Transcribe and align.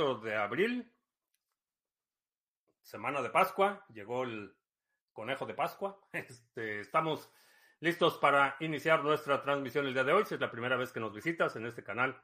4 0.00 0.20
de 0.20 0.34
abril, 0.34 0.90
semana 2.80 3.20
de 3.20 3.28
Pascua, 3.28 3.84
llegó 3.92 4.24
el 4.24 4.56
conejo 5.12 5.44
de 5.44 5.52
Pascua. 5.52 6.00
Este, 6.14 6.80
estamos 6.80 7.30
listos 7.80 8.16
para 8.16 8.56
iniciar 8.60 9.04
nuestra 9.04 9.42
transmisión 9.42 9.86
el 9.86 9.92
día 9.92 10.04
de 10.04 10.14
hoy. 10.14 10.24
Si 10.24 10.36
es 10.36 10.40
la 10.40 10.50
primera 10.50 10.76
vez 10.76 10.90
que 10.90 11.00
nos 11.00 11.12
visitas 11.12 11.54
en 11.56 11.66
este 11.66 11.84
canal, 11.84 12.18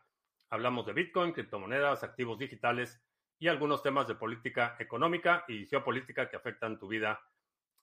hablamos 0.49 0.87
de 0.87 0.95
Bitcoin, 0.95 1.33
criptomonedas, 1.33 2.03
activos 2.03 2.39
digitales 2.39 2.99
y 3.39 3.49
algunos 3.49 3.83
temas 3.83 4.09
de 4.09 4.15
política 4.15 4.77
económica 4.79 5.45
y 5.47 5.67
geopolítica 5.67 6.31
que 6.31 6.37
afectan 6.37 6.79
tu 6.79 6.89
vida 6.89 7.21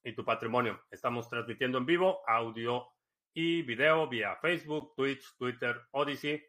y 0.04 0.14
tu 0.14 0.26
patrimonio. 0.26 0.82
Estamos 0.90 1.30
transmitiendo 1.30 1.78
en 1.78 1.86
vivo 1.86 2.24
audio 2.26 2.88
y 3.32 3.62
video 3.62 4.08
vía 4.08 4.38
Facebook, 4.38 4.96
Twitch, 4.96 5.38
Twitter, 5.38 5.84
Odyssey 5.92 6.44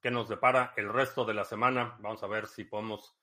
qué 0.01 0.11
nos 0.11 0.29
depara 0.29 0.73
el 0.77 0.91
resto 0.91 1.25
de 1.25 1.35
la 1.35 1.45
semana. 1.45 1.97
Vamos 2.01 2.23
a 2.23 2.27
ver 2.27 2.47
si 2.47 2.65
podemos 2.65 3.17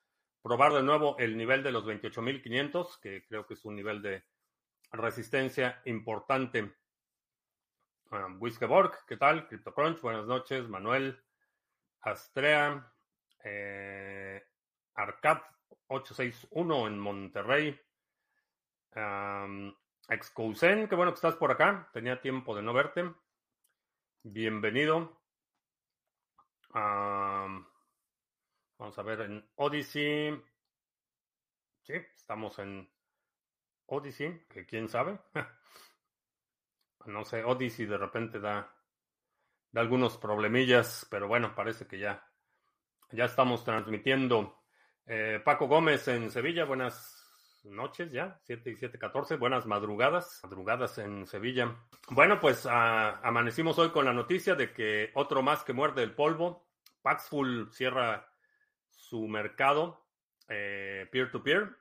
probar 0.44 0.74
de 0.74 0.84
nuevo 0.84 1.18
el 1.18 1.36
nivel 1.36 1.64
de 1.64 1.72
los 1.72 1.86
28.500, 1.86 3.00
que 3.02 3.26
creo 3.26 3.48
que 3.48 3.56
es 3.56 3.66
un 3.66 3.76
nivel 3.76 4.02
de 4.02 4.24
resistencia 4.92 5.82
importante. 5.86 6.76
Um, 8.12 8.40
¿qué 9.08 9.18
tal? 9.18 9.48
CryptoCrunch, 9.48 10.02
buenas 10.02 10.26
noches. 10.26 10.70
Manuel, 10.70 11.22
Astrea, 12.02 12.94
eh, 13.44 14.42
Arcad 14.94 15.40
861 15.88 16.88
en 16.88 17.00
Monterrey. 17.00 17.80
Um, 18.96 19.74
Excousen, 20.10 20.88
qué 20.88 20.96
bueno 20.96 21.12
que 21.12 21.18
estás 21.18 21.36
por 21.36 21.52
acá. 21.52 21.90
Tenía 21.92 22.22
tiempo 22.22 22.56
de 22.56 22.62
no 22.62 22.74
verte. 22.74 23.12
Bienvenido. 24.30 25.22
vamos 26.74 27.66
a 28.98 29.02
ver 29.02 29.22
en 29.22 29.50
Odyssey. 29.56 30.38
Sí, 31.82 31.94
estamos 32.14 32.60
en 32.60 32.90
Odyssey, 33.86 34.46
que 34.50 34.66
quién 34.66 34.90
sabe. 34.90 35.18
no 37.06 37.24
sé, 37.24 37.42
Odyssey 37.46 37.86
de 37.86 37.98
repente 37.98 38.42
da, 38.42 38.70
da 39.72 39.82
algunos 39.82 40.18
problemillas, 40.18 41.08
pero 41.10 41.30
bueno, 41.30 41.56
parece 41.56 41.88
que 41.88 41.98
ya, 41.98 42.30
ya 43.12 43.26
estamos 43.26 43.64
transmitiendo. 43.64 44.62
Eh, 45.06 45.42
Paco 45.44 45.68
Gómez 45.68 46.06
en 46.10 46.32
Sevilla, 46.32 46.66
buenas 46.66 47.17
noches 47.64 48.12
ya, 48.12 48.40
7 48.44 48.72
y 48.72 48.76
7, 48.76 48.98
14. 48.98 49.36
Buenas 49.38 49.66
madrugadas, 49.66 50.40
madrugadas 50.44 50.98
en 50.98 51.26
Sevilla. 51.28 51.76
Bueno, 52.10 52.40
pues 52.40 52.66
ah, 52.70 53.20
amanecimos 53.24 53.78
hoy 53.80 53.90
con 53.90 54.06
la 54.06 54.14
noticia 54.14 54.56
de 54.56 54.74
que 54.74 55.12
otro 55.14 55.42
más 55.42 55.64
que 55.64 55.74
muerde 55.74 56.04
el 56.04 56.16
polvo. 56.16 56.68
Paxful 57.02 57.70
cierra 57.72 58.28
su 58.90 59.28
mercado 59.28 60.06
eh, 60.48 61.08
peer-to-peer. 61.12 61.76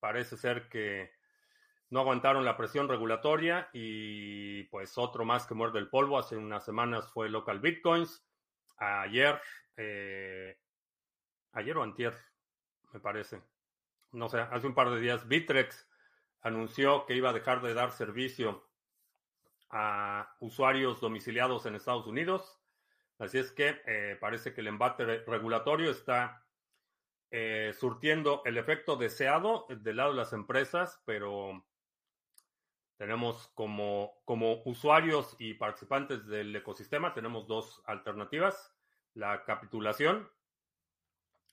Parece 0.00 0.36
ser 0.36 0.68
que 0.68 1.12
no 1.90 2.00
aguantaron 2.00 2.44
la 2.44 2.56
presión 2.56 2.88
regulatoria 2.88 3.68
y 3.72 4.64
pues 4.64 4.96
otro 4.96 5.24
más 5.24 5.46
que 5.46 5.54
muerde 5.54 5.78
el 5.78 5.88
polvo. 5.88 6.18
Hace 6.18 6.36
unas 6.36 6.64
semanas 6.64 7.10
fue 7.12 7.28
Local 7.28 7.60
Bitcoins. 7.60 8.24
Ayer, 8.78 9.40
eh, 9.76 10.58
ayer 11.52 11.76
o 11.76 11.82
antier, 11.82 12.14
me 12.92 13.00
parece 13.00 13.42
no 14.12 14.28
sé, 14.28 14.40
hace 14.40 14.66
un 14.66 14.74
par 14.74 14.90
de 14.90 15.00
días, 15.00 15.26
Bitrex 15.26 15.88
anunció 16.42 17.06
que 17.06 17.14
iba 17.14 17.30
a 17.30 17.32
dejar 17.32 17.62
de 17.62 17.74
dar 17.74 17.92
servicio 17.92 18.68
a 19.70 20.36
usuarios 20.40 21.00
domiciliados 21.00 21.66
en 21.66 21.74
Estados 21.74 22.06
Unidos. 22.06 22.60
Así 23.18 23.38
es 23.38 23.52
que 23.52 23.80
eh, 23.86 24.16
parece 24.20 24.52
que 24.52 24.60
el 24.60 24.66
embate 24.66 25.04
regulatorio 25.26 25.90
está 25.90 26.44
eh, 27.30 27.72
surtiendo 27.78 28.42
el 28.44 28.58
efecto 28.58 28.96
deseado 28.96 29.66
del 29.70 29.96
lado 29.96 30.10
de 30.10 30.18
las 30.18 30.32
empresas, 30.34 31.00
pero 31.06 31.64
tenemos 32.98 33.48
como, 33.54 34.20
como 34.24 34.62
usuarios 34.64 35.34
y 35.38 35.54
participantes 35.54 36.26
del 36.26 36.54
ecosistema, 36.54 37.14
tenemos 37.14 37.46
dos 37.46 37.82
alternativas. 37.86 38.76
La 39.14 39.44
capitulación, 39.44 40.30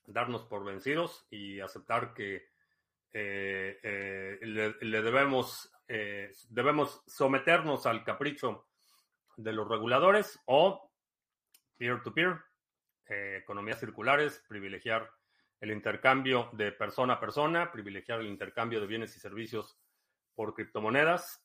darnos 0.06 0.44
por 0.44 0.64
vencidos 0.64 1.26
y 1.30 1.60
aceptar 1.60 2.14
que 2.14 2.50
eh, 3.12 3.78
eh, 3.82 4.38
le, 4.42 5.02
debemos, 5.02 5.72
eh, 5.88 6.32
debemos 6.48 7.02
someternos 7.06 7.86
al 7.86 8.04
capricho 8.04 8.68
de 9.36 9.52
los 9.52 9.68
reguladores 9.68 10.38
o 10.46 10.90
peer-to-peer, 11.76 12.38
economías 13.06 13.80
circulares, 13.80 14.44
privilegiar 14.48 15.10
el 15.60 15.72
intercambio 15.72 16.48
de 16.52 16.70
persona 16.70 17.14
a 17.14 17.20
persona, 17.20 17.72
privilegiar 17.72 18.20
el 18.20 18.28
intercambio 18.28 18.80
de 18.80 18.86
bienes 18.86 19.16
y 19.16 19.20
servicios 19.20 19.78
por 20.34 20.54
criptomonedas. 20.54 21.44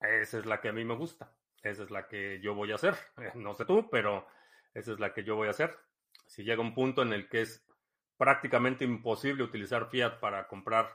Esa 0.00 0.38
es 0.38 0.46
la 0.46 0.60
que 0.60 0.68
a 0.68 0.72
mí 0.72 0.84
me 0.84 0.94
gusta. 0.94 1.34
Esa 1.62 1.84
es 1.84 1.90
la 1.90 2.06
que 2.06 2.40
yo 2.40 2.54
voy 2.54 2.72
a 2.72 2.74
hacer. 2.74 2.94
No 3.34 3.54
sé 3.54 3.64
tú, 3.64 3.88
pero 3.90 4.26
esa 4.74 4.92
es 4.92 5.00
la 5.00 5.14
que 5.14 5.24
yo 5.24 5.36
voy 5.36 5.48
a 5.48 5.52
hacer. 5.52 5.74
Si 6.26 6.42
llega 6.44 6.62
un 6.62 6.74
punto 6.74 7.02
en 7.02 7.12
el 7.12 7.28
que 7.28 7.42
es 7.42 7.64
prácticamente 8.16 8.84
imposible 8.84 9.42
utilizar 9.42 9.88
fiat 9.90 10.20
para 10.20 10.46
comprar 10.48 10.94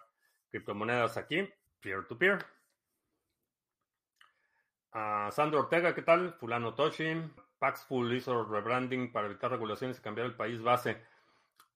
criptomonedas 0.50 1.18
aquí, 1.18 1.47
peer-to-peer. 1.80 2.46
Ah, 4.91 5.30
Sandro 5.31 5.59
Ortega, 5.59 5.94
¿qué 5.94 6.02
tal? 6.02 6.34
Fulano 6.34 6.74
Toshi. 6.74 7.22
Paxful 7.59 8.13
hizo 8.16 8.46
rebranding 8.46 9.12
para 9.12 9.28
evitar 9.28 9.52
regulaciones 9.52 10.00
y 10.00 10.02
cambiar 10.02 10.28
el 10.28 10.35
país 10.35 10.62
base. 10.62 11.03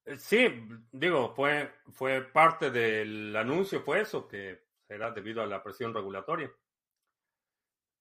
Eh, 0.05 0.17
sí, 0.17 0.67
digo, 0.91 1.33
fue, 1.35 1.73
fue 1.91 2.21
parte 2.21 2.71
del 2.71 3.35
anuncio, 3.35 3.81
fue 3.81 4.01
eso, 4.01 4.27
que 4.27 4.63
será 4.87 5.11
debido 5.11 5.41
a 5.41 5.47
la 5.47 5.61
presión 5.61 5.93
regulatoria. 5.93 6.51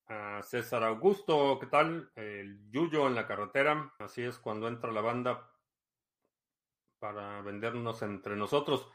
Ah, 0.07 0.41
César 0.43 0.83
Augusto, 0.83 1.57
¿qué 1.59 1.67
tal? 1.67 2.11
El 2.15 2.69
Yuyo 2.69 3.07
en 3.07 3.15
la 3.15 3.25
carretera. 3.25 3.93
Así 3.99 4.21
es 4.21 4.37
cuando 4.37 4.67
entra 4.67 4.91
la 4.91 5.01
banda 5.01 5.49
para 6.99 7.41
vendernos 7.41 8.01
entre 8.01 8.35
nosotros. 8.35 8.87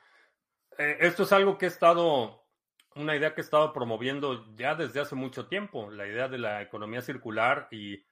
Eh, 0.78 0.98
esto 1.00 1.24
es 1.24 1.32
algo 1.32 1.58
que 1.58 1.66
he 1.66 1.68
estado, 1.68 2.46
una 2.94 3.16
idea 3.16 3.34
que 3.34 3.40
he 3.40 3.44
estado 3.44 3.72
promoviendo 3.72 4.54
ya 4.54 4.74
desde 4.74 5.00
hace 5.00 5.14
mucho 5.14 5.46
tiempo, 5.48 5.90
la 5.90 6.06
idea 6.06 6.28
de 6.28 6.38
la 6.38 6.62
economía 6.62 7.02
circular 7.02 7.68
y 7.70 8.06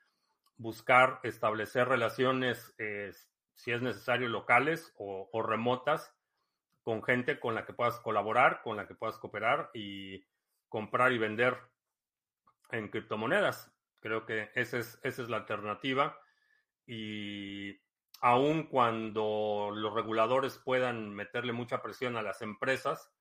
buscar 0.57 1.21
establecer 1.23 1.89
relaciones, 1.89 2.75
eh, 2.79 3.13
si 3.55 3.73
es 3.73 3.83
necesario, 3.83 4.29
locales 4.29 4.93
o, 4.97 5.43
remotas 5.43 6.15
con 6.83 7.03
gente 7.03 7.39
con 7.41 7.55
la 7.55 7.65
que 7.65 7.73
puedas 7.73 8.01
colaborar, 8.01 8.63
con 8.63 8.77
la 8.77 8.87
que 8.87 8.95
puedas 8.95 9.19
cooperar 9.19 9.71
y 9.75 10.27
comprar 10.69 11.13
y 11.13 11.19
vender 11.19 11.59
en 12.71 12.89
criptomonedas. 12.89 13.73
Creo 14.01 14.27
que 14.27 14.51
esa 14.55 14.79
es, 14.79 14.99
esa 15.03 15.23
es 15.23 15.29
la 15.29 15.39
alternativa 15.39 16.19
y 16.87 17.81
aun 18.21 18.65
cuando 18.65 19.71
los 19.75 19.93
reguladores 19.93 20.59
puedan 20.59 21.15
meterle 21.15 21.53
mucha 21.53 21.83
presión 21.83 22.17
a 22.17 22.23
las 22.23 22.43
empresas, 22.43 23.13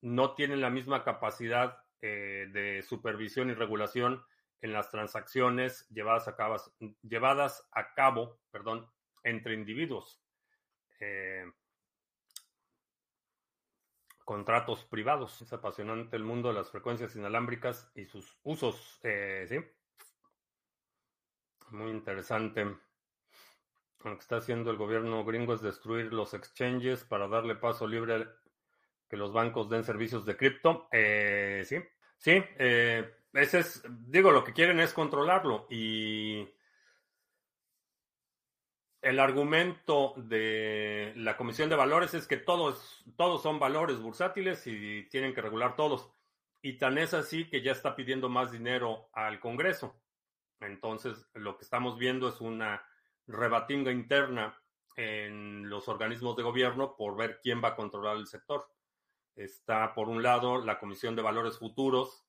no 0.00 0.34
tienen 0.34 0.60
la 0.60 0.70
misma 0.70 1.04
capacidad 1.04 1.78
eh, 2.00 2.48
de 2.52 2.82
supervisión 2.82 3.50
y 3.50 3.54
regulación 3.54 4.24
en 4.60 4.72
las 4.72 4.90
transacciones 4.90 5.88
llevadas 5.88 6.28
a 6.28 6.36
cabo, 6.36 6.56
llevadas 7.02 7.68
a 7.72 7.94
cabo 7.94 8.40
perdón, 8.50 8.88
entre 9.22 9.54
individuos. 9.54 10.20
Eh, 11.00 11.44
contratos 14.28 14.84
privados. 14.84 15.40
Es 15.40 15.54
apasionante 15.54 16.14
el 16.14 16.22
mundo 16.22 16.48
de 16.48 16.54
las 16.56 16.70
frecuencias 16.70 17.16
inalámbricas 17.16 17.90
y 17.94 18.04
sus 18.04 18.36
usos. 18.42 19.00
Eh, 19.02 19.46
¿sí? 19.48 19.58
Muy 21.70 21.90
interesante. 21.90 22.62
Lo 24.04 24.12
que 24.12 24.20
está 24.20 24.36
haciendo 24.36 24.70
el 24.70 24.76
gobierno 24.76 25.24
gringo 25.24 25.54
es 25.54 25.62
destruir 25.62 26.12
los 26.12 26.34
exchanges 26.34 27.04
para 27.04 27.26
darle 27.26 27.54
paso 27.54 27.86
libre 27.86 28.16
a 28.16 28.30
que 29.08 29.16
los 29.16 29.32
bancos 29.32 29.70
den 29.70 29.82
servicios 29.82 30.26
de 30.26 30.36
cripto. 30.36 30.88
Eh, 30.92 31.62
sí, 31.64 31.78
sí, 32.18 32.32
eh, 32.58 33.10
ese 33.32 33.60
es, 33.60 33.82
digo, 33.88 34.30
lo 34.30 34.44
que 34.44 34.52
quieren 34.52 34.78
es 34.80 34.92
controlarlo 34.92 35.66
y 35.70 36.46
el 39.00 39.20
argumento 39.20 40.14
de 40.16 41.12
la 41.16 41.36
Comisión 41.36 41.68
de 41.68 41.76
Valores 41.76 42.14
es 42.14 42.26
que 42.26 42.36
todos, 42.36 43.04
todos 43.16 43.42
son 43.42 43.58
valores 43.58 44.00
bursátiles 44.00 44.66
y 44.66 45.04
tienen 45.08 45.34
que 45.34 45.42
regular 45.42 45.76
todos. 45.76 46.10
Y 46.60 46.78
tan 46.78 46.98
es 46.98 47.14
así 47.14 47.48
que 47.48 47.62
ya 47.62 47.72
está 47.72 47.94
pidiendo 47.94 48.28
más 48.28 48.50
dinero 48.50 49.08
al 49.12 49.38
Congreso. 49.38 50.00
Entonces, 50.60 51.26
lo 51.34 51.56
que 51.56 51.64
estamos 51.64 51.98
viendo 51.98 52.28
es 52.28 52.40
una 52.40 52.82
rebatinga 53.28 53.92
interna 53.92 54.60
en 54.96 55.70
los 55.70 55.86
organismos 55.86 56.34
de 56.36 56.42
gobierno 56.42 56.96
por 56.96 57.16
ver 57.16 57.38
quién 57.40 57.62
va 57.62 57.68
a 57.68 57.76
controlar 57.76 58.16
el 58.16 58.26
sector. 58.26 58.68
Está, 59.36 59.94
por 59.94 60.08
un 60.08 60.24
lado, 60.24 60.64
la 60.64 60.80
Comisión 60.80 61.14
de 61.14 61.22
Valores 61.22 61.58
Futuros 61.58 62.24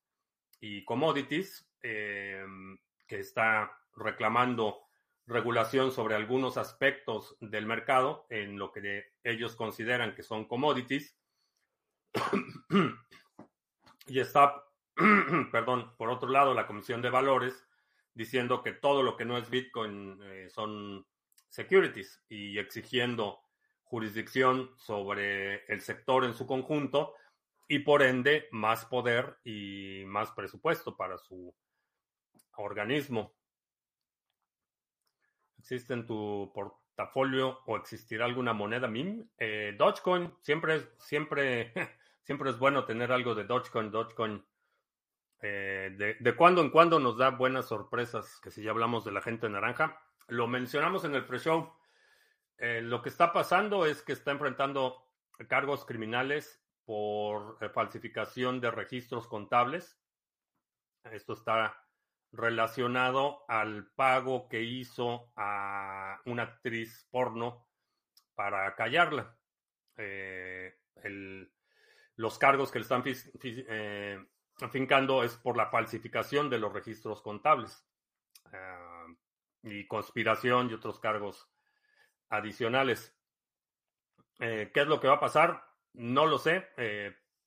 y 0.62 0.86
Commodities, 0.86 1.68
eh, 1.82 2.46
que 3.08 3.20
está 3.20 3.72
reclamando 3.96 4.89
regulación 5.30 5.92
sobre 5.92 6.16
algunos 6.16 6.58
aspectos 6.58 7.38
del 7.40 7.68
mercado 7.68 8.26
en 8.30 8.58
lo 8.58 8.72
que 8.72 9.14
ellos 9.24 9.56
consideran 9.56 10.16
que 10.16 10.24
son 10.24 10.46
commodities. 10.46 11.16
y 14.08 14.20
está, 14.20 14.64
perdón, 15.52 15.96
por 15.98 16.10
otro 16.10 16.30
lado, 16.30 16.54
la 16.54 16.66
Comisión 16.66 17.02
de 17.02 17.12
Valores 17.12 17.64
diciendo 18.16 18.64
que 18.64 18.74
todo 18.74 19.04
lo 19.04 19.16
que 19.16 19.26
no 19.26 19.38
es 19.38 19.50
Bitcoin 19.50 20.20
eh, 20.24 20.50
son 20.50 21.06
securities 21.48 22.24
y 22.28 22.58
exigiendo 22.58 23.40
jurisdicción 23.84 24.72
sobre 24.78 25.64
el 25.66 25.82
sector 25.82 26.26
en 26.26 26.34
su 26.34 26.48
conjunto 26.48 27.14
y 27.68 27.80
por 27.80 28.02
ende 28.02 28.48
más 28.52 28.86
poder 28.86 29.38
y 29.44 30.04
más 30.08 30.32
presupuesto 30.32 30.98
para 30.98 31.20
su 31.20 31.54
organismo. 32.58 33.39
¿Existe 35.60 35.94
en 35.94 36.08
tu 36.08 36.52
portafolio 36.54 37.60
o 37.66 37.78
existirá 37.78 38.26
alguna 38.26 38.54
moneda 38.54 38.88
MIM? 38.88 39.30
Eh, 39.38 39.76
Dogecoin, 39.78 40.34
siempre, 40.42 40.90
siempre, 40.98 41.74
siempre 42.24 42.50
es 42.50 42.58
bueno 42.58 42.86
tener 42.86 43.12
algo 43.12 43.36
de 43.36 43.44
Dogecoin. 43.44 43.92
Dogecoin 43.92 44.44
eh, 45.42 45.94
de, 45.98 46.16
de, 46.20 46.36
cuando 46.36 46.62
en 46.62 46.70
cuando 46.70 47.00
nos 47.00 47.18
da 47.18 47.30
buenas 47.30 47.68
sorpresas, 47.68 48.40
que 48.42 48.52
si 48.52 48.64
ya 48.64 48.72
hablamos 48.72 49.06
de 49.06 49.12
la 49.12 49.22
gente 49.22 49.50
naranja. 49.50 50.02
Lo 50.28 50.48
mencionamos 50.48 51.06
en 51.06 51.16
el 51.16 51.26
pre-show. 51.26 51.74
Eh, 52.58 52.82
lo 52.82 53.02
que 53.02 53.10
está 53.10 53.32
pasando 53.32 53.86
es 53.86 54.02
que 54.02 54.14
está 54.14 54.32
enfrentando 54.32 55.06
cargos 55.48 55.86
criminales 55.86 56.62
por 56.86 57.58
eh, 57.62 57.70
falsificación 57.70 58.60
de 58.60 58.72
registros 58.72 59.28
contables. 59.28 59.98
Esto 61.06 61.34
está 61.34 61.82
relacionado 62.32 63.44
al 63.48 63.88
pago 63.96 64.48
que 64.48 64.62
hizo 64.62 65.32
a 65.36 66.22
una 66.26 66.44
actriz 66.44 67.08
porno 67.10 67.68
para 68.36 68.76
callarla. 68.76 69.38
Eh, 69.98 70.78
los 72.16 72.38
cargos 72.38 72.72
que 72.72 72.80
le 72.80 72.84
están 72.84 73.04
eh, 73.06 74.26
afincando 74.62 75.24
es 75.24 75.36
por 75.38 75.58
la 75.58 75.70
falsificación 75.70 76.50
de 76.50 76.60
los 76.60 76.72
registros 76.72 77.22
contables 77.22 77.86
ah, 78.54 79.08
y 79.64 79.88
conspiración 79.88 80.70
y 80.70 80.74
otros 80.74 81.00
cargos 81.00 81.50
adicionales. 82.30 83.16
Eh, 84.40 84.72
¿Qué 84.74 84.82
es 84.82 84.88
lo 84.88 85.00
que 85.00 85.08
va 85.08 85.16
a 85.16 85.20
pasar? 85.20 85.64
No 85.94 86.28
lo 86.28 86.38
sé. 86.38 86.68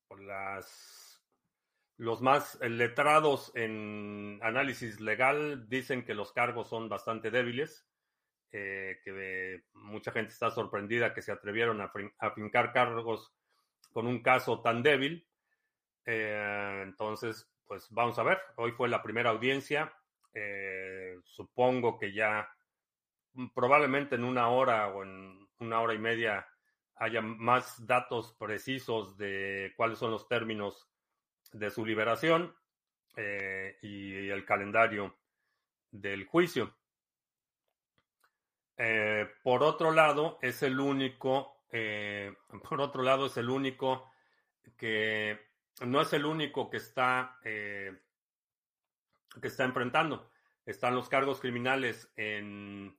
por 0.09 0.21
las 0.21 1.02
los 2.03 2.21
más 2.21 2.59
letrados 2.61 3.53
en 3.55 4.41
análisis 4.43 4.99
legal 4.99 5.69
dicen 5.69 6.05
que 6.05 6.15
los 6.17 6.33
cargos 6.33 6.69
son 6.69 6.89
bastante 6.89 7.31
débiles, 7.31 7.87
eh, 8.51 8.99
que 9.05 9.63
mucha 9.75 10.11
gente 10.11 10.33
está 10.33 10.51
sorprendida 10.51 11.15
que 11.15 11.23
se 11.23 11.31
atrevieron 11.31 11.81
a, 11.81 11.93
fincar 12.35 12.73
cargos 12.73 13.33
con 13.93 14.09
un 14.09 14.21
caso 14.21 14.61
tan 14.61 14.83
débil. 14.83 15.29
Eh, 16.05 16.81
entonces, 16.83 17.49
pues 17.69 17.87
vamos 17.91 18.19
a 18.19 18.25
ver. 18.25 18.41
Hoy 18.57 18.73
fue 18.73 18.89
la 18.89 19.01
primera 19.01 19.31
audiencia. 19.31 19.95
Eh, 20.35 21.21
supongo 21.23 22.01
que 22.01 22.13
ya 22.13 22.53
mm, 23.35 23.51
probablemente 23.55 24.17
en 24.17 24.25
una 24.25 24.49
hora 24.49 24.89
o 24.89 25.05
en 25.05 25.49
una 25.61 25.81
hora 25.81 25.95
y 25.95 25.99
media 25.99 26.49
haya 26.97 27.21
más 27.23 27.87
datos 27.87 28.35
precisos 28.41 29.17
de 29.17 29.73
cuáles 29.77 29.99
son 29.99 30.11
los 30.11 30.27
términos 30.27 30.92
de 31.53 31.71
su 31.71 31.85
liberación 31.85 32.55
eh, 33.17 33.79
y 33.83 34.29
el 34.29 34.45
calendario 34.45 35.17
del 35.91 36.25
juicio. 36.27 36.75
Eh, 38.77 39.29
por 39.43 39.63
otro 39.63 39.93
lado, 39.93 40.39
es 40.41 40.63
el 40.63 40.81
único, 40.81 41.65
eh, 41.71 42.35
por 42.69 42.81
otro 42.81 43.03
lado, 43.03 43.27
es 43.27 43.37
el 43.37 43.51
único 43.51 44.11
que 44.77 45.39
no 45.81 46.01
es 46.01 46.13
el 46.13 46.25
único 46.25 46.71
que 46.71 46.77
está 46.77 47.39
que 47.43 47.99
está 49.43 49.65
enfrentando. 49.65 50.31
Están 50.67 50.95
los 50.95 51.09
cargos 51.09 51.41
criminales 51.41 52.13
en 52.17 52.97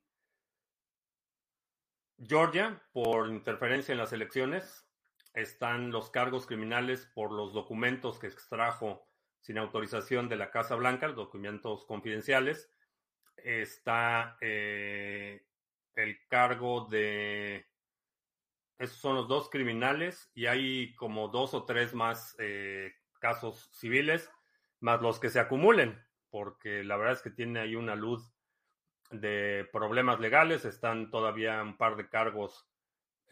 Georgia 2.18 2.82
por 2.92 3.30
interferencia 3.30 3.94
en 3.94 4.00
las 4.00 4.12
elecciones 4.12 4.83
están 5.34 5.92
los 5.92 6.10
cargos 6.10 6.46
criminales 6.46 7.10
por 7.14 7.32
los 7.32 7.54
documentos 7.54 8.20
que 8.20 8.28
extrajo 8.28 9.08
sin 9.40 9.58
autorización 9.58 10.30
de 10.30 10.38
la 10.38 10.52
Casa 10.52 10.76
Blanca, 10.76 11.08
los 11.08 11.18
documentos 11.18 11.86
confidenciales. 11.86 12.72
Está 13.38 14.38
eh, 14.42 15.46
el 15.96 16.28
cargo 16.28 16.88
de... 16.90 17.66
Esos 18.78 18.98
son 18.98 19.16
los 19.16 19.28
dos 19.28 19.50
criminales 19.50 20.32
y 20.34 20.46
hay 20.46 20.96
como 20.96 21.28
dos 21.28 21.54
o 21.54 21.66
tres 21.66 21.94
más 21.94 22.36
eh, 22.40 22.94
casos 23.20 23.70
civiles, 23.74 24.30
más 24.80 25.02
los 25.02 25.20
que 25.20 25.30
se 25.30 25.40
acumulen, 25.40 26.02
porque 26.30 26.84
la 26.84 26.98
verdad 26.98 27.14
es 27.14 27.22
que 27.22 27.30
tiene 27.30 27.60
ahí 27.60 27.76
una 27.76 27.96
luz 27.96 28.34
de 29.12 29.68
problemas 29.72 30.20
legales. 30.20 30.66
Están 30.66 31.12
todavía 31.12 31.62
un 31.62 31.78
par 31.78 31.96
de 31.96 32.10
cargos 32.10 32.68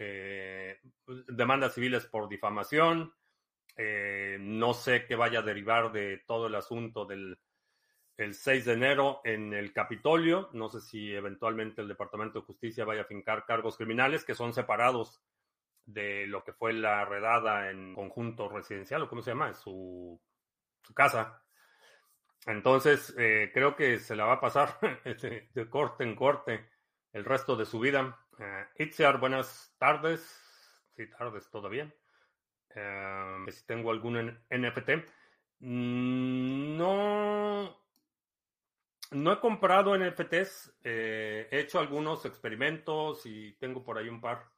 eh, 0.03 0.79
demandas 1.27 1.75
civiles 1.75 2.07
por 2.07 2.27
difamación. 2.27 3.13
Eh, 3.77 4.37
no 4.39 4.73
sé 4.73 5.05
qué 5.05 5.15
vaya 5.15 5.39
a 5.39 5.43
derivar 5.43 5.91
de 5.91 6.23
todo 6.25 6.47
el 6.47 6.55
asunto 6.55 7.05
del 7.05 7.37
el 8.17 8.33
6 8.33 8.65
de 8.65 8.73
enero 8.73 9.21
en 9.23 9.53
el 9.53 9.73
Capitolio. 9.73 10.49
No 10.53 10.69
sé 10.69 10.81
si 10.81 11.13
eventualmente 11.13 11.81
el 11.81 11.87
Departamento 11.87 12.39
de 12.39 12.45
Justicia 12.45 12.85
vaya 12.85 13.01
a 13.01 13.05
fincar 13.05 13.45
cargos 13.45 13.77
criminales 13.77 14.25
que 14.25 14.35
son 14.35 14.53
separados 14.53 15.21
de 15.85 16.25
lo 16.27 16.43
que 16.43 16.53
fue 16.53 16.73
la 16.73 17.05
redada 17.05 17.69
en 17.69 17.93
conjunto 17.93 18.49
residencial, 18.49 19.03
o 19.03 19.09
cómo 19.09 19.21
se 19.21 19.31
llama, 19.31 19.53
su, 19.53 20.19
su 20.81 20.93
casa. 20.93 21.43
Entonces, 22.47 23.13
eh, 23.17 23.51
creo 23.53 23.75
que 23.75 23.99
se 23.99 24.15
la 24.15 24.25
va 24.25 24.33
a 24.33 24.41
pasar 24.41 24.79
de 25.53 25.69
corte 25.69 26.03
en 26.03 26.15
corte 26.15 26.69
el 27.13 27.23
resto 27.23 27.55
de 27.55 27.65
su 27.65 27.79
vida. 27.79 28.20
Uh, 28.41 28.65
Itziar, 28.81 29.19
buenas 29.19 29.75
tardes. 29.77 30.19
Sí, 30.95 31.07
tardes 31.11 31.47
todavía. 31.51 31.93
Uh, 32.75 33.51
si 33.51 33.65
tengo 33.67 33.91
algún 33.91 34.17
NFT. 34.49 34.89
Mm, 35.59 36.75
no. 36.75 37.77
No 39.11 39.31
he 39.31 39.39
comprado 39.39 39.95
NFTs. 39.95 40.73
Eh, 40.83 41.49
he 41.51 41.59
hecho 41.59 41.79
algunos 41.79 42.25
experimentos 42.25 43.27
y 43.27 43.53
tengo 43.59 43.83
por 43.83 43.99
ahí 43.99 44.09
un 44.09 44.21
par 44.21 44.49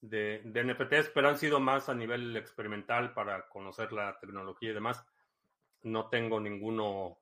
de, 0.00 0.42
de, 0.44 0.62
NFTs, 0.62 1.10
pero 1.12 1.28
han 1.28 1.38
sido 1.38 1.58
más 1.58 1.88
a 1.88 1.94
nivel 1.94 2.36
experimental 2.36 3.12
para 3.12 3.48
conocer 3.48 3.92
la 3.92 4.20
tecnología 4.20 4.70
y 4.70 4.74
demás. 4.74 5.04
No 5.82 6.08
tengo 6.10 6.38
ninguno 6.38 7.18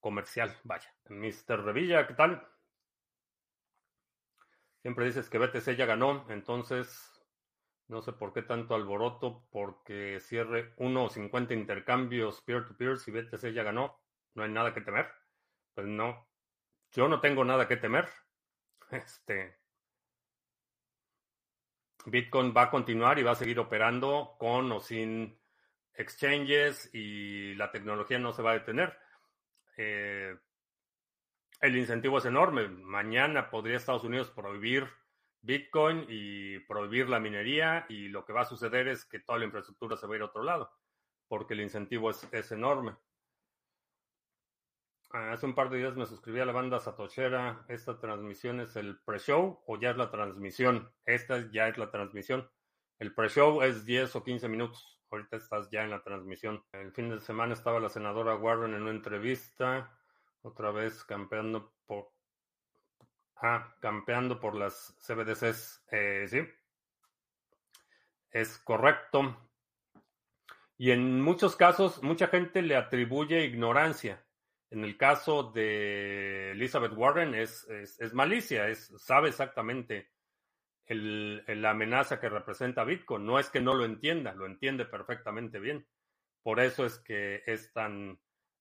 comercial. 0.00 0.54
Vaya. 0.64 0.92
Mr. 1.08 1.64
Revilla, 1.64 2.06
¿qué 2.06 2.12
tal? 2.12 2.46
Siempre 4.82 5.06
dices 5.06 5.28
que 5.28 5.38
BTC 5.38 5.76
ya 5.76 5.86
ganó, 5.86 6.24
entonces 6.30 7.10
no 7.88 8.02
sé 8.02 8.12
por 8.12 8.32
qué 8.32 8.42
tanto 8.42 8.74
alboroto, 8.74 9.46
porque 9.50 10.20
cierre 10.20 10.74
1.50 10.76 11.52
intercambios 11.52 12.40
peer-to-peer 12.42 12.98
si 12.98 13.10
BTC 13.10 13.52
ya 13.52 13.64
ganó, 13.64 14.00
no 14.34 14.44
hay 14.44 14.50
nada 14.50 14.72
que 14.72 14.80
temer. 14.80 15.08
Pues 15.74 15.86
no, 15.86 16.28
yo 16.92 17.08
no 17.08 17.20
tengo 17.20 17.44
nada 17.44 17.66
que 17.66 17.76
temer. 17.76 18.08
Este 18.90 19.58
Bitcoin 22.06 22.54
va 22.56 22.62
a 22.62 22.70
continuar 22.70 23.18
y 23.18 23.22
va 23.22 23.32
a 23.32 23.36
seguir 23.36 23.58
operando 23.58 24.36
con 24.38 24.72
o 24.72 24.80
sin 24.80 25.38
exchanges 25.94 26.90
y 26.94 27.54
la 27.54 27.70
tecnología 27.70 28.18
no 28.18 28.32
se 28.32 28.42
va 28.42 28.52
a 28.52 28.58
detener. 28.58 28.96
Eh, 29.76 30.36
el 31.60 31.76
incentivo 31.76 32.18
es 32.18 32.24
enorme. 32.24 32.68
Mañana 32.68 33.50
podría 33.50 33.76
Estados 33.76 34.04
Unidos 34.04 34.30
prohibir 34.30 34.88
Bitcoin 35.42 36.06
y 36.08 36.58
prohibir 36.60 37.08
la 37.08 37.20
minería 37.20 37.86
y 37.88 38.08
lo 38.08 38.24
que 38.24 38.32
va 38.32 38.42
a 38.42 38.46
suceder 38.46 38.88
es 38.88 39.04
que 39.04 39.20
toda 39.20 39.38
la 39.38 39.46
infraestructura 39.46 39.96
se 39.96 40.06
va 40.06 40.14
a 40.14 40.16
ir 40.16 40.22
a 40.22 40.26
otro 40.26 40.42
lado 40.42 40.70
porque 41.30 41.54
el 41.54 41.60
incentivo 41.60 42.10
es, 42.10 42.52
enorme. 42.52 42.96
Hace 45.10 45.46
un 45.46 45.54
par 45.54 45.70
de 45.70 45.78
días 45.78 45.96
me 45.96 46.04
suscribí 46.04 46.40
a 46.40 46.44
la 46.44 46.52
banda 46.52 46.80
Satoshera. 46.80 47.64
¿Esta 47.68 48.00
transmisión 48.00 48.58
es 48.58 48.74
el 48.74 48.98
pre-show 48.98 49.62
o 49.64 49.78
ya 49.78 49.90
es 49.90 49.96
la 49.96 50.10
transmisión? 50.10 50.92
Esta 51.04 51.48
ya 51.52 51.68
es 51.68 51.78
la 51.78 51.92
transmisión. 51.92 52.50
El 52.98 53.14
pre-show 53.14 53.62
es 53.62 53.84
10 53.84 54.16
o 54.16 54.24
15 54.24 54.48
minutos. 54.48 55.00
Ahorita 55.08 55.36
estás 55.36 55.70
ya 55.70 55.84
en 55.84 55.90
la 55.90 56.02
transmisión. 56.02 56.64
El 56.72 56.90
fin 56.90 57.10
de 57.10 57.20
semana 57.20 57.54
estaba 57.54 57.78
la 57.78 57.88
senadora 57.88 58.34
Warren 58.34 58.74
en 58.74 58.82
una 58.82 58.90
entrevista. 58.90 59.96
Otra 60.42 60.70
vez 60.70 61.04
campeando 61.04 61.74
por. 61.86 62.12
Ah, 63.36 63.74
campeando 63.80 64.40
por 64.40 64.54
las 64.54 64.96
CBDCs. 65.00 65.84
Eh, 65.90 66.26
sí. 66.28 66.40
Es 68.30 68.58
correcto. 68.58 69.50
Y 70.78 70.92
en 70.92 71.20
muchos 71.20 71.56
casos, 71.56 72.02
mucha 72.02 72.28
gente 72.28 72.62
le 72.62 72.76
atribuye 72.76 73.44
ignorancia. 73.44 74.24
En 74.70 74.84
el 74.84 74.96
caso 74.96 75.50
de 75.50 76.52
Elizabeth 76.52 76.92
Warren 76.94 77.34
es, 77.34 77.68
es, 77.68 78.14
malicia, 78.14 78.68
es, 78.68 78.92
sabe 78.98 79.28
exactamente 79.28 80.12
el, 80.86 81.44
la 81.60 81.70
amenaza 81.70 82.20
que 82.20 82.28
representa 82.28 82.84
Bitcoin. 82.84 83.26
No 83.26 83.38
es 83.38 83.50
que 83.50 83.60
no 83.60 83.74
lo 83.74 83.84
entienda, 83.84 84.32
lo 84.32 84.46
entiende 84.46 84.86
perfectamente 84.86 85.58
bien. 85.58 85.86
Por 86.42 86.60
eso 86.60 86.86
es 86.86 86.98
que 87.00 87.42
es 87.46 87.72
tan 87.72 88.18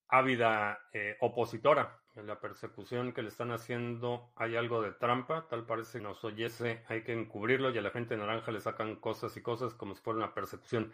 ávida 0.10 0.80
eh, 0.92 1.18
opositora. 1.22 2.00
En 2.16 2.28
la 2.28 2.40
persecución 2.40 3.14
que 3.14 3.22
le 3.22 3.30
están 3.30 3.52
haciendo 3.52 4.34
hay 4.36 4.58
algo 4.58 4.82
de 4.82 4.92
trampa, 4.92 5.48
tal 5.48 5.66
parece 5.66 6.00
que 6.00 6.04
nos 6.04 6.22
oyese, 6.26 6.84
hay 6.88 7.04
que 7.04 7.14
encubrirlo 7.14 7.70
y 7.70 7.78
a 7.78 7.82
la 7.82 7.92
gente 7.92 8.18
naranja 8.18 8.52
le 8.52 8.60
sacan 8.60 8.98
cosas 8.98 9.38
y 9.38 9.42
cosas 9.42 9.74
como 9.74 9.96
si 9.96 10.02
fuera 10.02 10.18
una 10.18 10.34
persecución. 10.34 10.92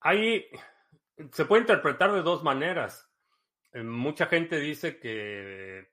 Ahí 0.00 0.46
se 1.32 1.44
puede 1.44 1.62
interpretar 1.62 2.12
de 2.12 2.22
dos 2.22 2.42
maneras. 2.42 3.10
Eh, 3.72 3.82
mucha 3.82 4.26
gente 4.26 4.58
dice 4.58 4.98
que 4.98 5.90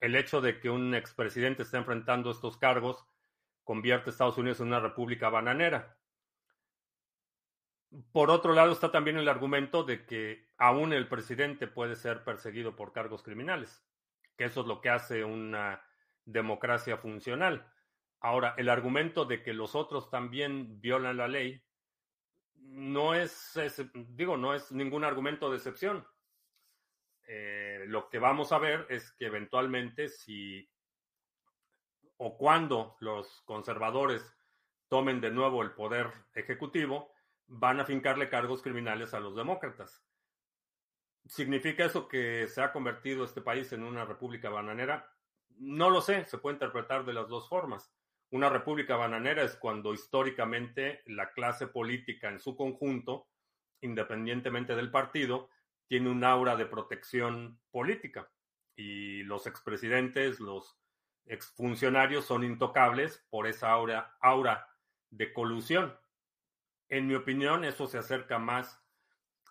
el 0.00 0.16
hecho 0.16 0.40
de 0.40 0.58
que 0.58 0.70
un 0.70 0.94
expresidente 0.94 1.62
esté 1.62 1.76
enfrentando 1.76 2.30
estos 2.30 2.56
cargos 2.56 3.06
convierte 3.62 4.10
a 4.10 4.12
Estados 4.12 4.38
Unidos 4.38 4.60
en 4.60 4.68
una 4.68 4.80
república 4.80 5.28
bananera. 5.28 5.96
Por 8.10 8.30
otro 8.30 8.54
lado 8.54 8.72
está 8.72 8.90
también 8.90 9.18
el 9.18 9.28
argumento 9.28 9.84
de 9.84 10.04
que 10.06 10.51
aún 10.62 10.92
el 10.92 11.08
presidente 11.08 11.66
puede 11.66 11.96
ser 11.96 12.22
perseguido 12.22 12.76
por 12.76 12.92
cargos 12.92 13.24
criminales, 13.24 13.84
que 14.36 14.44
eso 14.44 14.60
es 14.60 14.68
lo 14.68 14.80
que 14.80 14.90
hace 14.90 15.24
una 15.24 15.82
democracia 16.24 16.96
funcional. 16.96 17.68
Ahora, 18.20 18.54
el 18.56 18.68
argumento 18.68 19.24
de 19.24 19.42
que 19.42 19.54
los 19.54 19.74
otros 19.74 20.08
también 20.08 20.80
violan 20.80 21.16
la 21.16 21.26
ley 21.26 21.60
no 22.54 23.12
es, 23.12 23.60
digo, 23.92 24.36
no 24.36 24.54
es 24.54 24.70
ningún 24.70 25.02
argumento 25.02 25.50
de 25.50 25.56
excepción. 25.56 26.06
Eh, 27.26 27.82
lo 27.88 28.08
que 28.08 28.20
vamos 28.20 28.52
a 28.52 28.58
ver 28.58 28.86
es 28.88 29.10
que 29.10 29.26
eventualmente 29.26 30.08
si 30.08 30.70
o 32.18 32.38
cuando 32.38 32.96
los 33.00 33.42
conservadores 33.46 34.22
tomen 34.86 35.20
de 35.20 35.32
nuevo 35.32 35.60
el 35.62 35.72
poder 35.72 36.12
ejecutivo, 36.34 37.12
van 37.48 37.80
a 37.80 37.84
fincarle 37.84 38.28
cargos 38.28 38.62
criminales 38.62 39.12
a 39.12 39.18
los 39.18 39.34
demócratas. 39.34 40.06
¿Significa 41.26 41.84
eso 41.84 42.08
que 42.08 42.46
se 42.48 42.62
ha 42.62 42.72
convertido 42.72 43.24
este 43.24 43.40
país 43.40 43.72
en 43.72 43.82
una 43.82 44.04
república 44.04 44.50
bananera? 44.50 45.14
No 45.58 45.90
lo 45.90 46.00
sé, 46.00 46.24
se 46.26 46.38
puede 46.38 46.56
interpretar 46.56 47.04
de 47.04 47.12
las 47.12 47.28
dos 47.28 47.48
formas. 47.48 47.92
Una 48.30 48.48
república 48.48 48.96
bananera 48.96 49.42
es 49.42 49.56
cuando 49.56 49.92
históricamente 49.94 51.02
la 51.06 51.32
clase 51.32 51.66
política 51.66 52.28
en 52.28 52.40
su 52.40 52.56
conjunto, 52.56 53.28
independientemente 53.82 54.74
del 54.74 54.90
partido, 54.90 55.50
tiene 55.86 56.10
un 56.10 56.24
aura 56.24 56.56
de 56.56 56.66
protección 56.66 57.60
política. 57.70 58.30
Y 58.74 59.22
los 59.24 59.46
expresidentes, 59.46 60.40
los 60.40 60.78
exfuncionarios 61.26 62.24
son 62.24 62.42
intocables 62.42 63.24
por 63.30 63.46
esa 63.46 63.70
aura, 63.70 64.16
aura 64.20 64.66
de 65.10 65.32
colusión. 65.32 65.96
En 66.88 67.06
mi 67.06 67.14
opinión, 67.14 67.64
eso 67.64 67.86
se 67.86 67.98
acerca 67.98 68.38
más 68.38 68.81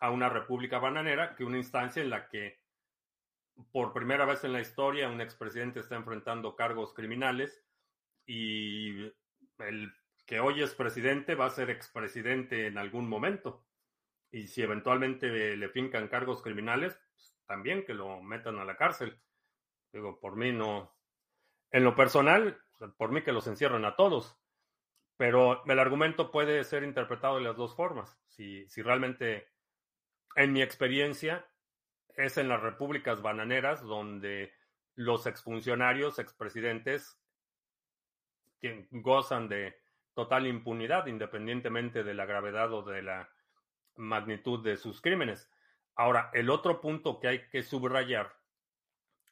a 0.01 0.09
una 0.09 0.27
república 0.27 0.79
bananera 0.79 1.35
que 1.35 1.45
una 1.45 1.57
instancia 1.57 2.01
en 2.01 2.09
la 2.09 2.27
que 2.27 2.59
por 3.71 3.93
primera 3.93 4.25
vez 4.25 4.43
en 4.43 4.51
la 4.51 4.59
historia 4.59 5.07
un 5.07 5.21
expresidente 5.21 5.79
está 5.79 5.95
enfrentando 5.95 6.55
cargos 6.55 6.93
criminales 6.93 7.63
y 8.25 9.13
el 9.59 9.93
que 10.25 10.39
hoy 10.39 10.61
es 10.61 10.73
presidente 10.73 11.35
va 11.35 11.45
a 11.45 11.51
ser 11.51 11.69
expresidente 11.69 12.67
en 12.67 12.77
algún 12.77 13.07
momento. 13.07 13.63
Y 14.31 14.47
si 14.47 14.61
eventualmente 14.61 15.57
le 15.57 15.69
fincan 15.69 16.07
cargos 16.07 16.41
criminales, 16.41 16.97
pues, 17.11 17.35
también 17.45 17.85
que 17.85 17.93
lo 17.93 18.21
metan 18.21 18.57
a 18.59 18.65
la 18.65 18.77
cárcel. 18.77 19.19
Digo, 19.91 20.19
por 20.19 20.37
mí 20.37 20.51
no. 20.51 20.95
En 21.69 21.83
lo 21.83 21.95
personal, 21.95 22.57
por 22.97 23.11
mí 23.11 23.23
que 23.23 23.33
los 23.33 23.45
encierren 23.47 23.83
a 23.83 23.95
todos. 23.95 24.37
Pero 25.17 25.65
el 25.65 25.79
argumento 25.79 26.31
puede 26.31 26.63
ser 26.63 26.83
interpretado 26.83 27.35
de 27.35 27.43
las 27.43 27.57
dos 27.57 27.75
formas. 27.75 28.17
Si, 28.27 28.67
si 28.69 28.81
realmente, 28.81 29.50
en 30.35 30.53
mi 30.53 30.61
experiencia, 30.61 31.45
es 32.15 32.37
en 32.37 32.49
las 32.49 32.61
repúblicas 32.61 33.21
bananeras 33.21 33.81
donde 33.83 34.53
los 34.95 35.25
exfuncionarios, 35.27 36.19
expresidentes, 36.19 37.17
que 38.59 38.87
gozan 38.91 39.47
de 39.47 39.75
total 40.13 40.47
impunidad 40.47 41.07
independientemente 41.07 42.03
de 42.03 42.13
la 42.13 42.25
gravedad 42.25 42.71
o 42.73 42.83
de 42.83 43.01
la 43.01 43.29
magnitud 43.95 44.63
de 44.63 44.77
sus 44.77 45.01
crímenes. 45.01 45.49
Ahora, 45.95 46.29
el 46.33 46.49
otro 46.49 46.79
punto 46.79 47.19
que 47.19 47.27
hay 47.27 47.49
que 47.49 47.63
subrayar 47.63 48.35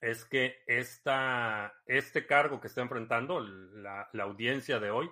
es 0.02 0.26
que 0.26 0.64
esta, 0.66 1.74
este 1.86 2.26
cargo 2.26 2.62
que 2.62 2.68
está 2.68 2.82
enfrentando 2.82 3.42
la, 3.42 4.10
la 4.14 4.24
audiencia 4.24 4.80
de 4.80 4.92
hoy 4.92 5.12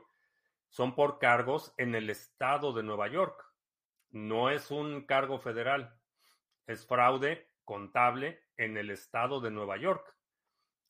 son 0.69 0.95
por 0.95 1.19
cargos 1.19 1.73
en 1.77 1.95
el 1.95 2.09
estado 2.09 2.73
de 2.73 2.83
Nueva 2.83 3.07
York. 3.07 3.46
No 4.11 4.49
es 4.49 4.71
un 4.71 5.05
cargo 5.05 5.39
federal, 5.39 5.97
es 6.65 6.85
fraude 6.85 7.49
contable 7.63 8.41
en 8.55 8.77
el 8.77 8.89
estado 8.89 9.41
de 9.41 9.51
Nueva 9.51 9.77
York. 9.77 10.15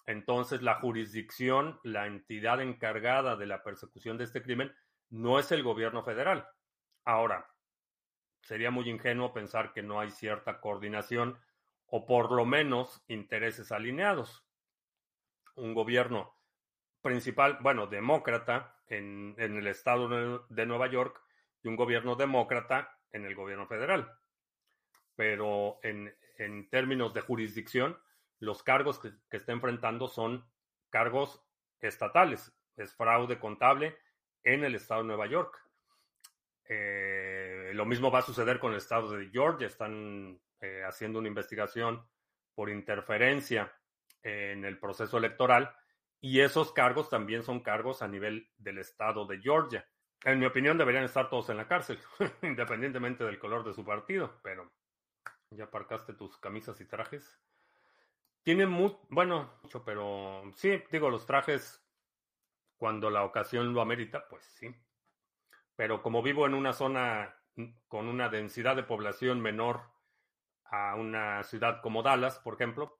Entonces, 0.06 0.62
la 0.62 0.76
jurisdicción, 0.76 1.80
la 1.84 2.08
entidad 2.08 2.62
encargada 2.62 3.36
de 3.36 3.46
la 3.46 3.64
persecución 3.64 4.18
de 4.18 4.24
este 4.24 4.42
crimen, 4.42 4.74
no 5.10 5.40
es 5.40 5.52
el 5.52 5.64
gobierno 5.64 6.04
federal. 6.04 6.48
Ahora, 7.04 7.50
sería 8.42 8.72
muy 8.72 8.90
ingenuo 8.90 9.34
pensar 9.34 9.74
que 9.74 9.82
no 9.82 10.00
hay 10.00 10.12
cierta 10.12 10.62
coordinación 10.62 11.38
o 11.88 12.06
por 12.06 12.32
lo 12.32 12.46
menos 12.46 13.04
intereses 13.08 13.72
alineados. 13.72 14.46
Un 15.56 15.74
gobierno 15.74 16.36
principal, 17.02 17.58
bueno, 17.62 17.88
demócrata 17.88 18.78
en, 18.88 19.36
el 19.38 19.68
estado 19.68 20.46
de 20.50 20.66
Nueva 20.66 20.88
York 20.88 21.22
y 21.64 21.68
un 21.68 21.76
gobierno 21.76 22.16
demócrata 22.16 22.97
en 23.12 23.26
el 23.26 23.36
gobierno 23.36 23.68
federal. 23.68 24.12
Pero 25.16 25.80
en, 25.84 26.14
en 26.38 26.70
términos 26.70 27.14
de 27.14 27.22
jurisdicción, 27.22 27.98
los 28.40 28.64
cargos 28.64 29.00
que, 29.00 29.12
está 29.32 29.52
enfrentando 29.52 30.08
son 30.08 30.46
cargos 30.90 31.44
estatales. 31.80 32.54
Es 32.76 32.94
fraude 32.94 33.40
contable 33.40 33.98
en 34.44 34.64
el 34.64 34.76
estado 34.76 35.02
de 35.02 35.08
Nueva 35.08 35.28
York. 35.28 35.58
Eh, 36.70 37.72
lo 37.74 37.86
mismo 37.86 38.12
va 38.12 38.20
a 38.20 38.24
suceder 38.24 38.60
con 38.60 38.72
el 38.72 38.78
estado 38.78 39.10
de 39.12 39.30
Georgia. 39.30 39.68
Están 39.68 40.40
eh, 40.62 40.84
haciendo 40.88 41.20
una 41.20 41.28
investigación 41.28 42.06
por 42.54 42.70
interferencia 42.70 43.72
en 44.24 44.66
el 44.66 44.80
proceso 44.80 45.18
electoral 45.18 45.76
y 46.20 46.42
esos 46.42 46.74
cargos 46.74 47.10
también 47.10 47.44
son 47.44 47.62
cargos 47.62 48.02
a 48.02 48.08
nivel 48.08 48.50
del 48.58 48.80
estado 48.80 49.26
de 49.26 49.40
Georgia. 49.40 49.88
En 50.24 50.40
mi 50.40 50.46
opinión 50.46 50.78
deberían 50.78 51.04
estar 51.04 51.30
todos 51.30 51.50
en 51.50 51.58
la 51.58 51.68
cárcel, 51.68 52.00
independientemente 52.42 53.24
del 53.24 53.40
color 53.40 53.64
de 53.64 53.74
su 53.74 53.86
partido, 53.86 54.40
pero 54.42 54.72
ya 55.52 55.66
aparcaste 55.66 56.14
tus 56.14 56.38
camisas 56.38 56.80
y 56.82 56.86
trajes. 56.86 57.40
Tiene 58.44 58.66
muy, 58.66 58.96
bueno, 59.10 59.60
mucho, 59.62 59.84
pero 59.84 60.44
sí, 60.56 60.82
digo, 60.92 61.10
los 61.10 61.26
trajes, 61.26 61.86
cuando 62.78 63.10
la 63.10 63.24
ocasión 63.24 63.74
lo 63.74 63.82
amerita, 63.82 64.28
pues 64.28 64.46
sí. 64.46 64.74
Pero 65.76 66.02
como 66.02 66.22
vivo 66.22 66.46
en 66.46 66.54
una 66.54 66.74
zona 66.74 67.36
con 67.88 68.08
una 68.08 68.30
densidad 68.30 68.76
de 68.76 68.84
población 68.84 69.42
menor 69.42 69.82
a 70.66 70.96
una 70.96 71.44
ciudad 71.44 71.82
como 71.82 72.04
Dallas, 72.04 72.40
por 72.40 72.56
ejemplo, 72.56 73.00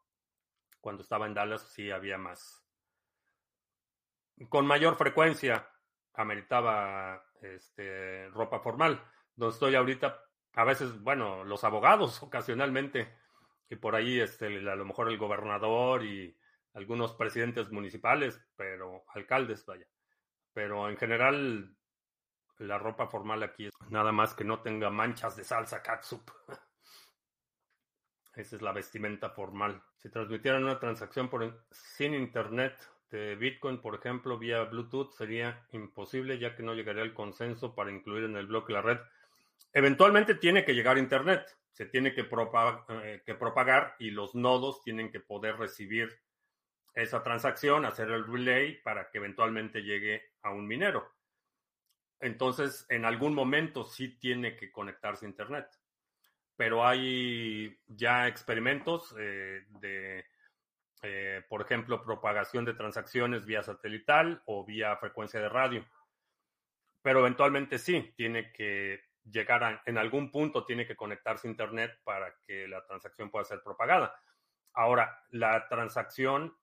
cuando 0.82 1.04
estaba 1.04 1.28
en 1.28 1.34
Dallas 1.34 1.62
sí 1.72 1.92
había 1.92 2.18
más. 2.18 2.66
Con 4.50 4.66
mayor 4.66 4.96
frecuencia 4.96 5.70
ameritaba 6.18 7.24
este, 7.42 8.28
ropa 8.30 8.60
formal. 8.60 9.02
Donde 9.36 9.54
estoy 9.54 9.76
ahorita, 9.76 10.20
a 10.54 10.64
veces, 10.64 11.00
bueno, 11.02 11.44
los 11.44 11.64
abogados 11.64 12.22
ocasionalmente 12.24 13.16
que 13.68 13.78
por 13.78 13.96
ahí 13.96 14.20
este, 14.20 14.48
a 14.48 14.76
lo 14.76 14.86
mejor 14.86 15.10
el 15.10 15.18
gobernador 15.18 16.04
y 16.04 16.38
algunos 16.74 17.14
presidentes 17.14 17.72
municipales, 17.72 18.42
pero 18.56 19.04
alcaldes, 19.14 19.66
vaya. 19.66 19.86
Pero 20.54 20.90
en 20.90 20.98
general, 20.98 21.76
la 22.60 22.78
ropa 22.78 23.08
formal 23.08 23.44
aquí 23.44 23.68
es 23.68 23.74
nada 23.90 24.12
más 24.12 24.34
que 24.34 24.44
no 24.44 24.62
tenga 24.62 24.90
manchas 24.90 25.36
de 25.36 25.44
salsa 25.44 25.82
catsup. 25.82 26.32
Esa 28.36 28.56
es 28.56 28.62
la 28.62 28.72
vestimenta 28.72 29.32
formal. 29.32 29.84
Si 29.98 30.10
transmitieran 30.10 30.64
una 30.64 30.80
transacción 30.80 31.30
por, 31.30 31.66
sin 31.72 32.14
internet 32.14 32.78
de 33.10 33.36
Bitcoin, 33.36 33.80
por 33.80 33.96
ejemplo, 33.96 34.38
vía 34.38 34.64
Bluetooth, 34.64 35.14
sería 35.14 35.66
imposible 35.72 36.40
ya 36.40 36.56
que 36.56 36.64
no 36.64 36.74
llegaría 36.74 37.04
el 37.04 37.14
consenso 37.14 37.74
para 37.74 37.92
incluir 37.92 38.26
en 38.26 38.36
el 38.36 38.48
bloque 38.48 38.74
la 38.74 38.82
red. 38.82 38.98
Eventualmente 39.74 40.36
tiene 40.36 40.66
que 40.66 40.74
llegar 40.74 40.98
a 40.98 41.00
internet, 41.00 41.46
se 41.72 41.86
tiene 41.86 42.14
que, 42.14 42.28
eh, 42.90 43.22
que 43.26 43.36
propagar 43.36 43.96
y 44.00 44.12
los 44.12 44.36
nodos 44.36 44.82
tienen 44.84 45.12
que 45.12 45.20
poder 45.20 45.58
recibir 45.58 46.20
esa 46.94 47.22
transacción, 47.22 47.86
hacer 47.86 48.10
el 48.10 48.26
relay 48.26 48.82
para 48.82 49.10
que 49.10 49.20
eventualmente 49.20 49.84
llegue 49.84 50.32
a 50.42 50.52
un 50.52 50.68
minero. 50.68 51.14
Entonces, 52.20 52.86
en 52.90 53.06
algún 53.06 53.36
momento 53.36 53.86
sí 53.86 54.18
tiene 54.18 54.56
que 54.56 54.72
conectarse 54.72 55.26
a 55.26 55.30
Internet. 55.30 55.68
Pero 56.56 56.88
hay 56.88 57.80
ya 57.86 58.28
experimentos 58.28 59.16
eh, 59.20 59.64
de, 59.80 60.26
eh, 61.04 61.44
por 61.48 61.62
ejemplo, 61.62 62.04
propagación 62.04 62.66
de 62.66 62.74
transacciones 62.74 63.46
vía 63.46 63.64
satelital 63.64 64.42
o 64.46 64.66
vía 64.66 64.96
frecuencia 64.98 65.40
de 65.40 65.50
radio. 65.50 65.86
Pero 67.02 67.20
eventualmente 67.20 67.80
sí, 67.80 68.14
tiene 68.16 68.52
que 68.52 69.02
llegar 69.24 69.64
a, 69.64 69.82
en 69.86 69.98
algún 69.98 70.32
punto, 70.32 70.66
tiene 70.66 70.88
que 70.88 70.96
conectarse 70.96 71.48
a 71.48 71.52
Internet 71.52 72.00
para 72.04 72.34
que 72.46 72.68
la 72.68 72.86
transacción 72.86 73.30
pueda 73.30 73.46
ser 73.46 73.62
propagada. 73.62 74.16
Ahora, 74.74 75.24
la 75.30 75.68
transacción, 75.68 76.58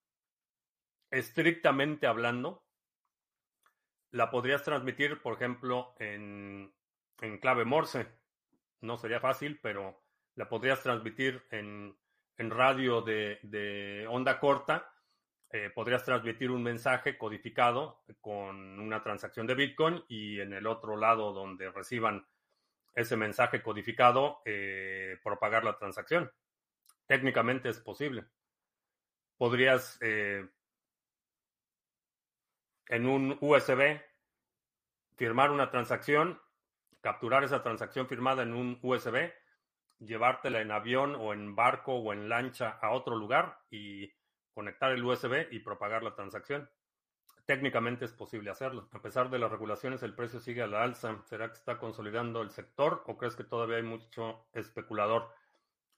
estrictamente 1.10 2.06
hablando, 2.06 2.64
la 4.10 4.30
podrías 4.30 4.62
transmitir, 4.62 5.20
por 5.20 5.34
ejemplo, 5.34 5.94
en, 5.98 6.72
clave 7.40 7.64
Morse. 7.64 8.06
No 8.80 8.96
sería 8.96 9.18
fácil, 9.18 9.58
pero 9.60 10.00
la 10.36 10.48
podrías 10.48 10.82
transmitir 10.82 11.44
en, 11.50 11.96
radio 12.38 13.02
de, 13.02 14.06
onda 14.08 14.38
corta. 14.38 14.90
Eh, 15.50 15.70
podrías 15.70 16.04
transmitir 16.04 16.50
un 16.50 16.62
mensaje 16.62 17.16
codificado 17.16 18.02
con 18.20 18.80
una 18.80 19.02
transacción 19.02 19.46
de 19.46 19.54
Bitcoin 19.54 20.04
y 20.08 20.40
en 20.40 20.52
el 20.52 20.66
otro 20.66 20.96
lado 20.96 21.32
donde 21.32 21.70
reciban 21.70 22.26
ese 22.94 23.16
mensaje 23.16 23.62
codificado, 23.62 24.40
eh, 24.44 25.18
propagar 25.22 25.64
la 25.64 25.78
transacción. 25.78 26.30
Técnicamente 27.06 27.68
es 27.68 27.80
posible. 27.80 28.24
Podrías 29.36 29.98
eh, 30.00 30.48
en 32.88 33.06
un 33.06 33.36
USB, 33.40 34.00
firmar 35.16 35.50
una 35.50 35.70
transacción, 35.70 36.40
capturar 37.00 37.44
esa 37.44 37.62
transacción 37.62 38.08
firmada 38.08 38.42
en 38.42 38.54
un 38.54 38.78
USB, 38.82 39.32
llevártela 40.06 40.60
en 40.60 40.70
avión 40.70 41.14
o 41.14 41.32
en 41.32 41.54
barco 41.54 41.94
o 41.94 42.12
en 42.12 42.28
lancha 42.28 42.78
a 42.80 42.90
otro 42.90 43.16
lugar 43.16 43.58
y 43.70 44.12
conectar 44.52 44.92
el 44.92 45.04
USB 45.04 45.48
y 45.50 45.60
propagar 45.60 46.02
la 46.02 46.14
transacción. 46.14 46.68
Técnicamente 47.46 48.04
es 48.04 48.12
posible 48.12 48.50
hacerlo. 48.50 48.88
A 48.92 49.02
pesar 49.02 49.28
de 49.28 49.38
las 49.38 49.50
regulaciones, 49.50 50.02
el 50.02 50.14
precio 50.14 50.40
sigue 50.40 50.62
a 50.62 50.66
la 50.66 50.82
alza. 50.82 51.22
¿Será 51.24 51.48
que 51.48 51.58
está 51.58 51.78
consolidando 51.78 52.40
el 52.40 52.50
sector 52.50 53.02
o 53.06 53.18
crees 53.18 53.36
que 53.36 53.44
todavía 53.44 53.76
hay 53.76 53.82
mucho 53.82 54.46
especulador? 54.52 55.30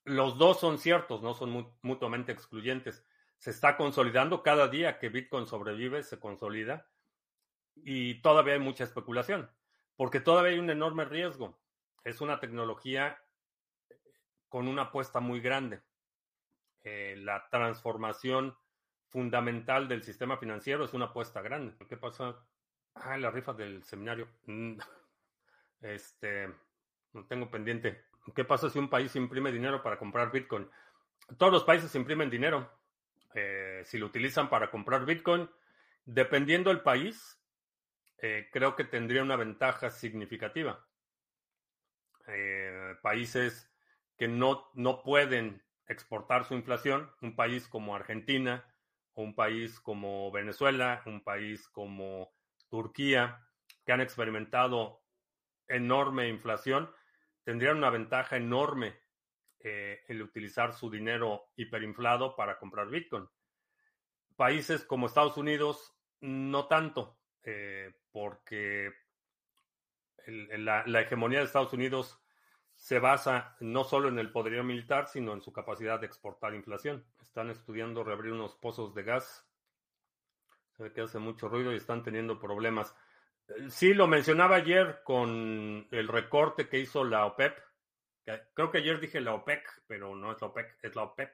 Los 0.04 0.38
dos 0.38 0.58
son 0.58 0.78
ciertos, 0.78 1.22
no 1.22 1.34
son 1.34 1.74
mutuamente 1.82 2.32
excluyentes 2.32 3.04
se 3.38 3.50
está 3.50 3.76
consolidando. 3.76 4.42
Cada 4.42 4.68
día 4.68 4.98
que 4.98 5.08
Bitcoin 5.08 5.46
sobrevive, 5.46 6.02
se 6.02 6.18
consolida. 6.18 6.88
Y 7.74 8.20
todavía 8.22 8.54
hay 8.54 8.60
mucha 8.60 8.84
especulación, 8.84 9.50
porque 9.96 10.20
todavía 10.20 10.52
hay 10.52 10.58
un 10.58 10.70
enorme 10.70 11.04
riesgo. 11.04 11.58
Es 12.04 12.20
una 12.20 12.40
tecnología 12.40 13.22
con 14.56 14.68
una 14.68 14.84
apuesta 14.84 15.20
muy 15.20 15.40
grande. 15.40 15.82
Eh, 16.82 17.14
la 17.18 17.46
transformación 17.50 18.56
fundamental 19.10 19.86
del 19.86 20.02
sistema 20.02 20.38
financiero 20.38 20.86
es 20.86 20.94
una 20.94 21.04
apuesta 21.04 21.42
grande. 21.42 21.76
¿Qué 21.86 21.98
pasa? 21.98 22.42
Ah, 22.94 23.18
la 23.18 23.30
rifa 23.30 23.52
del 23.52 23.84
seminario. 23.84 24.30
Mm, 24.46 24.78
este, 25.82 26.48
no 27.12 27.26
tengo 27.26 27.50
pendiente. 27.50 28.06
¿Qué 28.34 28.46
pasa 28.46 28.70
si 28.70 28.78
un 28.78 28.88
país 28.88 29.14
imprime 29.14 29.52
dinero 29.52 29.82
para 29.82 29.98
comprar 29.98 30.32
Bitcoin? 30.32 30.66
Todos 31.36 31.52
los 31.52 31.64
países 31.64 31.94
imprimen 31.94 32.30
dinero. 32.30 32.72
Eh, 33.34 33.82
si 33.84 33.98
lo 33.98 34.06
utilizan 34.06 34.48
para 34.48 34.70
comprar 34.70 35.04
Bitcoin, 35.04 35.50
dependiendo 36.06 36.70
del 36.70 36.80
país, 36.80 37.38
eh, 38.22 38.48
creo 38.50 38.74
que 38.74 38.84
tendría 38.84 39.22
una 39.22 39.36
ventaja 39.36 39.90
significativa. 39.90 40.82
Países 43.02 43.70
que 44.16 44.28
no, 44.28 44.70
no 44.74 45.02
pueden 45.02 45.62
exportar 45.86 46.44
su 46.44 46.54
inflación, 46.54 47.10
un 47.20 47.36
país 47.36 47.68
como 47.68 47.94
Argentina, 47.94 48.64
o 49.14 49.22
un 49.22 49.34
país 49.34 49.80
como 49.80 50.30
Venezuela, 50.30 51.02
un 51.06 51.22
país 51.22 51.68
como 51.68 52.32
Turquía, 52.68 53.46
que 53.84 53.92
han 53.92 54.00
experimentado 54.00 55.02
enorme 55.68 56.28
inflación, 56.28 56.90
tendrían 57.44 57.78
una 57.78 57.90
ventaja 57.90 58.36
enorme 58.36 58.98
eh, 59.60 60.04
el 60.08 60.22
utilizar 60.22 60.72
su 60.74 60.90
dinero 60.90 61.50
hiperinflado 61.56 62.36
para 62.36 62.58
comprar 62.58 62.88
Bitcoin. 62.88 63.26
Países 64.36 64.84
como 64.84 65.06
Estados 65.06 65.36
Unidos, 65.36 65.96
no 66.20 66.66
tanto, 66.66 67.18
eh, 67.42 67.94
porque 68.12 68.92
la, 70.26 71.00
hegemonía 71.00 71.38
de 71.38 71.46
Estados 71.46 71.72
Unidos 71.72 72.20
se 72.86 73.00
basa 73.00 73.56
no 73.58 73.82
solo 73.82 74.08
en 74.08 74.20
el 74.20 74.30
poderío 74.30 74.62
militar, 74.62 75.08
sino 75.08 75.32
en 75.32 75.40
su 75.40 75.52
capacidad 75.52 75.98
de 75.98 76.06
exportar 76.06 76.54
inflación. 76.54 77.04
Están 77.20 77.50
estudiando 77.50 78.04
reabrir 78.04 78.32
unos 78.32 78.54
pozos 78.54 78.94
de 78.94 79.02
gas. 79.02 79.44
Se 80.76 80.84
ve 80.84 80.92
que 80.92 81.00
hace 81.00 81.18
mucho 81.18 81.48
ruido 81.48 81.72
y 81.72 81.76
están 81.76 82.04
teniendo 82.04 82.38
problemas. 82.38 82.94
Eh, 83.48 83.70
sí, 83.70 83.92
lo 83.92 84.06
mencionaba 84.06 84.54
ayer 84.54 85.00
con 85.02 85.88
el 85.90 86.06
recorte 86.06 86.68
que 86.68 86.78
hizo 86.78 87.02
la 87.02 87.26
OPEP 87.26 87.58
Creo 88.54 88.70
que 88.70 88.78
ayer 88.78 88.98
dije 88.98 89.20
la 89.20 89.34
OPEC, 89.34 89.82
pero 89.86 90.16
no 90.16 90.32
es 90.32 90.40
la 90.40 90.48
OPEC, 90.48 90.78
es 90.82 90.96
la 90.96 91.04
OPEP, 91.04 91.32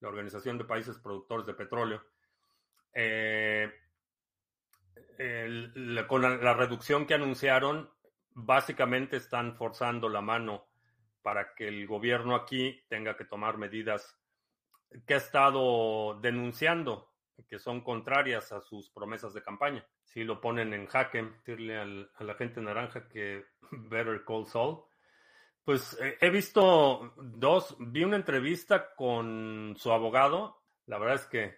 la 0.00 0.08
Organización 0.08 0.58
de 0.58 0.64
Países 0.64 0.98
Productores 0.98 1.46
de 1.46 1.54
Petróleo. 1.54 2.02
Eh, 2.92 3.72
con 6.08 6.22
la, 6.22 6.54
reducción 6.54 7.06
que 7.06 7.14
anunciaron, 7.14 7.88
básicamente 8.30 9.16
están 9.16 9.56
forzando 9.56 10.08
la 10.08 10.20
mano 10.20 10.66
para 11.24 11.56
que 11.56 11.66
el 11.66 11.88
gobierno 11.88 12.36
aquí 12.36 12.84
tenga 12.88 13.16
que 13.16 13.24
tomar 13.24 13.58
medidas 13.58 14.16
que 15.04 15.14
ha 15.14 15.16
estado 15.16 16.20
denunciando, 16.20 17.10
que 17.48 17.58
son 17.58 17.80
contrarias 17.80 18.52
a 18.52 18.60
sus 18.60 18.90
promesas 18.90 19.34
de 19.34 19.42
campaña. 19.42 19.84
Si 20.04 20.22
lo 20.22 20.40
ponen 20.40 20.72
en 20.72 20.86
jaque, 20.86 21.22
decirle 21.22 21.78
a 21.78 22.24
la 22.24 22.34
gente 22.34 22.60
naranja 22.60 23.08
que 23.08 23.46
Better 23.72 24.24
Call 24.24 24.46
Saul 24.46 24.84
pues 25.64 25.98
eh, 26.00 26.18
he 26.20 26.28
visto 26.28 27.14
dos, 27.16 27.74
vi 27.78 28.04
una 28.04 28.16
entrevista 28.16 28.94
con 28.94 29.74
su 29.78 29.90
abogado. 29.92 30.62
La 30.86 30.98
verdad 30.98 31.16
es 31.16 31.26
que 31.26 31.56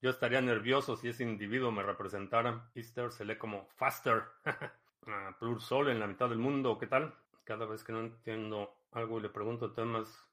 yo 0.00 0.10
estaría 0.10 0.40
nervioso 0.40 0.96
si 0.96 1.08
ese 1.08 1.22
individuo 1.22 1.70
me 1.70 1.82
representara. 1.82 2.70
Easter 2.74 3.12
se 3.12 3.26
lee 3.26 3.36
como 3.36 3.68
faster. 3.76 4.24
Plur 5.38 5.60
Sol 5.60 5.88
en 5.88 6.00
la 6.00 6.06
mitad 6.06 6.28
del 6.28 6.38
mundo, 6.38 6.78
¿qué 6.78 6.86
tal? 6.86 7.14
Cada 7.44 7.66
vez 7.66 7.84
que 7.84 7.92
no 7.92 8.00
entiendo 8.00 8.75
algo 8.92 9.18
y 9.18 9.22
le 9.22 9.28
pregunto 9.28 9.72
temas 9.72 10.26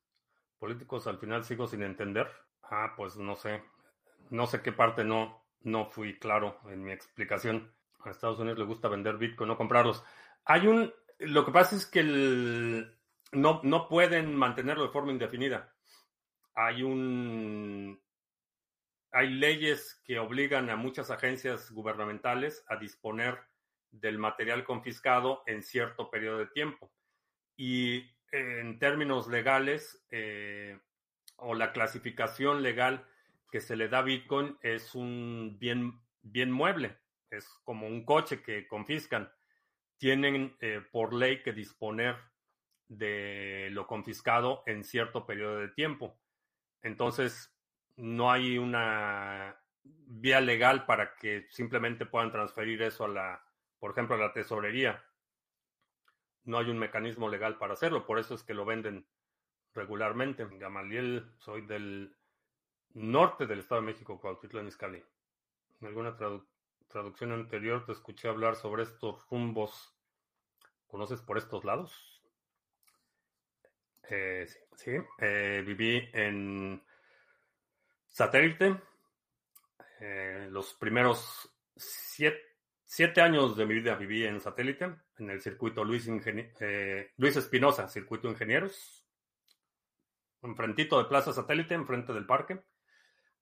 políticos, 0.59 1.07
al 1.07 1.17
final 1.17 1.43
sigo 1.43 1.67
sin 1.67 1.83
entender. 1.83 2.27
Ah, 2.63 2.93
pues 2.95 3.17
no 3.17 3.35
sé. 3.35 3.63
No 4.29 4.47
sé 4.47 4.61
qué 4.61 4.71
parte 4.71 5.03
no, 5.03 5.45
no 5.61 5.85
fui 5.85 6.17
claro 6.19 6.59
en 6.69 6.83
mi 6.83 6.91
explicación. 6.91 7.73
A 8.05 8.11
Estados 8.11 8.39
Unidos 8.39 8.59
le 8.59 8.65
gusta 8.65 8.87
vender 8.87 9.17
Bitcoin, 9.17 9.47
no 9.47 9.57
comprarlos. 9.57 10.03
Hay 10.45 10.67
un 10.67 10.93
lo 11.19 11.45
que 11.45 11.51
pasa 11.51 11.75
es 11.75 11.85
que 11.85 12.03
no, 13.31 13.61
no 13.63 13.87
pueden 13.87 14.35
mantenerlo 14.35 14.83
de 14.83 14.91
forma 14.91 15.11
indefinida. 15.11 15.73
Hay 16.55 16.83
un 16.83 18.01
hay 19.11 19.29
leyes 19.29 20.01
que 20.05 20.17
obligan 20.17 20.69
a 20.69 20.75
muchas 20.75 21.11
agencias 21.11 21.71
gubernamentales 21.71 22.65
a 22.67 22.77
disponer 22.77 23.39
del 23.91 24.17
material 24.17 24.63
confiscado 24.63 25.43
en 25.45 25.61
cierto 25.61 26.09
periodo 26.09 26.39
de 26.39 26.47
tiempo. 26.47 26.91
Y 27.55 28.12
en 28.33 28.79
términos 28.79 29.27
legales, 29.27 30.05
eh, 30.11 30.77
o 31.37 31.53
la 31.53 31.71
clasificación 31.71 32.61
legal 32.63 33.05
que 33.51 33.61
se 33.61 33.75
le 33.75 33.87
da 33.87 33.99
a 33.99 34.03
Bitcoin 34.03 34.57
es 34.61 34.95
un 34.95 35.57
bien, 35.59 36.01
bien 36.21 36.51
mueble, 36.51 36.97
es 37.29 37.47
como 37.63 37.87
un 37.87 38.03
coche 38.05 38.41
que 38.41 38.67
confiscan 38.67 39.31
tienen 40.03 40.53
eh, 40.59 40.81
por 40.91 41.13
ley 41.13 41.41
que 41.43 41.53
disponer 41.53 42.17
de 42.89 43.69
lo 43.71 43.87
confiscado 43.87 44.61
en 44.65 44.83
cierto 44.83 45.25
periodo 45.25 45.59
de 45.59 45.69
tiempo. 45.69 46.19
Entonces, 46.81 47.55
no 47.95 48.29
hay 48.29 48.57
una 48.57 49.57
vía 49.83 50.41
legal 50.41 50.85
para 50.85 51.15
que 51.15 51.47
simplemente 51.49 52.05
puedan 52.05 52.33
transferir 52.33 52.81
eso 52.81 53.05
a 53.05 53.07
la, 53.07 53.43
por 53.79 53.91
ejemplo, 53.91 54.15
a 54.15 54.19
la 54.19 54.33
tesorería. 54.33 55.01
No 56.45 56.57
hay 56.57 56.69
un 56.69 56.79
mecanismo 56.79 57.29
legal 57.29 57.57
para 57.57 57.73
hacerlo, 57.73 58.05
por 58.05 58.19
eso 58.19 58.35
es 58.35 58.43
que 58.43 58.53
lo 58.53 58.65
venden 58.65 59.05
regularmente. 59.73 60.45
Gamaliel, 60.51 61.31
soy 61.37 61.61
del 61.61 62.15
norte 62.93 63.47
del 63.47 63.59
Estado 63.59 63.81
de 63.81 63.87
México, 63.87 64.19
Cuautitlán 64.19 64.67
Izcalli. 64.67 65.03
En 65.81 65.87
alguna 65.87 66.15
traducción 66.87 67.31
anterior 67.31 67.85
te 67.85 67.91
escuché 67.91 68.27
hablar 68.27 68.55
sobre 68.55 68.83
estos 68.83 69.27
rumbos. 69.29 69.95
¿Conoces 70.87 71.21
por 71.21 71.37
estos 71.37 71.63
lados? 71.63 72.21
Eh, 74.09 74.45
sí, 74.75 74.91
eh, 75.19 75.63
viví 75.65 76.09
en 76.13 76.83
satélite. 78.09 78.79
Eh, 79.99 80.47
los 80.51 80.73
primeros 80.73 81.49
siete, 81.75 82.52
años 83.21 83.57
de 83.57 83.65
mi 83.65 83.75
vida 83.75 83.95
viví 83.95 84.25
en 84.25 84.39
satélite, 84.39 84.95
en 85.17 85.29
el 85.29 85.41
circuito 85.41 85.83
Luis, 85.83 86.07
Luis 87.17 87.35
Espinosa, 87.35 87.87
circuito 87.87 88.29
ingenieros. 88.29 89.03
Enfrentito 90.41 90.99
de 90.99 91.05
Plaza 91.05 91.33
Satélite, 91.33 91.73
enfrente 91.73 92.13
del 92.13 92.25
parque. 92.25 92.59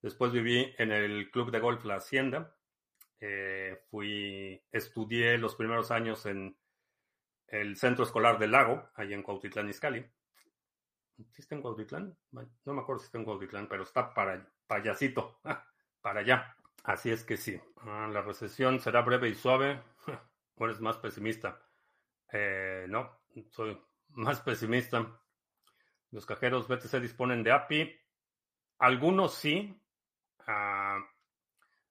Después 0.00 0.32
viví 0.32 0.72
en 0.78 0.90
el 0.92 1.30
club 1.30 1.50
de 1.50 1.60
golf 1.60 1.84
La 1.84 1.96
Hacienda. 1.96 2.56
fui, 3.90 4.62
estudié 4.72 5.36
los 5.38 5.54
primeros 5.54 5.90
años 5.90 6.24
en 6.26 6.56
el 7.48 7.76
centro 7.76 8.04
escolar 8.04 8.38
del 8.38 8.52
lago, 8.52 8.88
allá 8.94 9.14
en 9.14 9.22
Cuautitlán 9.22 9.68
Izcalli. 9.68 10.04
¿Sí 11.30 11.42
está 11.42 11.54
en 11.54 11.60
Cuautitlán? 11.60 12.16
no 12.30 12.74
me 12.74 12.80
acuerdo 12.80 13.00
si 13.00 13.06
está 13.06 13.18
en 13.18 13.24
Cuautitlán, 13.24 13.68
pero 13.68 13.82
está 13.82 14.14
para 14.14 14.48
payasito, 14.66 15.40
para 16.00 16.20
allá. 16.20 16.56
Así 16.84 17.10
es 17.10 17.24
que 17.24 17.36
sí. 17.36 17.60
Ah, 17.82 18.08
la 18.12 18.22
recesión 18.22 18.80
será 18.80 19.02
breve 19.02 19.28
y 19.28 19.34
suave. 19.34 19.82
¿O 20.56 20.64
eres 20.64 20.80
más 20.80 20.98
pesimista? 20.98 21.60
Eh, 22.32 22.86
no, 22.88 23.20
soy 23.50 23.80
más 24.08 24.40
pesimista. 24.40 25.06
Los 26.10 26.26
cajeros 26.26 26.68
BTC 26.68 27.00
disponen 27.00 27.42
de 27.42 27.52
API. 27.52 28.00
Algunos 28.78 29.34
sí. 29.34 29.80
Ah, 30.46 30.98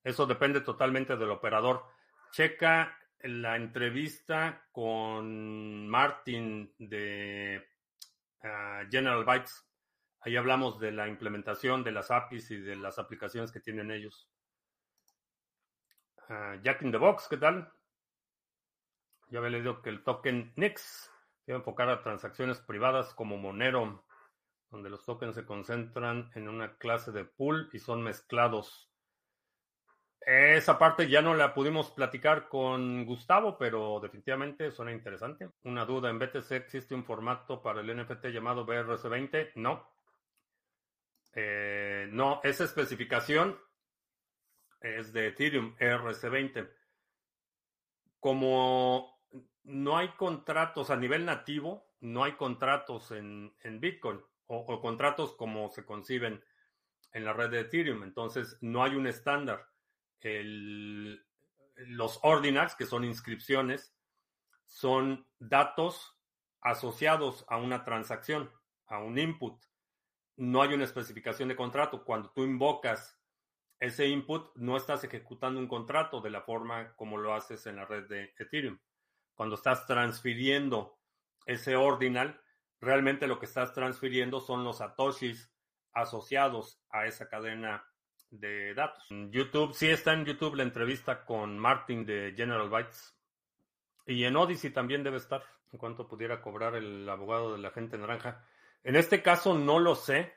eso 0.03 0.25
depende 0.25 0.61
totalmente 0.61 1.15
del 1.15 1.31
operador. 1.31 1.85
Checa 2.31 2.97
la 3.23 3.55
entrevista 3.55 4.67
con 4.71 5.87
Martin 5.87 6.73
de 6.79 7.67
General 8.89 9.23
Bytes. 9.23 9.67
Ahí 10.21 10.35
hablamos 10.35 10.79
de 10.79 10.91
la 10.91 11.07
implementación 11.07 11.83
de 11.83 11.91
las 11.91 12.11
APIs 12.11 12.51
y 12.51 12.57
de 12.57 12.75
las 12.75 12.99
aplicaciones 12.99 13.51
que 13.51 13.59
tienen 13.59 13.91
ellos. 13.91 14.27
Jack 16.63 16.81
in 16.81 16.91
the 16.91 16.97
Box, 16.97 17.27
¿qué 17.29 17.37
tal? 17.37 17.71
Ya 19.29 19.39
había 19.39 19.51
leído 19.51 19.81
que 19.81 19.89
el 19.89 20.03
token 20.03 20.53
NIX 20.55 21.11
debe 21.45 21.59
enfocar 21.59 21.89
a 21.89 22.01
transacciones 22.01 22.59
privadas 22.59 23.13
como 23.13 23.37
Monero, 23.37 24.05
donde 24.69 24.89
los 24.89 25.05
tokens 25.05 25.35
se 25.35 25.45
concentran 25.45 26.31
en 26.35 26.47
una 26.47 26.77
clase 26.77 27.11
de 27.11 27.25
pool 27.25 27.69
y 27.73 27.79
son 27.79 28.01
mezclados. 28.03 28.89
Esa 30.21 30.77
parte 30.77 31.09
ya 31.09 31.21
no 31.21 31.33
la 31.33 31.53
pudimos 31.53 31.91
platicar 31.91 32.47
con 32.47 33.05
Gustavo, 33.05 33.57
pero 33.57 33.99
definitivamente 33.99 34.71
suena 34.71 34.91
interesante. 34.91 35.49
Una 35.63 35.83
duda, 35.83 36.09
¿en 36.09 36.19
BTC 36.19 36.51
existe 36.51 36.93
un 36.93 37.03
formato 37.03 37.61
para 37.61 37.81
el 37.81 37.97
NFT 37.97 38.27
llamado 38.27 38.65
BRC20? 38.65 39.53
No. 39.55 39.89
Eh, 41.33 42.07
no, 42.11 42.39
esa 42.43 42.65
especificación 42.65 43.57
es 44.81 45.13
de 45.13 45.27
Ethereum 45.27 45.75
RC20. 45.77 46.69
Como 48.19 49.19
no 49.63 49.97
hay 49.97 50.09
contratos 50.09 50.89
a 50.89 50.95
nivel 50.95 51.25
nativo, 51.25 51.87
no 52.01 52.23
hay 52.23 52.33
contratos 52.33 53.11
en, 53.11 53.53
Bitcoin 53.79 54.19
o, 54.47 54.57
o 54.57 54.81
contratos 54.81 55.33
como 55.33 55.69
se 55.69 55.85
conciben 55.85 56.43
en 57.13 57.25
la 57.25 57.33
red 57.33 57.49
de 57.49 57.61
Ethereum. 57.61 58.03
Entonces, 58.03 58.57
no 58.61 58.83
hay 58.83 58.95
un 58.95 59.07
estándar 59.07 59.71
los 61.87 62.19
ordinals, 62.23 62.75
que 62.75 62.85
son 62.85 63.03
inscripciones, 63.03 63.93
son 64.65 65.27
datos 65.39 66.17
asociados 66.61 67.45
a 67.47 67.57
una 67.57 67.83
transacción, 67.83 68.51
a 68.85 68.99
un 68.99 69.17
input. 69.17 69.61
No 70.37 70.61
hay 70.61 70.73
una 70.73 70.85
especificación 70.85 71.49
de 71.49 71.55
contrato. 71.55 72.03
Cuando 72.05 72.29
tú 72.31 72.43
invocas 72.43 73.19
ese 73.81 74.07
input, 74.07 74.55
no 74.55 74.77
estás 74.77 75.03
ejecutando 75.03 75.59
un 75.59 75.67
contrato 75.67 76.21
de 76.21 76.29
la 76.29 76.43
forma 76.43 76.95
como 76.95 77.17
lo 77.17 77.33
haces 77.33 77.65
en 77.65 77.77
la 77.77 77.85
red 77.85 78.07
de 78.07 78.31
Ethereum. 78.37 78.79
Cuando 79.33 79.55
estás 79.55 79.87
transfiriendo 79.87 80.99
ese 81.47 81.75
ordinal, 81.75 82.39
realmente 82.79 83.25
lo 83.25 83.39
que 83.39 83.47
estás 83.47 83.73
transfiriendo 83.73 84.39
son 84.39 84.63
los 84.63 84.77
satoshis 84.77 85.51
asociados 85.93 86.79
a 86.91 87.07
esa 87.07 87.27
cadena 87.27 87.83
de 88.29 88.75
datos. 88.75 89.03
YouTube, 89.09 89.73
sí 89.73 89.89
está 89.89 90.13
en 90.13 90.25
YouTube 90.25 90.55
la 90.55 90.63
entrevista 90.63 91.25
con 91.25 91.57
Martin 91.57 92.05
de 92.05 92.35
General 92.37 92.69
Bytes. 92.69 93.17
Y 94.05 94.25
en 94.25 94.35
Odyssey 94.35 94.69
también 94.69 95.03
debe 95.03 95.17
estar, 95.17 95.43
en 95.71 95.79
cuanto 95.79 96.07
pudiera 96.07 96.39
cobrar 96.39 96.75
el 96.75 97.09
abogado 97.09 97.53
de 97.53 97.57
la 97.57 97.71
gente 97.71 97.97
naranja. 97.97 98.45
En 98.83 98.95
este 98.95 99.23
caso 99.23 99.57
no 99.57 99.79
lo 99.79 99.95
sé. 99.95 100.35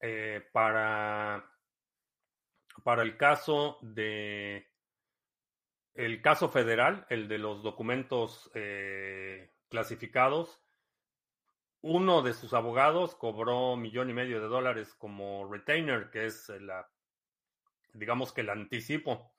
Eh, 0.00 0.48
para, 0.52 1.44
para 2.84 3.02
el 3.02 3.16
caso 3.16 3.78
de 3.82 4.68
el 5.94 6.22
caso 6.22 6.48
federal, 6.48 7.06
el 7.10 7.26
de 7.28 7.38
los 7.38 7.62
documentos 7.62 8.50
eh, 8.54 9.52
clasificados, 9.68 10.62
uno 11.80 12.22
de 12.22 12.34
sus 12.34 12.54
abogados 12.54 13.14
cobró 13.14 13.76
millón 13.76 14.10
y 14.10 14.14
medio 14.14 14.40
de 14.40 14.48
dólares 14.48 14.94
como 14.94 15.50
retainer, 15.50 16.10
que 16.10 16.26
es 16.26 16.48
la 16.60 16.88
digamos 17.92 18.32
que 18.32 18.42
el 18.42 18.50
anticipo, 18.50 19.32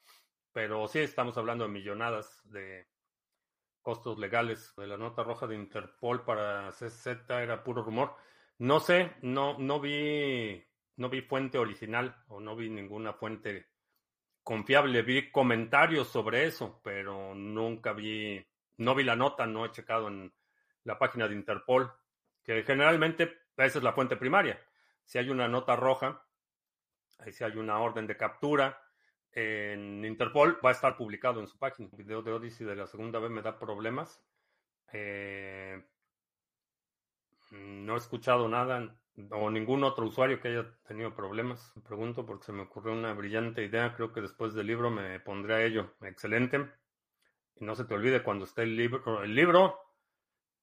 pero 0.52 0.88
sí 0.88 1.00
estamos 1.00 1.38
hablando 1.38 1.66
de 1.66 1.72
millonadas 1.72 2.42
de 2.46 2.88
costos 3.82 4.20
legales. 4.20 4.74
De 4.76 4.88
la 4.88 4.98
nota 4.98 5.24
roja 5.24 5.48
de 5.48 5.56
Interpol 5.56 6.24
para 6.24 6.72
CZ 6.72 7.08
era 7.30 7.64
puro 7.64 7.84
rumor. 7.84 8.16
No 8.58 8.80
sé, 8.80 9.14
no, 9.22 9.58
no 9.58 9.80
vi, 9.80 10.64
no 11.00 11.10
vi 11.10 11.22
fuente 11.22 11.58
original 11.58 12.24
o 12.28 12.40
no 12.42 12.56
vi 12.56 12.70
ninguna 12.70 13.14
fuente 13.14 13.70
confiable. 14.44 15.02
Vi 15.02 15.32
comentarios 15.32 16.10
sobre 16.10 16.46
eso, 16.46 16.82
pero 16.84 17.34
nunca 17.34 17.94
vi, 17.94 18.46
no 18.78 18.94
vi 18.94 19.04
la 19.04 19.16
nota, 19.16 19.46
no 19.46 19.66
he 19.66 19.72
checado 19.72 20.10
en 20.10 20.34
la 20.84 21.00
página 21.00 21.28
de 21.28 21.36
Interpol, 21.36 21.92
que 22.44 22.64
generalmente 22.64 23.44
esa 23.56 23.78
es 23.78 23.84
la 23.84 23.94
fuente 23.94 24.18
primaria. 24.18 24.62
Si 25.06 25.18
hay 25.18 25.30
una 25.30 25.48
nota 25.48 25.78
roja, 25.78 26.22
si 27.32 27.44
hay 27.46 27.56
una 27.56 27.80
orden 27.80 28.06
de 28.06 28.18
captura 28.18 28.82
en 29.32 30.04
Interpol, 30.04 30.60
va 30.64 30.70
a 30.70 30.74
estar 30.74 30.98
publicado 30.98 31.40
en 31.40 31.48
su 31.48 31.58
página. 31.58 31.88
El 31.94 31.98
video 31.98 32.22
de 32.22 32.34
Odyssey 32.34 32.68
de 32.68 32.76
la 32.76 32.88
segunda 32.88 33.20
vez 33.20 33.32
me 33.32 33.42
da 33.42 33.58
problemas. 33.58 34.22
Eh, 34.92 35.82
no 37.52 37.96
he 37.96 37.98
escuchado 37.98 38.50
nada 38.50 39.00
o 39.32 39.50
ningún 39.50 39.84
otro 39.84 40.06
usuario 40.06 40.40
que 40.40 40.50
haya 40.50 40.66
tenido 40.88 41.16
problemas. 41.16 41.72
Me 41.76 41.82
pregunto 41.82 42.26
porque 42.26 42.46
se 42.46 42.52
me 42.52 42.64
ocurrió 42.64 42.94
una 42.94 43.14
brillante 43.14 43.64
idea. 43.64 43.94
Creo 43.96 44.14
que 44.14 44.22
después 44.22 44.54
del 44.54 44.68
libro 44.68 44.90
me 44.90 45.20
pondré 45.20 45.56
a 45.56 45.64
ello. 45.64 45.96
Excelente. 46.02 46.70
Y 47.56 47.66
no 47.66 47.76
se 47.76 47.86
te 47.86 47.94
olvide 47.94 48.24
cuando 48.24 48.46
esté 48.46 48.64
el 48.64 48.76
libro, 48.76 49.24
el 49.24 49.36
libro, 49.36 49.80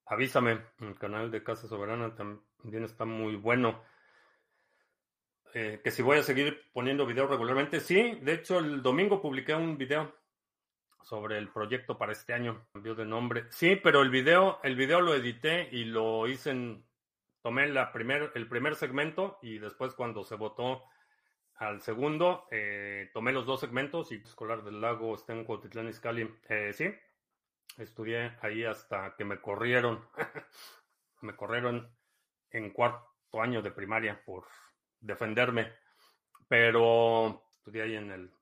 avísame. 0.06 0.60
El 0.80 0.98
canal 0.98 1.30
de 1.30 1.42
Casa 1.42 1.68
Soberana 1.68 2.14
también 2.14 2.84
está 2.84 3.04
muy 3.04 3.36
bueno. 3.36 3.82
Eh, 5.54 5.80
que 5.82 5.90
si 5.90 6.02
voy 6.02 6.18
a 6.18 6.22
seguir 6.22 6.70
poniendo 6.72 7.06
videos 7.06 7.30
regularmente. 7.30 7.80
Sí, 7.80 8.18
de 8.22 8.34
hecho 8.34 8.58
el 8.58 8.82
domingo 8.82 9.20
publiqué 9.20 9.54
un 9.54 9.76
video 9.76 10.14
sobre 11.02 11.38
el 11.38 11.48
proyecto 11.48 11.96
para 11.96 12.12
este 12.12 12.32
año. 12.32 12.66
Cambió 12.72 12.94
de 12.94 13.04
nombre. 13.04 13.46
Sí, 13.50 13.76
pero 13.76 14.02
el 14.02 14.10
video, 14.10 14.58
el 14.62 14.76
video 14.76 15.00
lo 15.00 15.14
edité 15.14 15.68
y 15.70 15.84
lo 15.84 16.26
hice 16.26 16.50
en. 16.50 16.85
Tomé 17.46 17.68
la 17.68 17.92
primer, 17.92 18.32
el 18.34 18.48
primer 18.48 18.74
segmento 18.74 19.38
y 19.40 19.60
después 19.60 19.94
cuando 19.94 20.24
se 20.24 20.34
votó 20.34 20.82
al 21.54 21.80
segundo, 21.80 22.48
eh, 22.50 23.08
tomé 23.14 23.30
los 23.30 23.46
dos 23.46 23.60
segmentos 23.60 24.10
y 24.10 24.16
Escolar 24.16 24.64
del 24.64 24.80
Lago 24.80 25.14
está 25.14 25.32
en 25.32 25.44
Cuautitlán 25.44 25.86
Izcalli. 25.86 26.28
Eh, 26.48 26.72
sí, 26.72 26.92
estudié 27.78 28.36
ahí 28.42 28.64
hasta 28.64 29.14
que 29.14 29.24
me 29.24 29.40
corrieron. 29.40 30.04
me 31.20 31.36
corrieron 31.36 31.88
en 32.50 32.70
cuarto 32.70 33.06
año 33.40 33.62
de 33.62 33.70
primaria 33.70 34.20
por 34.24 34.46
defenderme, 34.98 35.72
pero 36.48 37.44
estudié 37.58 37.82
ahí 37.82 37.94
en 37.94 38.10
el, 38.10 38.32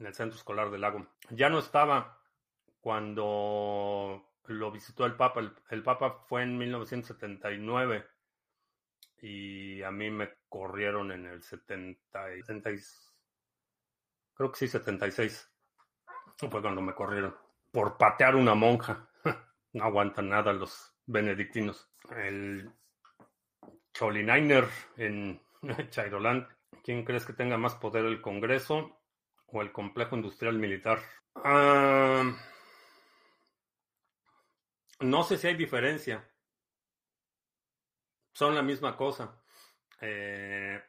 en 0.00 0.06
el 0.06 0.12
centro 0.12 0.36
escolar 0.36 0.70
del 0.70 0.82
lago. 0.82 1.06
Ya 1.30 1.48
no 1.48 1.60
estaba 1.60 2.20
cuando 2.82 4.34
lo 4.48 4.70
visitó 4.70 5.06
el 5.06 5.14
Papa. 5.14 5.40
El, 5.70 5.82
Papa 5.82 6.24
fue 6.28 6.42
en 6.42 6.58
1979 6.58 8.12
y 9.26 9.82
a 9.82 9.90
mí 9.90 10.10
me 10.10 10.34
corrieron 10.50 11.10
en 11.10 11.24
el 11.24 11.42
70, 11.42 11.98
creo 14.34 14.52
que 14.52 14.58
sí, 14.58 14.68
76. 14.68 15.50
Fue 16.36 16.60
cuando 16.60 16.82
me 16.82 16.94
corrieron 16.94 17.34
por 17.72 17.96
patear 17.96 18.36
una 18.36 18.54
monja. 18.54 19.08
No 19.72 19.82
aguantan 19.82 20.28
nada 20.28 20.52
los 20.52 20.94
benedictinos. 21.04 21.90
El 22.14 22.70
Cholininer 23.92 24.68
en 24.96 25.40
Chairoland. 25.90 26.46
¿Quién 26.84 27.04
crees 27.04 27.26
que 27.26 27.32
tenga 27.32 27.56
más 27.56 27.74
poder, 27.74 28.04
el 28.04 28.20
Congreso 28.20 29.00
o 29.46 29.62
el 29.62 29.72
complejo 29.72 30.14
industrial 30.14 30.60
militar? 30.60 31.00
Ah, 31.34 32.22
no 35.00 35.24
sé 35.24 35.38
si 35.38 35.48
hay 35.48 35.56
diferencia. 35.56 36.24
Son 38.34 38.54
la 38.54 38.62
misma 38.62 38.96
cosa. 38.96 39.40
Eh, 40.00 40.82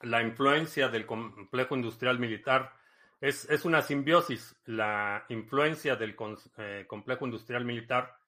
la 0.00 0.22
influencia 0.22 0.88
del 0.88 1.06
complejo 1.06 1.76
industrial 1.76 2.18
militar 2.18 2.72
es, 3.20 3.48
es 3.50 3.64
una 3.64 3.82
simbiosis. 3.82 4.56
La 4.64 5.26
influencia 5.28 5.94
del 5.96 6.16
eh, 6.58 6.86
complejo 6.88 7.26
industrial 7.26 7.66
militar 7.66 8.18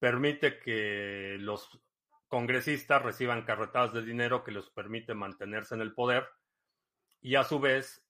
permite 0.00 0.58
que 0.58 1.36
los 1.38 1.80
congresistas 2.26 3.02
reciban 3.02 3.44
carretadas 3.44 3.92
de 3.92 4.02
dinero 4.02 4.42
que 4.42 4.50
les 4.50 4.68
permite 4.68 5.14
mantenerse 5.14 5.76
en 5.76 5.82
el 5.82 5.94
poder 5.94 6.28
y 7.20 7.36
a 7.36 7.44
su 7.44 7.60
vez 7.60 8.04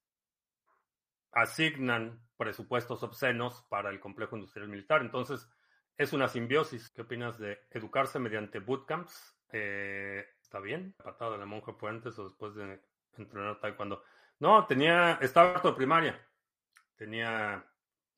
asignan 1.32 2.26
presupuestos 2.38 3.02
obscenos 3.02 3.62
para 3.68 3.90
el 3.90 4.00
complejo 4.00 4.36
industrial 4.36 4.68
militar. 4.68 5.02
Entonces, 5.02 5.46
es 5.96 6.12
una 6.12 6.28
simbiosis. 6.28 6.90
¿Qué 6.90 7.02
opinas 7.02 7.38
de 7.38 7.66
educarse 7.70 8.18
mediante 8.18 8.58
bootcamps? 8.58 9.36
Eh, 9.52 10.24
¿Está 10.40 10.60
bien? 10.60 10.94
Patada 11.02 11.32
de 11.32 11.38
la 11.38 11.46
monja 11.46 11.72
fue 11.72 11.90
antes 11.90 12.18
o 12.18 12.24
después 12.24 12.54
de 12.54 12.80
entrenar 13.16 13.60
taekwondo. 13.60 14.02
No, 14.38 14.66
tenía, 14.66 15.18
estaba 15.22 15.54
en 15.54 15.62
de 15.62 15.72
primaria. 15.72 16.28
Tenía, 16.96 17.64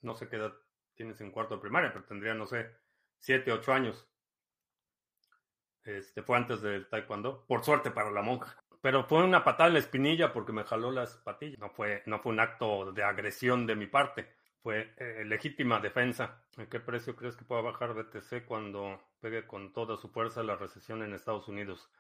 no 0.03 0.15
sé 0.15 0.29
qué 0.29 0.37
edad 0.37 0.55
tienes 0.95 1.21
en 1.21 1.31
cuarto 1.31 1.55
de 1.55 1.61
primaria, 1.61 1.93
pero 1.93 2.05
tendría, 2.05 2.35
no 2.35 2.47
sé, 2.47 2.75
siete, 3.19 3.53
ocho 3.53 3.73
años. 3.73 4.09
Este, 5.85 6.23
fue 6.23 6.37
antes 6.37 6.61
del 6.61 6.89
taekwondo. 6.89 7.47
Por 7.47 7.65
suerte 7.65 7.91
para 7.91 8.11
la 8.11 8.23
monja. 8.23 8.57
Pero 8.81 9.05
fue 9.05 9.25
una 9.25 9.45
patada 9.45 9.69
en 9.69 9.75
la 9.75 9.81
espinilla 9.81 10.33
porque 10.33 10.53
me 10.53 10.65
jaló 10.65 10.91
las 10.91 11.17
patillas. 11.19 11.59
No 11.59 11.71
fue, 11.71 12.03
no 12.07 12.21
fue 12.21 12.33
un 12.33 12.41
acto 12.41 12.93
de 12.93 13.03
agresión 13.03 13.67
de 13.67 13.77
mi 13.77 13.87
parte. 13.87 14.38
Fue 14.63 14.95
eh, 14.97 15.25
legítima 15.25 15.81
defensa. 15.81 16.45
¿A 16.57 16.67
qué 16.67 16.81
precio 16.81 17.15
crees 17.17 17.37
que 17.37 17.45
pueda 17.45 17.63
bajar 17.63 17.95
BTC 17.95 18.45
cuando 18.47 19.01
pegue 19.21 19.47
con 19.47 19.73
toda 19.73 19.97
su 19.97 20.09
fuerza 20.11 20.43
la 20.43 20.57
recesión 20.57 21.03
en 21.03 21.15
Estados 21.15 21.49
Unidos? 21.49 21.91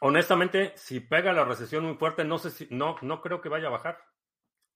Honestamente, 0.00 0.72
si 0.76 1.00
pega 1.00 1.32
la 1.32 1.44
recesión 1.44 1.84
muy 1.84 1.96
fuerte, 1.96 2.24
no 2.24 2.38
sé 2.38 2.50
si, 2.50 2.68
no, 2.70 2.96
no 3.02 3.20
creo 3.20 3.40
que 3.40 3.48
vaya 3.48 3.66
a 3.66 3.70
bajar. 3.70 3.98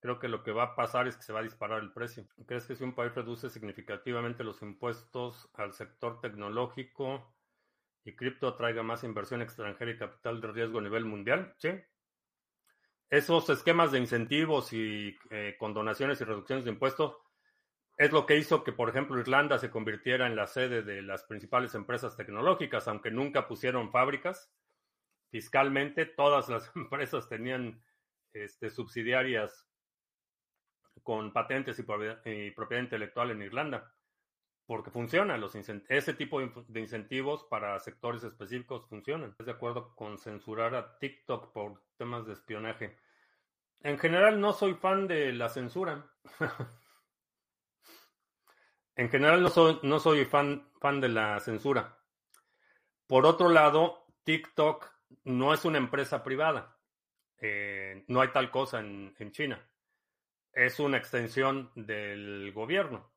Creo 0.01 0.19
que 0.19 0.27
lo 0.27 0.43
que 0.43 0.51
va 0.51 0.65
a 0.65 0.75
pasar 0.75 1.07
es 1.07 1.17
que 1.17 1.23
se 1.23 1.33
va 1.33 1.41
a 1.41 1.45
disparar 1.45 1.81
el 1.81 1.93
precio. 1.93 2.27
¿Crees 2.47 2.67
que 2.67 2.75
si 2.75 2.83
un 2.83 2.95
país 2.95 3.15
reduce 3.15 3.51
significativamente 3.51 4.43
los 4.43 4.61
impuestos 4.63 5.49
al 5.55 5.75
sector 5.75 6.21
tecnológico 6.21 7.33
y 8.05 8.17
cripto 8.17 8.57
traiga 8.57 8.83
más 8.83 9.05
inversión 9.05 9.43
extranjera 9.43 9.93
y 9.93 9.99
capital 9.99 10.41
de 10.41 10.49
riesgo 10.49 10.81
a 10.81 10.83
nivel 10.83 11.05
mundial? 11.05 11.55
Sí. 11.59 11.71
Esos 13.12 13.46
esquemas 13.51 13.92
de 13.92 13.98
incentivos 13.98 14.72
y 14.72 15.14
eh, 15.29 15.55
condonaciones 15.59 16.18
y 16.22 16.25
reducciones 16.25 16.64
de 16.64 16.70
impuestos 16.70 17.18
es 17.98 18.11
lo 18.11 18.25
que 18.25 18.38
hizo 18.38 18.64
que, 18.64 18.72
por 18.72 18.88
ejemplo, 18.88 19.20
Irlanda 19.20 19.59
se 19.59 19.70
convirtiera 19.70 20.27
en 20.27 20.35
la 20.35 20.46
sede 20.46 20.81
de 20.81 21.03
las 21.03 21.22
principales 21.25 21.75
empresas 21.75 22.16
tecnológicas, 22.16 22.88
aunque 22.88 23.11
nunca 23.11 23.46
pusieron 23.46 23.92
fábricas. 23.92 24.51
Fiscalmente 25.31 26.07
todas 26.07 26.48
las 26.48 26.72
empresas 26.75 27.29
tenían 27.29 27.85
este, 28.33 28.70
subsidiarias 28.70 29.68
con 31.03 31.35
patentes 31.35 31.79
y 31.79 31.83
propiedad, 31.83 32.25
intelectual 32.81 33.33
en 33.33 33.42
Irlanda, 33.42 33.92
porque 34.66 34.90
funcionan 34.90 35.40
los 35.40 35.55
ese 35.55 36.14
tipo 36.14 36.40
de 36.40 36.81
incentivos 36.81 37.44
para 37.44 37.79
sectores 37.81 38.22
específicos 38.22 38.87
funcionan. 38.87 39.31
¿Estás 39.31 39.46
de 39.46 39.53
acuerdo 39.53 39.94
con 39.94 40.18
censurar 40.18 40.75
a 40.75 40.98
TikTok 40.98 41.53
por 41.53 41.83
temas 41.96 42.27
de 42.27 42.35
espionaje? 42.35 42.96
En 43.81 43.98
general 43.98 44.40
no 44.40 44.53
soy 44.53 44.75
fan 44.75 45.09
de 45.09 45.33
la 45.33 45.48
censura. 45.48 46.07
en 48.96 49.11
general 49.11 49.42
no 49.42 49.98
soy, 49.98 50.25
fan 50.25 51.01
de 51.01 51.09
la 51.09 51.40
censura. 51.40 51.98
Por 53.07 53.27
otro 53.27 53.48
lado, 53.48 54.07
TikTok 54.25 54.88
no 55.25 55.53
es 55.53 55.64
una 55.64 55.79
empresa 55.79 56.22
privada. 56.22 56.79
Eh, 57.38 58.05
no 58.07 58.20
hay 58.20 58.29
tal 58.29 58.51
cosa 58.53 58.79
en, 58.79 59.33
China. 59.33 59.68
Es 60.53 60.79
una 60.79 60.98
extensión 60.98 61.72
del 61.75 62.53
gobierno. 62.53 63.12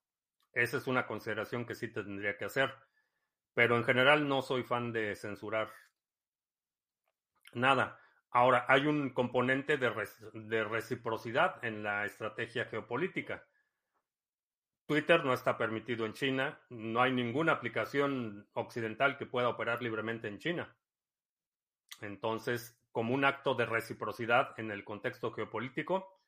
Esa 0.56 0.78
es 0.78 0.88
una 0.88 1.06
consideración 1.06 1.66
que 1.66 1.76
sí 1.76 1.90
tendría 1.90 2.38
que 2.38 2.46
hacer. 2.46 2.74
Pero 3.54 3.78
en 3.78 3.84
general 3.84 4.28
no 4.28 4.42
soy 4.42 4.64
fan 4.64 4.92
de 4.92 5.16
censurar 5.16 5.72
nada. 7.54 8.00
Ahora, 8.32 8.66
hay 8.68 8.86
un 8.86 9.12
componente 9.12 9.78
de, 9.78 9.92
de 10.34 10.64
reciprocidad 10.64 11.64
en 11.64 11.84
la 11.84 12.06
estrategia 12.06 12.66
geopolítica. 12.66 13.46
Twitter 14.86 15.24
no 15.24 15.34
está 15.34 15.58
permitido 15.58 16.06
en 16.06 16.14
China. 16.14 16.60
No 16.70 17.02
hay 17.02 17.12
ninguna 17.12 17.54
aplicación 17.54 18.48
occidental 18.54 19.18
que 19.18 19.26
pueda 19.26 19.50
operar 19.50 19.82
libremente 19.82 20.28
en 20.28 20.40
China. 20.40 20.76
Entonces, 22.02 22.78
como 22.92 23.14
un 23.14 23.26
acto 23.26 23.56
de 23.56 23.66
reciprocidad 23.66 24.58
en 24.58 24.72
el 24.72 24.84
contexto 24.84 25.32
geopolítico, 25.32 26.22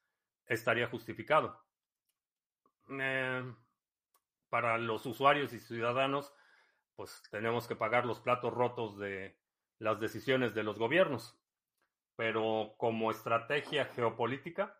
estaría 0.46 0.88
justificado. 0.88 1.62
Eh, 2.90 3.54
para 4.50 4.78
los 4.78 5.06
usuarios 5.06 5.54
y 5.54 5.60
ciudadanos, 5.60 6.34
pues 6.96 7.22
tenemos 7.32 7.68
que 7.68 7.76
pagar 7.76 8.06
los 8.06 8.20
platos 8.20 8.54
rotos 8.54 8.98
de 8.98 9.38
las 9.80 10.00
decisiones 10.00 10.54
de 10.54 10.64
los 10.64 10.80
gobiernos. 10.80 11.40
Pero 12.16 12.74
como 12.78 13.12
estrategia 13.12 13.86
geopolítica, 13.86 14.80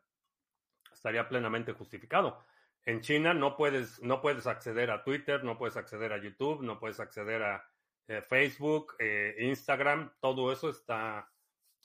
estaría 0.92 1.30
plenamente 1.30 1.74
justificado. 1.74 2.44
En 2.86 3.02
China 3.02 3.34
no 3.34 3.56
puedes, 3.56 4.02
no 4.02 4.22
puedes 4.22 4.48
acceder 4.48 4.92
a 4.92 5.04
Twitter, 5.04 5.44
no 5.44 5.58
puedes 5.58 5.78
acceder 5.78 6.14
a 6.14 6.18
YouTube, 6.18 6.64
no 6.64 6.80
puedes 6.80 7.00
acceder 7.00 7.44
a 7.44 7.70
eh, 8.08 8.22
Facebook, 8.22 8.96
eh, 8.98 9.36
Instagram, 9.40 10.14
todo 10.22 10.52
eso 10.52 10.70
está, 10.70 11.30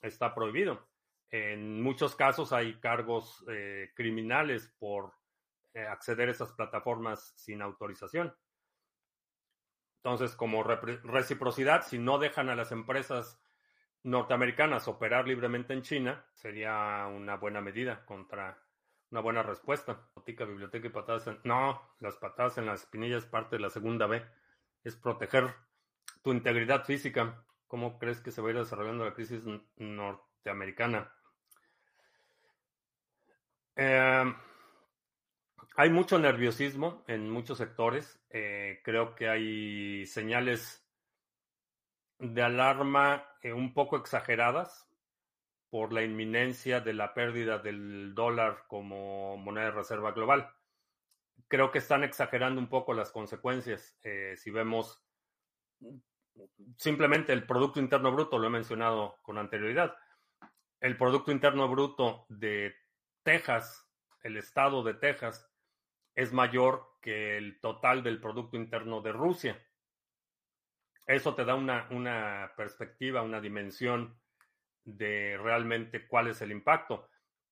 está 0.01 0.35
prohibido. 0.35 0.89
En 1.31 1.83
muchos 1.83 2.15
casos 2.15 2.53
hay 2.53 2.79
cargos 2.79 3.45
eh, 3.49 3.91
criminales 3.95 4.69
por 4.79 5.13
acceder 5.75 6.29
a 6.29 6.33
esas 6.33 6.53
plataformas 6.53 7.33
sin 7.37 7.63
autorización. 7.63 8.35
Entonces, 9.97 10.35
como 10.35 10.65
reciprocidad, 10.65 11.87
si 11.87 11.99
no 11.99 12.19
dejan 12.19 12.49
a 12.49 12.57
las 12.57 12.73
empresas 12.73 13.41
norteamericanas 14.03 14.89
operar 14.89 15.29
libremente 15.29 15.73
en 15.75 15.83
China, 15.83 16.27
sería 16.35 17.07
una 17.07 17.37
buena 17.37 17.61
medida 17.61 18.05
contra 18.05 18.61
una 19.13 19.21
buena 19.21 19.43
respuesta. 19.43 20.09
Biblioteca 20.27 20.87
y 20.87 20.91
patadas 20.91 21.29
No, 21.45 21.95
las 22.01 22.17
patadas 22.17 22.59
en 22.59 22.67
las 22.67 22.81
espinillas 22.81 23.27
parte 23.27 23.57
de 23.57 23.63
la 23.63 23.71
segunda 23.71 24.07
B. 24.07 24.25
Es 24.83 24.97
proteger 24.97 25.55
tu 26.23 26.33
integridad 26.33 26.85
física. 26.85 27.45
¿Cómo 27.67 27.99
crees 27.99 28.21
que 28.21 28.31
se 28.31 28.41
va 28.41 28.49
a 28.49 28.51
ir 28.53 28.59
desarrollando 28.59 29.05
la 29.05 29.15
crisis 29.15 29.45
norteamericana? 29.77 31.15
Em, 33.77 34.35
hay 35.77 35.91
mucho 35.91 36.19
nerviosismo 36.19 37.05
en 37.07 37.31
muchos 37.31 37.59
sectores. 37.59 38.21
Eh, 38.31 38.81
creo 38.85 39.15
que 39.15 39.29
hay 39.29 40.07
señales 40.07 40.87
de 42.19 42.43
alarma 42.43 43.27
eh, 43.43 43.53
un 43.53 43.75
poco 43.75 43.97
exageradas 43.97 44.89
por 45.71 45.93
la 45.93 46.03
inminencia 46.03 46.81
de 46.81 46.93
la 46.93 47.15
pérdida 47.15 47.59
del 47.59 48.15
dólar 48.15 48.65
como 48.69 49.37
moneda 49.39 49.67
de 49.67 49.71
reserva 49.73 50.13
global. 50.13 50.51
Creo 51.49 51.71
que 51.71 51.79
están 51.79 52.05
exagerando 52.05 52.61
un 52.61 52.69
poco 52.69 52.93
las 52.93 53.11
consecuencias. 53.11 53.99
Eh, 54.03 54.35
si 54.37 54.51
vemos 54.51 55.03
simplemente 56.77 57.33
el 57.33 57.47
Producto 57.47 57.81
Interno 57.81 58.13
Bruto, 58.13 58.39
lo 58.39 58.47
he 58.47 58.51
mencionado 58.51 59.19
con 59.23 59.39
anterioridad. 59.39 59.97
El 60.81 60.97
Producto 60.97 61.33
Interno 61.33 61.69
Bruto 61.69 62.27
de 62.29 62.75
Texas, 63.23 63.89
el 64.23 64.37
estado 64.37 64.83
de 64.83 64.95
Texas, 64.95 65.52
es 66.15 66.33
mayor 66.33 66.97
que 67.01 67.37
el 67.37 67.61
total 67.61 68.03
del 68.03 68.21
Producto 68.21 68.57
Interno 68.57 69.01
de 69.01 69.13
Rusia. 69.13 69.63
Eso 71.07 71.35
te 71.35 71.45
da 71.45 71.55
una, 71.55 71.89
una 71.91 72.53
perspectiva, 72.57 73.23
una 73.23 73.41
dimensión 73.41 74.21
de 74.85 75.39
realmente 75.41 76.07
cuál 76.07 76.29
es 76.29 76.41
el 76.43 76.53
impacto. 76.53 77.09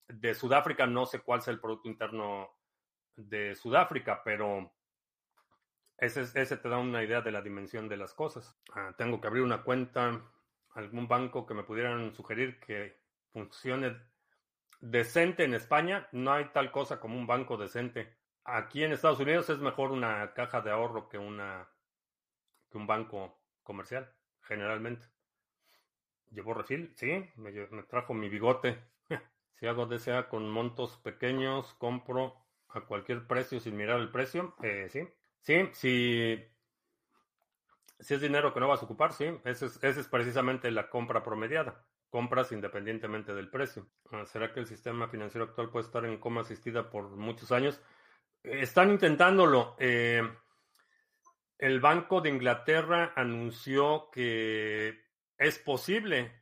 De 0.08 0.34
Sudáfrica 0.34 0.86
no 0.86 1.06
sé 1.06 1.20
cuál 1.20 1.40
es 1.40 1.48
el 1.48 1.60
Producto 1.60 1.88
Interno 1.88 2.50
de 3.16 3.54
Sudáfrica, 3.54 4.22
pero 4.24 4.72
ese, 5.98 6.22
ese 6.22 6.56
te 6.56 6.68
da 6.68 6.78
una 6.78 7.02
idea 7.02 7.20
de 7.20 7.32
la 7.32 7.42
dimensión 7.42 7.88
de 7.88 7.96
las 7.96 8.14
cosas. 8.14 8.58
Ah, 8.74 8.94
tengo 8.96 9.20
que 9.20 9.26
abrir 9.26 9.42
una 9.42 9.62
cuenta, 9.62 10.22
algún 10.74 11.08
banco 11.08 11.46
que 11.46 11.54
me 11.54 11.64
pudieran 11.64 12.14
sugerir 12.14 12.58
que 12.60 13.00
funcione 13.32 13.96
decente 14.80 15.44
en 15.44 15.54
España. 15.54 16.08
No 16.12 16.32
hay 16.32 16.46
tal 16.52 16.72
cosa 16.72 17.00
como 17.00 17.18
un 17.18 17.26
banco 17.26 17.56
decente. 17.56 18.19
Aquí 18.52 18.82
en 18.82 18.92
Estados 18.92 19.20
Unidos 19.20 19.48
es 19.50 19.58
mejor 19.58 19.92
una 19.92 20.32
caja 20.34 20.60
de 20.60 20.70
ahorro 20.70 21.08
que 21.08 21.18
una 21.18 21.68
que 22.70 22.78
un 22.78 22.86
banco 22.86 23.40
comercial, 23.62 24.12
generalmente. 24.42 25.06
¿Llevó 26.30 26.54
refil? 26.54 26.92
Sí, 26.96 27.28
me, 27.36 27.52
trajo 27.84 28.14
mi 28.14 28.28
bigote. 28.28 28.78
si 29.58 29.66
hago 29.66 29.86
DCA 29.86 30.28
con 30.28 30.48
montos 30.48 30.96
pequeños, 30.98 31.74
compro 31.74 32.36
a 32.68 32.82
cualquier 32.82 33.26
precio 33.26 33.58
sin 33.60 33.76
mirar 33.76 34.00
el 34.00 34.10
precio. 34.10 34.54
Eh, 34.62 34.88
sí, 34.90 35.08
sí, 35.40 35.68
sí. 35.72 36.44
Si 37.98 38.14
es 38.14 38.20
dinero 38.20 38.54
que 38.54 38.60
no 38.60 38.68
vas 38.68 38.80
a 38.80 38.84
ocupar, 38.84 39.12
sí. 39.12 39.26
Esa 39.44 39.66
es, 39.66 39.82
es 39.82 40.08
precisamente 40.08 40.70
la 40.70 40.88
compra 40.88 41.22
promediada. 41.22 41.84
Compras 42.08 42.52
independientemente 42.52 43.34
del 43.34 43.50
precio. 43.50 43.86
Ah, 44.10 44.24
¿Será 44.24 44.52
que 44.52 44.60
el 44.60 44.66
sistema 44.66 45.08
financiero 45.08 45.44
actual 45.44 45.70
puede 45.70 45.86
estar 45.86 46.04
en 46.04 46.18
coma 46.18 46.42
asistida 46.42 46.90
por 46.90 47.10
muchos 47.10 47.52
años? 47.52 47.80
Están 48.42 48.90
intentándolo. 48.90 49.76
Eh, 49.78 50.22
el 51.58 51.80
Banco 51.80 52.20
de 52.20 52.30
Inglaterra 52.30 53.12
anunció 53.16 54.10
que 54.10 55.04
es 55.36 55.58
posible 55.58 56.40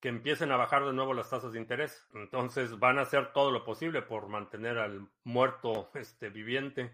que 0.00 0.08
empiecen 0.08 0.50
a 0.50 0.56
bajar 0.56 0.84
de 0.84 0.92
nuevo 0.92 1.14
las 1.14 1.30
tasas 1.30 1.52
de 1.52 1.60
interés. 1.60 2.08
Entonces 2.14 2.78
van 2.78 2.98
a 2.98 3.02
hacer 3.02 3.32
todo 3.32 3.50
lo 3.50 3.64
posible 3.64 4.02
por 4.02 4.28
mantener 4.28 4.78
al 4.78 5.08
muerto 5.24 5.90
este, 5.94 6.30
viviente, 6.30 6.92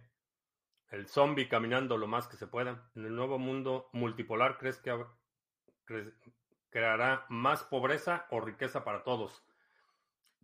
el 0.91 1.07
zombie 1.07 1.49
caminando 1.49 1.97
lo 1.97 2.07
más 2.07 2.29
que 2.29 2.37
se 2.37 2.47
pueda. 2.47 2.91
En 2.95 3.07
el 3.07 3.15
nuevo 3.15 3.39
mundo 3.39 3.89
multipolar, 3.93 4.59
¿crees 4.59 4.79
que 4.79 4.93
creará 6.69 7.25
más 7.29 7.65
pobreza 7.65 8.27
o 8.31 8.41
riqueza 8.41 8.85
para 8.85 9.03
todos? 9.05 9.43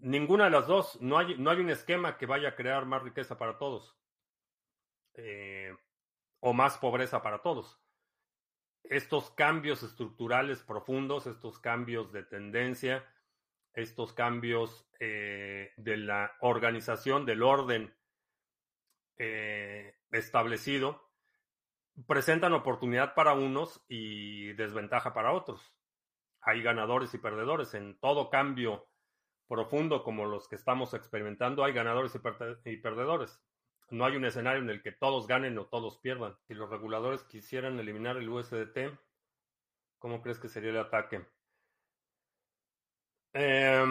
Ninguna 0.02 0.44
de 0.44 0.50
las 0.50 0.66
dos. 0.66 1.00
No 1.00 1.18
hay, 1.18 1.36
no 1.38 1.50
hay 1.50 1.58
un 1.58 1.70
esquema 1.70 2.18
que 2.18 2.26
vaya 2.26 2.50
a 2.50 2.54
crear 2.54 2.84
más 2.84 3.02
riqueza 3.02 3.38
para 3.38 3.56
todos. 3.56 3.96
Eh, 5.14 5.74
o 6.40 6.52
más 6.52 6.78
pobreza 6.78 7.22
para 7.22 7.40
todos 7.40 7.82
estos 8.84 9.30
cambios 9.30 9.82
estructurales 9.82 10.62
profundos, 10.62 11.26
estos 11.26 11.58
cambios 11.58 12.12
de 12.12 12.24
tendencia, 12.24 13.04
estos 13.72 14.12
cambios 14.12 14.86
eh, 15.00 15.72
de 15.76 15.96
la 15.96 16.36
organización, 16.40 17.24
del 17.24 17.42
orden 17.42 17.94
eh, 19.16 19.94
establecido, 20.10 21.10
presentan 22.06 22.52
oportunidad 22.52 23.14
para 23.14 23.32
unos 23.32 23.84
y 23.88 24.52
desventaja 24.54 25.14
para 25.14 25.32
otros. 25.32 25.74
Hay 26.40 26.62
ganadores 26.62 27.14
y 27.14 27.18
perdedores. 27.18 27.74
En 27.74 27.98
todo 27.98 28.30
cambio 28.30 28.88
profundo 29.54 30.02
como 30.02 30.24
los 30.24 30.48
que 30.48 30.56
estamos 30.56 30.94
experimentando, 30.94 31.62
hay 31.62 31.72
ganadores 31.72 32.14
y 32.64 32.76
perdedores 32.78 33.40
no 33.92 34.06
hay 34.06 34.16
un 34.16 34.24
escenario 34.24 34.62
en 34.62 34.70
el 34.70 34.82
que 34.82 34.92
todos 34.92 35.26
ganen 35.26 35.58
o 35.58 35.66
todos 35.66 35.98
pierdan. 35.98 36.34
Si 36.46 36.54
los 36.54 36.70
reguladores 36.70 37.22
quisieran 37.24 37.78
eliminar 37.78 38.16
el 38.16 38.28
USDT, 38.28 38.98
¿cómo 39.98 40.22
crees 40.22 40.38
que 40.38 40.48
sería 40.48 40.70
el 40.70 40.78
ataque? 40.78 41.26
Eh, 43.34 43.84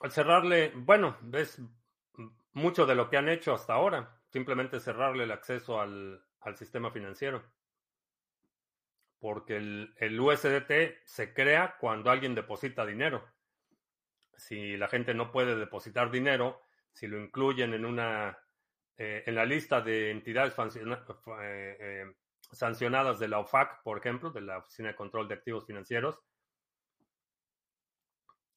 al 0.00 0.10
cerrarle, 0.12 0.72
bueno, 0.74 1.16
es 1.32 1.60
mucho 2.52 2.86
de 2.86 2.94
lo 2.94 3.10
que 3.10 3.16
han 3.16 3.28
hecho 3.28 3.54
hasta 3.54 3.74
ahora. 3.74 4.20
Simplemente 4.28 4.78
cerrarle 4.78 5.24
el 5.24 5.32
acceso 5.32 5.80
al, 5.80 6.24
sistema 6.54 6.92
financiero. 6.92 7.42
Porque 9.18 9.56
el 9.56 10.20
USDT 10.20 11.04
se 11.04 11.34
crea 11.34 11.76
cuando 11.78 12.10
alguien 12.10 12.36
deposita 12.36 12.86
dinero. 12.86 13.28
Si 14.40 14.76
la 14.76 14.88
gente 14.88 15.14
no 15.14 15.30
puede 15.30 15.54
depositar 15.54 16.10
dinero, 16.10 16.62
si 16.92 17.06
lo 17.06 17.20
incluyen 17.20 17.74
en 17.74 17.84
una 17.84 18.38
eh, 18.96 19.22
en 19.24 19.34
la 19.34 19.46
lista 19.46 19.80
de 19.80 20.10
entidades 20.10 20.54
eh, 20.58 21.76
eh, 21.80 22.04
sancionadas 22.52 23.18
de 23.18 23.28
la 23.28 23.38
OFAC, 23.38 23.82
por 23.82 23.96
ejemplo, 23.96 24.30
de 24.30 24.42
la 24.42 24.58
Oficina 24.58 24.88
de 24.88 24.94
Control 24.94 25.26
de 25.26 25.34
Activos 25.34 25.66
Financieros, 25.66 26.18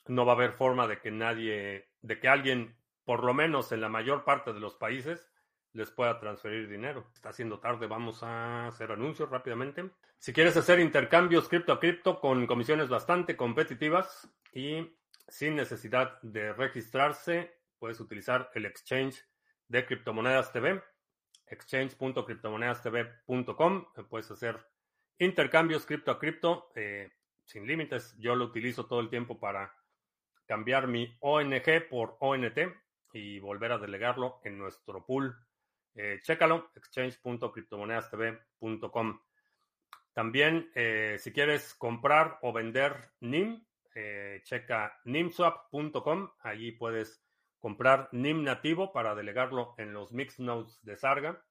no 0.08 0.26
va 0.26 0.34
a 0.34 0.36
haber 0.36 0.52
forma 0.52 0.86
de 0.86 1.00
que 1.00 1.12
nadie, 1.12 1.90
de 2.02 2.20
que 2.20 2.28
alguien, 2.28 2.78
por 3.06 3.24
lo 3.24 3.34
menos 3.34 3.72
en 3.72 3.80
la 3.80 3.88
mayor 3.88 4.26
parte 4.26 4.52
de 4.52 4.60
los 4.60 4.76
países, 4.76 5.26
les 5.72 5.92
pueda 5.92 6.20
transferir 6.20 6.68
dinero. 6.68 7.10
Está 7.14 7.30
haciendo 7.30 7.60
tarde, 7.60 7.88
vamos 7.88 8.22
a 8.22 8.68
hacer 8.68 8.92
anuncios 8.92 9.30
rápidamente. 9.30 9.92
Si 10.18 10.34
quieres 10.34 10.58
hacer 10.58 10.80
intercambios 10.80 11.48
cripto 11.48 11.72
a 11.72 11.80
cripto 11.80 12.20
con 12.20 12.46
comisiones 12.48 12.90
bastante 12.90 13.38
competitivas 13.38 14.30
y 14.52 14.94
sin 15.28 15.56
necesidad 15.56 16.20
de 16.22 16.54
registrarse, 16.54 17.58
puedes 17.80 18.00
utilizar 18.00 18.52
el 18.54 18.66
exchange 18.66 19.26
de 19.68 19.86
Criptomonedas 19.86 20.52
TV, 20.52 20.84
exchange.criptomonedastv.com. 21.48 23.86
Puedes 24.10 24.32
hacer 24.32 24.66
intercambios 25.18 25.86
cripto 25.86 26.12
a 26.12 26.20
cripto 26.20 26.72
eh, 26.76 27.12
sin 27.46 27.66
límites. 27.68 28.16
Yo 28.18 28.36
lo 28.36 28.44
utilizo 28.46 28.86
todo 28.86 29.00
el 29.00 29.10
tiempo 29.10 29.40
para 29.40 29.74
cambiar 30.46 30.88
mi 30.88 31.18
ONG 31.20 31.88
por 31.90 32.18
ONT 32.20 32.60
y 33.14 33.40
volver 33.40 33.72
a 33.72 33.78
delegarlo 33.78 34.42
en 34.44 34.58
nuestro 34.58 35.06
pool. 35.06 35.38
Eh, 35.96 36.20
chécalo, 36.24 36.72
exchange.criptomonedastv.com. 36.76 39.22
También, 40.14 40.72
eh, 40.76 41.18
si 41.20 41.32
quieres 41.32 41.76
comprar 41.76 42.40
o 42.42 42.52
vender 42.54 43.12
NIM, 43.20 43.64
eh, 43.96 44.42
checa 44.44 45.00
nimswap.com. 45.06 46.32
Allí 46.40 46.72
puedes 46.72 47.24
comprar 47.60 48.10
NIM 48.12 48.44
nativo 48.44 48.92
para 48.92 49.16
delegarlo 49.16 49.76
en 49.78 49.94
los 49.94 50.12
mix 50.12 50.40
nodes 50.40 50.80
de 50.84 50.98
Sarga. 50.98 51.44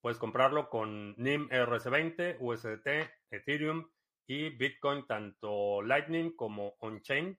Puedes 0.00 0.18
comprarlo 0.18 0.68
con 0.68 1.14
NIM 1.16 1.48
RS20, 1.48 2.36
USDT, 2.38 3.10
Ethereum 3.30 3.90
y 4.26 4.50
Bitcoin, 4.50 5.06
tanto 5.06 5.82
Lightning 5.82 6.36
como 6.36 6.74
on-chain. 6.80 7.38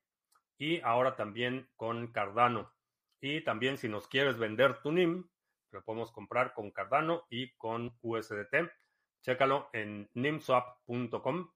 Y 0.58 0.82
ahora 0.82 1.16
también 1.16 1.70
con 1.76 2.12
Cardano. 2.12 2.74
Y 3.22 3.42
también 3.42 3.78
si 3.78 3.88
nos 3.88 4.08
quieres 4.08 4.38
vender 4.38 4.82
tu 4.82 4.92
NIM, 4.92 5.30
lo 5.72 5.84
podemos 5.84 6.12
comprar 6.12 6.54
con 6.54 6.72
Cardano 6.72 7.26
y 7.30 7.54
con 7.58 7.98
USDT. 8.02 8.72
Chécalo 9.22 9.70
en 9.74 10.10
nimswap.com. 10.14 11.52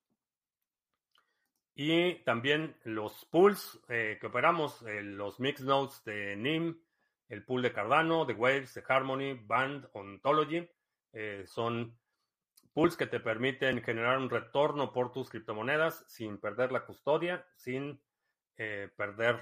Y 1.74 2.16
también 2.24 2.76
los 2.84 3.26
pools 3.26 3.80
eh, 3.88 4.18
que 4.20 4.28
operamos, 4.28 4.82
eh, 4.84 5.02
los 5.02 5.40
mix 5.40 5.62
nodes 5.62 6.04
de 6.04 6.36
NIM, 6.36 6.82
el 7.30 7.46
pool 7.46 7.62
de 7.62 7.72
Cardano, 7.72 8.26
de 8.26 8.34
Waves, 8.34 8.74
de 8.74 8.84
Harmony, 8.88 9.40
Band, 9.46 9.88
Ontology, 9.94 10.70
eh, 11.14 11.44
son 11.48 11.98
pools 12.74 12.98
que 12.98 13.08
te 13.08 13.22
permiten 13.22 13.82
generar 13.82 14.18
un 14.18 14.30
retorno 14.30 14.92
por 14.92 15.12
tus 15.12 15.30
criptomonedas 15.30 16.04
sin 16.08 16.40
perder 16.40 16.72
la 16.72 16.86
custodia, 16.86 17.46
sin 17.56 18.02
perder 18.56 19.42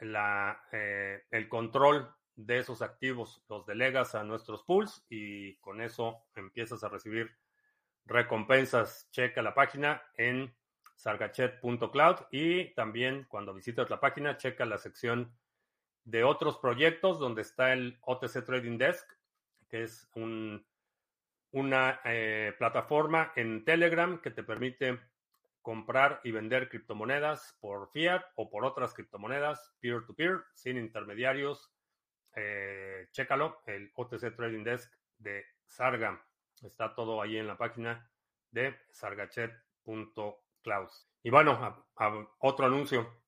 la, 0.00 0.64
el 0.72 1.48
control 1.50 2.10
de 2.34 2.58
esos 2.58 2.80
activos. 2.80 3.44
Los 3.50 3.66
delegas 3.66 4.14
a 4.14 4.24
nuestros 4.24 4.62
pools 4.62 5.04
y 5.10 5.56
con 5.56 5.82
eso 5.82 6.24
empiezas 6.34 6.82
a 6.82 6.88
recibir 6.88 7.36
recompensas. 8.06 9.10
Checa 9.10 9.42
la 9.42 9.54
página 9.54 10.02
en 10.16 10.54
sargachet.cloud 11.00 12.26
y 12.30 12.74
también 12.74 13.24
cuando 13.28 13.54
visitas 13.54 13.88
la 13.88 14.00
página 14.00 14.36
checa 14.36 14.66
la 14.66 14.76
sección 14.76 15.34
de 16.04 16.24
otros 16.24 16.58
proyectos 16.58 17.18
donde 17.18 17.40
está 17.40 17.72
el 17.72 17.98
OTC 18.02 18.44
Trading 18.44 18.76
Desk, 18.76 19.10
que 19.68 19.84
es 19.84 20.10
una 21.52 22.00
eh, 22.04 22.54
plataforma 22.58 23.32
en 23.34 23.64
Telegram 23.64 24.20
que 24.20 24.30
te 24.30 24.42
permite 24.42 25.00
comprar 25.62 26.20
y 26.22 26.32
vender 26.32 26.68
criptomonedas 26.68 27.56
por 27.60 27.90
fiat 27.92 28.22
o 28.34 28.50
por 28.50 28.66
otras 28.66 28.92
criptomonedas 28.92 29.74
peer-to-peer 29.80 30.42
sin 30.52 30.76
intermediarios. 30.76 31.72
Eh, 32.36 33.08
chécalo, 33.12 33.62
el 33.64 33.90
OTC 33.94 34.36
Trading 34.36 34.64
Desk 34.64 34.92
de 35.16 35.46
Sarga. 35.66 36.22
Está 36.62 36.94
todo 36.94 37.22
ahí 37.22 37.38
en 37.38 37.46
la 37.46 37.56
página 37.56 38.10
de 38.50 38.76
sargachet.cloud. 38.90 40.49
Klaus. 40.62 41.06
Y 41.22 41.30
bueno, 41.30 41.84
otro 42.38 42.66
anuncio. 42.66 43.20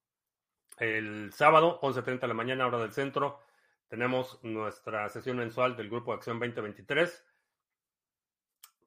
El 0.78 1.32
sábado, 1.32 1.80
11.30 1.82 2.20
de 2.20 2.28
la 2.28 2.34
mañana, 2.34 2.66
hora 2.66 2.78
del 2.78 2.92
centro, 2.92 3.40
tenemos 3.88 4.42
nuestra 4.42 5.08
sesión 5.10 5.36
mensual 5.36 5.76
del 5.76 5.90
Grupo 5.90 6.12
Acción 6.12 6.38
2023. 6.38 7.24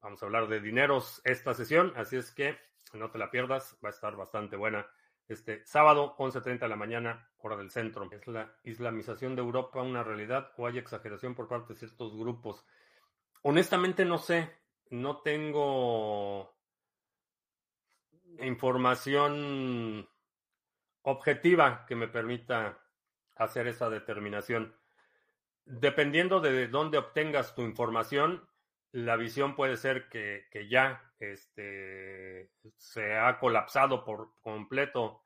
Vamos 0.01 0.21
a 0.21 0.25
hablar 0.25 0.47
de 0.47 0.59
dineros 0.59 1.21
esta 1.23 1.53
sesión, 1.53 1.93
así 1.95 2.17
es 2.17 2.31
que 2.31 2.57
no 2.93 3.11
te 3.11 3.17
la 3.17 3.29
pierdas, 3.29 3.77
va 3.83 3.89
a 3.89 3.91
estar 3.91 4.15
bastante 4.15 4.55
buena. 4.55 4.87
Este 5.27 5.65
sábado, 5.65 6.15
11.30 6.17 6.59
de 6.59 6.67
la 6.67 6.75
mañana, 6.75 7.29
hora 7.39 7.55
del 7.57 7.71
centro. 7.71 8.09
¿Es 8.11 8.27
la 8.27 8.55
islamización 8.63 9.35
de 9.35 9.41
Europa 9.41 9.81
una 9.81 10.03
realidad 10.03 10.51
o 10.57 10.67
hay 10.67 10.77
exageración 10.77 11.35
por 11.35 11.47
parte 11.47 11.73
de 11.73 11.79
ciertos 11.79 12.15
grupos? 12.15 12.65
Honestamente 13.41 14.05
no 14.05 14.17
sé, 14.17 14.51
no 14.89 15.21
tengo 15.21 16.54
información 18.41 20.07
objetiva 21.03 21.85
que 21.85 21.95
me 21.95 22.07
permita 22.07 22.79
hacer 23.35 23.67
esa 23.67 23.89
determinación. 23.89 24.75
Dependiendo 25.65 26.39
de 26.41 26.67
dónde 26.67 26.97
obtengas 26.97 27.55
tu 27.55 27.61
información, 27.61 28.47
la 28.91 29.15
visión 29.15 29.55
puede 29.55 29.77
ser 29.77 30.09
que, 30.09 30.47
que 30.51 30.67
ya 30.67 31.11
este, 31.19 32.51
se 32.77 33.17
ha 33.17 33.39
colapsado 33.39 34.03
por 34.03 34.39
completo 34.41 35.25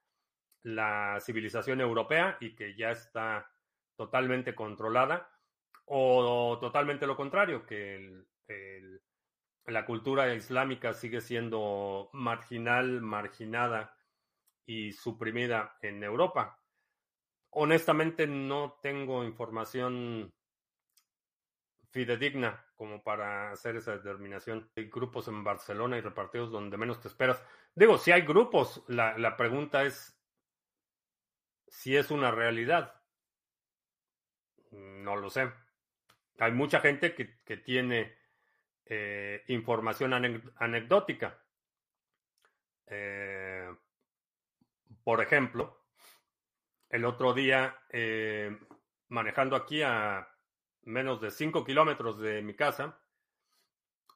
la 0.63 1.19
civilización 1.21 1.81
europea 1.81 2.37
y 2.39 2.55
que 2.55 2.75
ya 2.75 2.91
está 2.91 3.51
totalmente 3.95 4.55
controlada, 4.55 5.29
o 5.85 6.57
totalmente 6.59 7.07
lo 7.07 7.15
contrario, 7.15 7.65
que 7.65 7.95
el, 7.95 8.27
el, 8.47 9.01
la 9.69 9.85
cultura 9.85 10.33
islámica 10.33 10.93
sigue 10.93 11.21
siendo 11.21 12.09
marginal, 12.13 13.01
marginada 13.01 13.95
y 14.65 14.91
suprimida 14.93 15.77
en 15.81 16.03
Europa. 16.03 16.59
Honestamente 17.51 18.27
no 18.27 18.79
tengo 18.81 19.23
información 19.23 20.33
fidedigna 21.91 22.65
como 22.75 23.01
para 23.03 23.51
hacer 23.51 23.75
esa 23.77 23.93
determinación. 23.93 24.69
Hay 24.75 24.85
grupos 24.89 25.27
en 25.27 25.43
Barcelona 25.43 25.97
y 25.97 26.01
repartidos 26.01 26.51
donde 26.51 26.77
menos 26.77 27.01
te 27.01 27.07
esperas. 27.07 27.43
Digo, 27.75 27.97
si 27.97 28.11
hay 28.11 28.21
grupos, 28.21 28.83
la, 28.87 29.35
pregunta 29.37 29.83
es 29.83 30.15
si 31.67 31.95
es 31.97 32.11
una 32.11 32.31
realidad. 32.31 33.01
No 34.71 35.15
lo 35.15 35.29
sé. 35.29 35.51
Hay 36.37 36.51
mucha 36.51 36.79
gente 36.79 37.15
que, 37.15 37.39
que 37.43 37.57
tiene 37.57 38.18
eh, 38.85 39.43
información 39.47 40.13
anecdótica. 40.13 41.39
Eh, 42.87 43.69
por 45.03 45.21
ejemplo, 45.21 45.85
el 46.89 47.05
otro 47.05 47.33
día, 47.33 47.77
eh, 47.89 48.57
manejando 49.09 49.55
aquí 49.55 49.81
a 49.83 50.27
menos 50.83 51.21
de 51.21 51.31
5 51.31 51.63
kilómetros 51.63 52.19
de 52.19 52.41
mi 52.41 52.55
casa, 52.55 52.99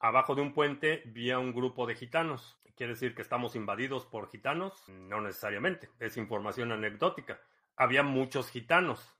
abajo 0.00 0.34
de 0.34 0.42
un 0.42 0.52
puente 0.52 1.02
vi 1.06 1.30
a 1.30 1.38
un 1.38 1.52
grupo 1.52 1.86
de 1.86 1.94
gitanos. 1.94 2.60
¿Quiere 2.76 2.94
decir 2.94 3.14
que 3.14 3.22
estamos 3.22 3.54
invadidos 3.54 4.04
por 4.06 4.28
gitanos? 4.28 4.88
No 4.88 5.20
necesariamente, 5.20 5.90
es 6.00 6.16
información 6.16 6.72
anecdótica. 6.72 7.40
Había 7.76 8.02
muchos 8.02 8.50
gitanos, 8.50 9.14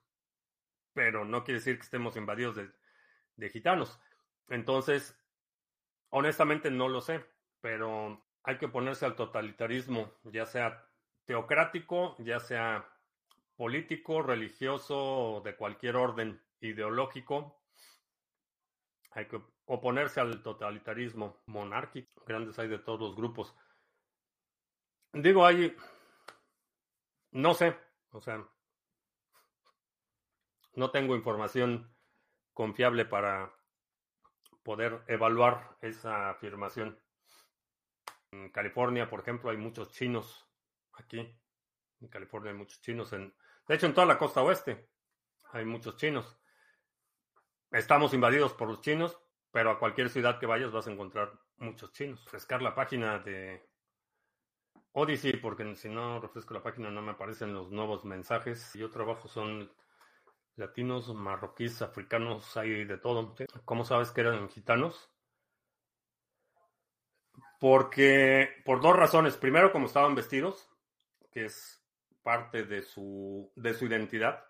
pero 0.93 1.23
no 1.23 1.45
quiere 1.45 1.59
decir 1.59 1.77
que 1.77 1.83
estemos 1.83 2.17
invadidos 2.17 2.57
de, 2.57 2.69
de 3.37 3.49
gitanos. 3.49 3.97
Entonces, 4.49 5.17
honestamente 6.09 6.71
no 6.71 6.87
lo 6.87 7.01
sé, 7.01 7.25
pero 7.61 8.25
hay 8.43 8.57
que 8.57 8.67
ponerse 8.67 9.05
al 9.05 9.15
totalitarismo, 9.15 10.11
ya 10.23 10.45
sea 10.45 10.87
teocrático, 11.25 12.15
ya 12.19 12.39
sea 12.39 12.87
político, 13.55 14.21
religioso, 14.21 15.41
de 15.43 15.55
cualquier 15.55 15.95
orden 15.95 16.41
ideológico. 16.59 17.61
Hay 19.11 19.27
que 19.27 19.41
oponerse 19.65 20.19
al 20.19 20.43
totalitarismo 20.43 21.41
monárquico. 21.47 22.23
Grandes 22.25 22.59
hay 22.59 22.67
de 22.67 22.79
todos 22.79 22.99
los 22.99 23.15
grupos. 23.15 23.55
Digo, 25.13 25.45
hay... 25.45 25.75
No 27.31 27.53
sé, 27.53 27.77
o 28.11 28.21
sea, 28.21 28.47
no 30.75 30.91
tengo 30.91 31.15
información 31.15 31.93
confiable 32.53 33.05
para 33.05 33.53
poder 34.65 35.03
evaluar 35.07 35.77
esa 35.79 36.31
afirmación. 36.31 36.99
En 38.31 38.49
California, 38.51 39.07
por 39.07 39.21
ejemplo, 39.21 39.51
hay 39.51 39.57
muchos 39.57 39.93
chinos 39.93 40.49
aquí. 40.93 41.19
En 42.01 42.07
California 42.09 42.51
hay 42.51 42.57
muchos 42.57 42.81
chinos. 42.81 43.13
En, 43.13 43.33
de 43.67 43.75
hecho, 43.75 43.85
en 43.85 43.93
toda 43.93 44.07
la 44.07 44.17
costa 44.17 44.41
oeste 44.41 44.89
hay 45.53 45.63
muchos 45.63 45.95
chinos. 45.95 46.37
Estamos 47.71 48.13
invadidos 48.13 48.53
por 48.53 48.67
los 48.67 48.81
chinos, 48.81 49.17
pero 49.51 49.69
a 49.69 49.79
cualquier 49.79 50.09
ciudad 50.09 50.39
que 50.39 50.47
vayas 50.47 50.71
vas 50.71 50.87
a 50.87 50.91
encontrar 50.91 51.31
muchos 51.57 51.93
chinos. 51.93 52.25
Refrescar 52.25 52.61
la 52.63 52.73
página 52.73 53.19
de 53.19 53.69
Odyssey, 54.93 55.37
porque 55.37 55.75
si 55.75 55.89
no 55.89 56.19
refresco 56.19 56.55
la 56.55 56.63
página 56.63 56.89
no 56.89 57.03
me 57.03 57.11
aparecen 57.11 57.53
los 57.53 57.71
nuevos 57.71 58.03
mensajes. 58.03 58.73
Yo 58.73 58.89
trabajo 58.89 59.27
son 59.27 59.71
latinos, 60.55 61.13
marroquíes, 61.13 61.81
africanos, 61.81 62.55
hay 62.57 62.85
de 62.85 62.97
todo. 62.97 63.35
¿Cómo 63.65 63.83
sabes 63.83 64.11
que 64.11 64.21
eran 64.21 64.49
gitanos? 64.49 65.11
Porque, 67.59 68.49
por 68.65 68.81
dos 68.81 68.95
razones. 68.95 69.37
Primero, 69.37 69.71
como 69.71 69.87
estaban 69.87 70.15
vestidos, 70.15 70.69
que 71.31 71.45
es 71.45 71.83
parte 72.23 72.63
de 72.63 72.81
su, 72.81 73.51
de 73.55 73.73
su 73.73 73.85
identidad. 73.85 74.45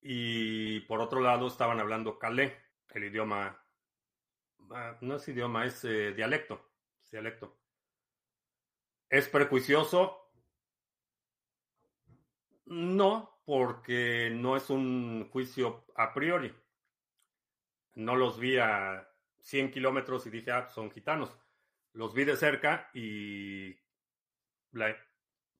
Y 0.00 0.80
por 0.80 1.00
otro 1.00 1.20
lado, 1.20 1.46
estaban 1.46 1.80
hablando 1.80 2.18
calé, 2.18 2.56
el 2.94 3.04
idioma, 3.04 3.62
ah, 4.70 4.96
no 5.00 5.16
es 5.16 5.28
idioma, 5.28 5.66
es 5.66 5.84
eh, 5.84 6.12
dialecto, 6.14 6.72
es 7.04 7.10
dialecto. 7.10 7.58
¿Es 9.10 9.28
prejuicioso? 9.28 10.29
No, 12.70 13.42
porque 13.44 14.30
no 14.32 14.56
es 14.56 14.70
un 14.70 15.28
juicio 15.30 15.86
a 15.96 16.14
priori. 16.14 16.54
No 17.94 18.14
los 18.14 18.38
vi 18.38 18.58
a 18.58 19.08
100 19.40 19.72
kilómetros 19.72 20.24
y 20.26 20.30
dije, 20.30 20.52
ah, 20.52 20.68
son 20.68 20.92
gitanos. 20.92 21.36
Los 21.94 22.14
vi 22.14 22.24
de 22.24 22.36
cerca 22.36 22.88
y 22.94 23.74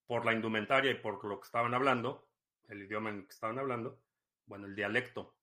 por 0.07 0.25
la 0.25 0.33
indumentaria 0.33 0.93
y 0.93 1.01
por 1.01 1.25
lo 1.25 1.41
que 1.41 1.47
estaban 1.47 1.75
hablando, 1.75 2.29
el 2.69 2.83
idioma 2.83 3.11
en 3.11 3.17
el 3.17 3.25
que 3.25 3.33
estaban 3.33 3.59
hablando, 3.59 4.01
bueno, 4.47 4.67
el 4.67 4.77
dialecto, 4.77 5.35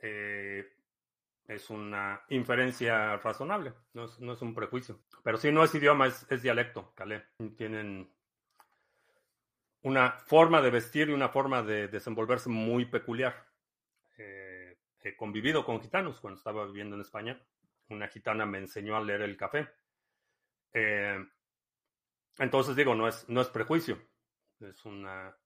eh, 0.00 0.68
es 1.46 1.70
una 1.70 2.24
inferencia 2.30 3.18
razonable, 3.18 3.72
no 3.92 4.06
es, 4.06 4.42
un 4.42 4.52
prejuicio. 4.52 4.98
Pero 5.22 5.38
si 5.38 5.52
no 5.52 5.62
es 5.62 5.72
idioma, 5.76 6.08
es 6.08 6.42
dialecto, 6.42 6.92
calé. 6.96 7.22
Tienen 7.56 8.12
una 9.82 10.12
forma 10.12 10.62
de 10.62 10.70
vestir 10.70 11.08
y 11.08 11.12
una 11.12 11.28
forma 11.28 11.62
de 11.62 11.88
desenvolverse 11.88 12.48
muy 12.48 12.84
peculiar. 12.86 13.46
Eh, 14.16 14.78
he 15.00 15.16
convivido 15.16 15.64
con 15.64 15.80
gitanos 15.80 16.20
cuando 16.20 16.38
estaba 16.38 16.66
viviendo 16.66 16.94
en 16.94 17.02
España. 17.02 17.40
Una 17.88 18.08
gitana 18.08 18.46
me 18.46 18.58
enseñó 18.58 18.96
a 18.96 19.02
leer 19.02 19.22
el 19.22 19.36
café. 19.36 19.68
Eh, 20.72 21.18
entonces 22.38 22.76
digo, 22.76 22.94
no 22.94 23.08
es, 23.08 23.28
no 23.28 23.40
es 23.40 23.48
prejuicio, 23.48 23.98
es 24.60 24.84
una 24.84 25.36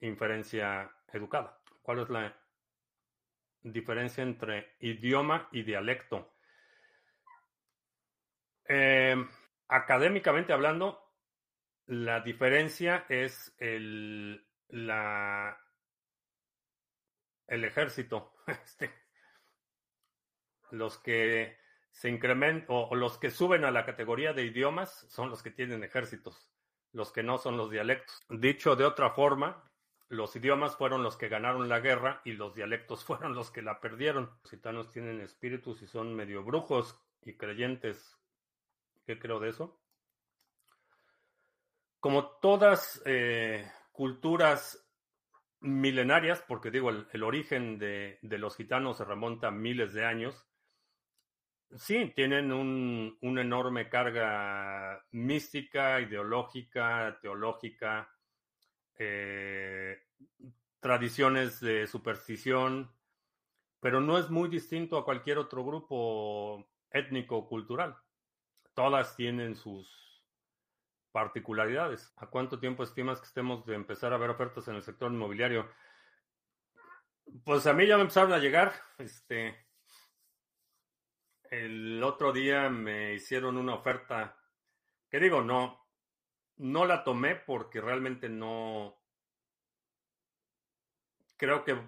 inferencia 0.00 0.90
educada. 1.12 1.60
¿Cuál 1.82 2.00
es 2.00 2.10
la 2.10 2.36
diferencia 3.62 4.22
entre 4.22 4.74
idioma 4.80 5.48
y 5.52 5.62
dialecto? 5.62 6.34
Eh, 8.66 9.16
académicamente 9.68 10.52
hablando, 10.52 11.03
la 11.86 12.20
diferencia 12.20 13.06
es 13.08 13.54
el, 13.58 14.46
el 14.68 15.64
ejército. 17.64 18.32
Este, 18.46 18.92
los 20.70 20.98
que 20.98 21.56
se 21.90 22.10
incrementan 22.10 22.66
o, 22.68 22.94
los 22.94 23.16
que 23.16 23.30
suben 23.30 23.64
a 23.64 23.70
la 23.70 23.86
categoría 23.86 24.34
de 24.34 24.44
idiomas 24.44 25.06
son 25.08 25.30
los 25.30 25.42
que 25.42 25.50
tienen 25.50 25.82
ejércitos. 25.82 26.50
Los 26.92 27.10
que 27.10 27.22
no 27.22 27.38
son 27.38 27.56
los 27.56 27.70
dialectos. 27.70 28.20
Dicho 28.28 28.76
de 28.76 28.84
otra 28.84 29.10
forma, 29.10 29.64
los 30.08 30.36
idiomas 30.36 30.76
fueron 30.76 31.02
los 31.02 31.16
que 31.16 31.28
ganaron 31.28 31.68
la 31.68 31.80
guerra 31.80 32.20
y 32.24 32.32
los 32.32 32.54
dialectos 32.54 33.04
fueron 33.04 33.34
los 33.34 33.50
que 33.50 33.62
la 33.62 33.80
perdieron. 33.80 34.30
Los 34.42 34.50
gitanos 34.50 34.90
tienen 34.90 35.20
espíritus 35.20 35.82
y 35.82 35.86
son 35.86 36.14
medio 36.14 36.44
brujos 36.44 37.00
y 37.22 37.36
creyentes. 37.36 38.16
¿Qué 39.06 39.18
creo 39.18 39.40
de 39.40 39.50
eso? 39.50 39.83
Como 42.04 42.26
todas 42.32 43.00
eh, 43.06 43.66
culturas 43.90 44.86
milenarias, 45.60 46.44
porque 46.46 46.70
digo, 46.70 46.90
el, 46.90 47.22
origen 47.22 47.78
de, 47.78 48.18
los 48.20 48.58
gitanos 48.58 48.98
se 48.98 49.06
remonta 49.06 49.48
a 49.48 49.50
miles 49.50 49.94
de 49.94 50.04
años, 50.04 50.46
sí, 51.78 52.12
tienen 52.14 52.52
una 52.52 53.40
enorme 53.40 53.88
carga 53.88 55.02
mística, 55.12 55.98
ideológica, 55.98 57.18
teológica, 57.22 58.10
eh, 58.98 60.02
tradiciones 60.80 61.58
de 61.58 61.86
superstición, 61.86 62.94
pero 63.80 64.02
no 64.02 64.18
es 64.18 64.28
muy 64.28 64.50
distinto 64.50 64.98
a 64.98 65.06
cualquier 65.06 65.38
otro 65.38 65.64
grupo 65.64 66.68
étnico 66.90 67.48
cultural. 67.48 67.96
Todas 68.74 69.16
tienen 69.16 69.56
sus 69.56 70.04
particularidades. 71.14 72.12
¿A 72.16 72.26
cuánto 72.26 72.58
tiempo 72.58 72.82
estimas 72.82 73.20
que 73.20 73.28
estemos 73.28 73.64
de 73.66 73.76
empezar 73.76 74.12
a 74.12 74.16
ver 74.16 74.30
ofertas 74.30 74.66
en 74.66 74.74
el 74.74 74.82
sector 74.82 75.12
inmobiliario? 75.12 75.70
Pues 77.44 77.68
a 77.68 77.72
mí 77.72 77.86
ya 77.86 77.94
me 77.94 78.02
empezaron 78.02 78.32
a 78.32 78.38
llegar. 78.38 78.72
Este, 78.98 79.64
el 81.50 82.02
otro 82.02 82.32
día 82.32 82.68
me 82.68 83.14
hicieron 83.14 83.56
una 83.56 83.74
oferta 83.74 84.36
que 85.08 85.20
digo, 85.20 85.40
no, 85.40 85.86
no 86.56 86.84
la 86.84 87.04
tomé 87.04 87.36
porque 87.36 87.80
realmente 87.80 88.28
no 88.28 89.00
creo 91.36 91.62
que 91.62 91.78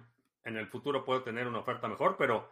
en 0.45 0.55
el 0.55 0.67
futuro 0.67 1.03
puedo 1.03 1.23
tener 1.23 1.47
una 1.47 1.59
oferta 1.59 1.89
mejor, 1.89 2.15
pero 2.15 2.49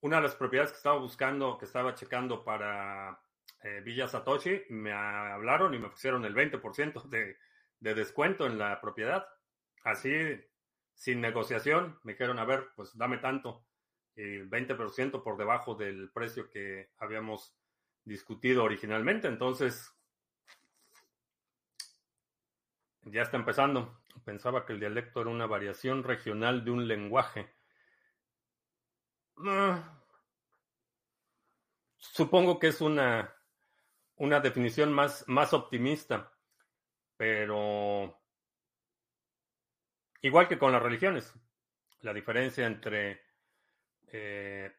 una 0.00 0.16
de 0.16 0.22
las 0.22 0.34
propiedades 0.34 0.72
que 0.72 0.78
estaba 0.78 0.98
buscando, 0.98 1.58
que 1.58 1.66
estaba 1.66 1.94
checando 1.94 2.42
para 2.42 3.20
eh, 3.62 3.80
Villa 3.84 4.08
Satoshi, 4.08 4.62
me 4.70 4.92
hablaron 4.92 5.74
y 5.74 5.78
me 5.78 5.86
ofrecieron 5.86 6.24
el 6.24 6.34
20% 6.34 7.08
de, 7.08 7.36
de 7.80 7.94
descuento 7.94 8.46
en 8.46 8.58
la 8.58 8.80
propiedad. 8.80 9.26
Así, 9.84 10.12
sin 10.94 11.20
negociación, 11.20 11.98
me 12.02 12.12
dijeron, 12.12 12.38
a 12.38 12.44
ver, 12.44 12.68
pues 12.74 12.96
dame 12.96 13.18
tanto, 13.18 13.64
el 14.16 14.48
20% 14.48 15.22
por 15.22 15.36
debajo 15.36 15.74
del 15.74 16.10
precio 16.10 16.50
que 16.50 16.90
habíamos 16.98 17.54
discutido 18.04 18.64
originalmente. 18.64 19.28
Entonces, 19.28 19.92
ya 23.02 23.22
está 23.22 23.36
empezando. 23.36 24.00
Pensaba 24.24 24.64
que 24.64 24.72
el 24.72 24.80
dialecto 24.80 25.20
era 25.20 25.30
una 25.30 25.46
variación 25.46 26.02
regional 26.02 26.64
de 26.64 26.70
un 26.70 26.88
lenguaje. 26.88 27.52
Ah, 29.44 30.02
supongo 31.98 32.58
que 32.58 32.68
es 32.68 32.80
una, 32.80 33.35
una 34.16 34.40
definición 34.40 34.92
más, 34.92 35.24
más 35.28 35.52
optimista, 35.52 36.32
pero 37.16 38.18
igual 40.22 40.48
que 40.48 40.58
con 40.58 40.72
las 40.72 40.82
religiones, 40.82 41.32
la 42.00 42.12
diferencia 42.12 42.66
entre 42.66 43.22
eh, 44.08 44.74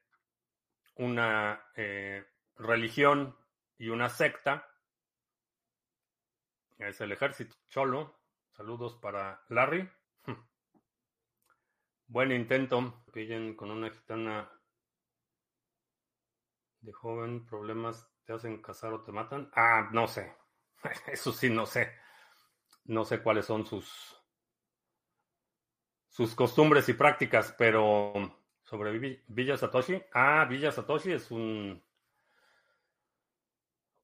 una 0.96 1.72
eh, 1.76 2.26
religión 2.56 3.36
y 3.78 3.90
una 3.90 4.10
secta 4.10 4.68
es 6.78 7.02
el 7.02 7.12
ejército 7.12 7.56
cholo. 7.70 8.20
Saludos 8.52 8.96
para 8.96 9.44
Larry. 9.50 9.90
Buen 12.08 12.32
intento. 12.32 13.04
Pillen 13.12 13.56
con 13.56 13.72
una 13.72 13.90
gitana 13.90 14.52
de 16.82 16.94
joven, 16.94 17.46
problemas 17.46 18.08
te 18.28 18.34
hacen 18.34 18.62
casar 18.62 18.92
o 18.94 19.02
te 19.02 19.14
matan. 19.14 19.50
Ah, 19.56 19.90
no 19.94 20.06
sé. 20.06 20.36
Eso 21.08 21.32
sí, 21.32 21.50
no 21.50 21.66
sé. 21.66 21.94
No 22.84 23.06
sé 23.06 23.22
cuáles 23.24 23.46
son 23.46 23.66
sus 23.66 24.22
sus 26.10 26.36
costumbres 26.36 26.90
y 26.90 26.94
prácticas, 26.94 27.56
pero 27.58 28.14
sobre 28.64 29.24
Villa 29.28 29.56
Satoshi. 29.56 30.04
Ah, 30.14 30.46
Villa 30.50 30.72
Satoshi 30.72 31.14
es 31.14 31.32
un 31.32 31.82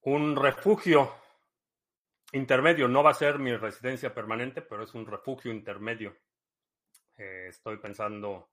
un 0.02 0.36
refugio 0.38 1.14
intermedio. 2.32 2.88
No 2.88 3.04
va 3.04 3.12
a 3.12 3.16
ser 3.16 3.40
mi 3.40 3.54
residencia 3.58 4.14
permanente, 4.14 4.62
pero 4.62 4.84
es 4.84 4.94
un 4.94 5.06
refugio 5.06 5.52
intermedio. 5.52 6.16
Eh, 7.18 7.48
estoy 7.50 7.78
pensando 7.78 8.52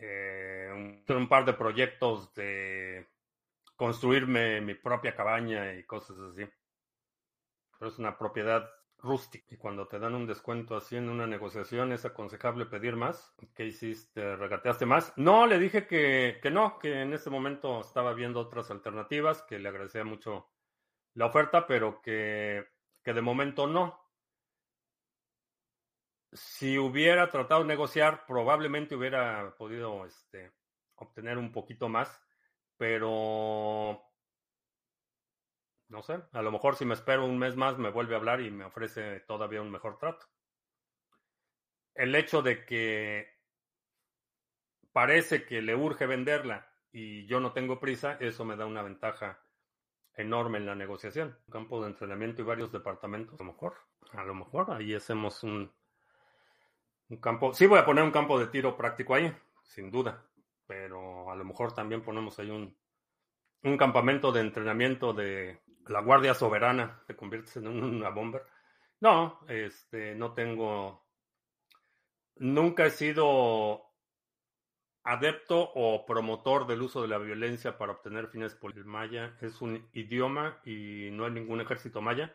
eh, 0.00 0.70
un, 0.72 1.04
un, 1.16 1.28
par 1.28 1.44
de 1.44 1.52
proyectos 1.52 2.34
de 2.34 3.06
construirme 3.76 4.60
mi 4.60 4.74
propia 4.74 5.14
cabaña 5.14 5.74
y 5.74 5.84
cosas 5.84 6.18
así. 6.18 6.44
Pero 7.78 7.90
es 7.90 7.98
una 7.98 8.18
propiedad 8.18 8.68
rústica. 8.98 9.54
Y 9.54 9.58
cuando 9.58 9.86
te 9.86 9.98
dan 9.98 10.14
un 10.14 10.26
descuento 10.26 10.76
así 10.76 10.96
en 10.96 11.08
una 11.08 11.26
negociación, 11.26 11.92
¿es 11.92 12.04
aconsejable 12.04 12.66
pedir 12.66 12.96
más? 12.96 13.34
¿Qué 13.54 13.66
hiciste? 13.66 14.36
¿Regateaste 14.36 14.86
más? 14.86 15.12
No, 15.16 15.46
le 15.46 15.58
dije 15.58 15.86
que, 15.86 16.38
que 16.42 16.50
no, 16.50 16.78
que 16.78 17.02
en 17.02 17.12
este 17.12 17.30
momento 17.30 17.80
estaba 17.80 18.14
viendo 18.14 18.40
otras 18.40 18.70
alternativas, 18.70 19.42
que 19.42 19.58
le 19.58 19.68
agradecía 19.68 20.04
mucho 20.04 20.48
la 21.14 21.26
oferta, 21.26 21.66
pero 21.66 22.00
que, 22.00 22.66
que 23.02 23.12
de 23.12 23.22
momento 23.22 23.66
no. 23.66 24.02
Si 26.32 26.78
hubiera 26.78 27.30
tratado 27.30 27.62
de 27.62 27.68
negociar, 27.68 28.26
probablemente 28.26 28.94
hubiera 28.94 29.54
podido 29.56 30.04
este, 30.04 30.52
obtener 30.96 31.38
un 31.38 31.52
poquito 31.52 31.88
más 31.88 32.25
pero 32.76 34.02
no 35.88 36.02
sé, 36.02 36.20
a 36.32 36.42
lo 36.42 36.50
mejor 36.50 36.76
si 36.76 36.84
me 36.84 36.94
espero 36.94 37.24
un 37.24 37.38
mes 37.38 37.56
más 37.56 37.78
me 37.78 37.90
vuelve 37.90 38.14
a 38.14 38.18
hablar 38.18 38.40
y 38.40 38.50
me 38.50 38.64
ofrece 38.64 39.20
todavía 39.20 39.62
un 39.62 39.70
mejor 39.70 39.98
trato. 39.98 40.26
El 41.94 42.14
hecho 42.14 42.42
de 42.42 42.64
que 42.66 43.36
parece 44.92 45.44
que 45.46 45.62
le 45.62 45.74
urge 45.74 46.06
venderla 46.06 46.70
y 46.92 47.26
yo 47.26 47.40
no 47.40 47.52
tengo 47.52 47.78
prisa, 47.80 48.16
eso 48.20 48.44
me 48.44 48.56
da 48.56 48.66
una 48.66 48.82
ventaja 48.82 49.40
enorme 50.14 50.58
en 50.58 50.66
la 50.66 50.74
negociación. 50.74 51.38
Campo 51.50 51.80
de 51.82 51.88
entrenamiento 51.88 52.42
y 52.42 52.44
varios 52.44 52.72
departamentos, 52.72 53.40
a 53.40 53.44
lo 53.44 53.52
mejor, 53.52 53.76
a 54.12 54.24
lo 54.24 54.34
mejor 54.34 54.72
ahí 54.72 54.94
hacemos 54.94 55.42
un, 55.42 55.72
un 57.08 57.16
campo. 57.18 57.54
Sí 57.54 57.66
voy 57.66 57.78
a 57.78 57.86
poner 57.86 58.04
un 58.04 58.12
campo 58.12 58.38
de 58.38 58.48
tiro 58.48 58.76
práctico 58.76 59.14
ahí, 59.14 59.34
sin 59.62 59.90
duda 59.90 60.26
pero 60.66 61.30
a 61.30 61.36
lo 61.36 61.44
mejor 61.44 61.74
también 61.74 62.02
ponemos 62.02 62.38
ahí 62.38 62.50
un, 62.50 62.76
un 63.62 63.76
campamento 63.76 64.32
de 64.32 64.40
entrenamiento 64.40 65.12
de 65.12 65.60
la 65.88 66.00
Guardia 66.00 66.34
Soberana, 66.34 67.02
te 67.06 67.16
conviertes 67.16 67.56
en 67.56 67.68
una 67.68 68.10
bomber. 68.10 68.42
No, 69.00 69.40
este, 69.48 70.14
no 70.14 70.32
tengo, 70.32 71.06
nunca 72.36 72.86
he 72.86 72.90
sido 72.90 73.82
adepto 75.04 75.60
o 75.60 76.04
promotor 76.04 76.66
del 76.66 76.82
uso 76.82 77.02
de 77.02 77.08
la 77.08 77.18
violencia 77.18 77.78
para 77.78 77.92
obtener 77.92 78.28
fines 78.28 78.54
políticos. 78.54 78.86
El 78.86 78.92
maya 78.92 79.36
es 79.40 79.60
un 79.60 79.88
idioma 79.92 80.60
y 80.64 81.10
no 81.12 81.26
hay 81.26 81.32
ningún 81.32 81.60
ejército 81.60 82.00
maya. 82.00 82.34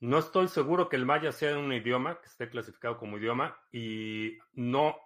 No 0.00 0.18
estoy 0.18 0.46
seguro 0.46 0.88
que 0.88 0.94
el 0.94 1.04
maya 1.04 1.32
sea 1.32 1.58
un 1.58 1.72
idioma, 1.72 2.20
que 2.20 2.26
esté 2.26 2.48
clasificado 2.48 2.98
como 2.98 3.18
idioma, 3.18 3.58
y 3.72 4.38
no 4.52 4.96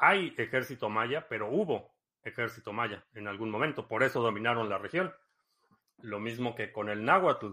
hay 0.00 0.34
ejército 0.38 0.88
maya, 0.88 1.28
pero 1.28 1.48
hubo 1.48 1.94
ejército 2.22 2.72
maya 2.72 3.04
en 3.14 3.28
algún 3.28 3.50
momento, 3.50 3.86
por 3.86 4.02
eso 4.02 4.22
dominaron 4.22 4.68
la 4.68 4.78
región. 4.78 5.14
Lo 6.00 6.18
mismo 6.18 6.54
que 6.54 6.72
con 6.72 6.88
el 6.88 7.04
náhuatl. 7.04 7.52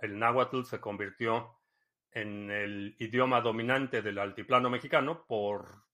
El 0.00 0.18
náhuatl 0.18 0.64
se 0.64 0.80
convirtió 0.80 1.58
en 2.10 2.50
el 2.50 2.96
idioma 2.98 3.40
dominante 3.40 4.02
del 4.02 4.18
altiplano 4.18 4.68
mexicano 4.68 5.24
por 5.24 5.84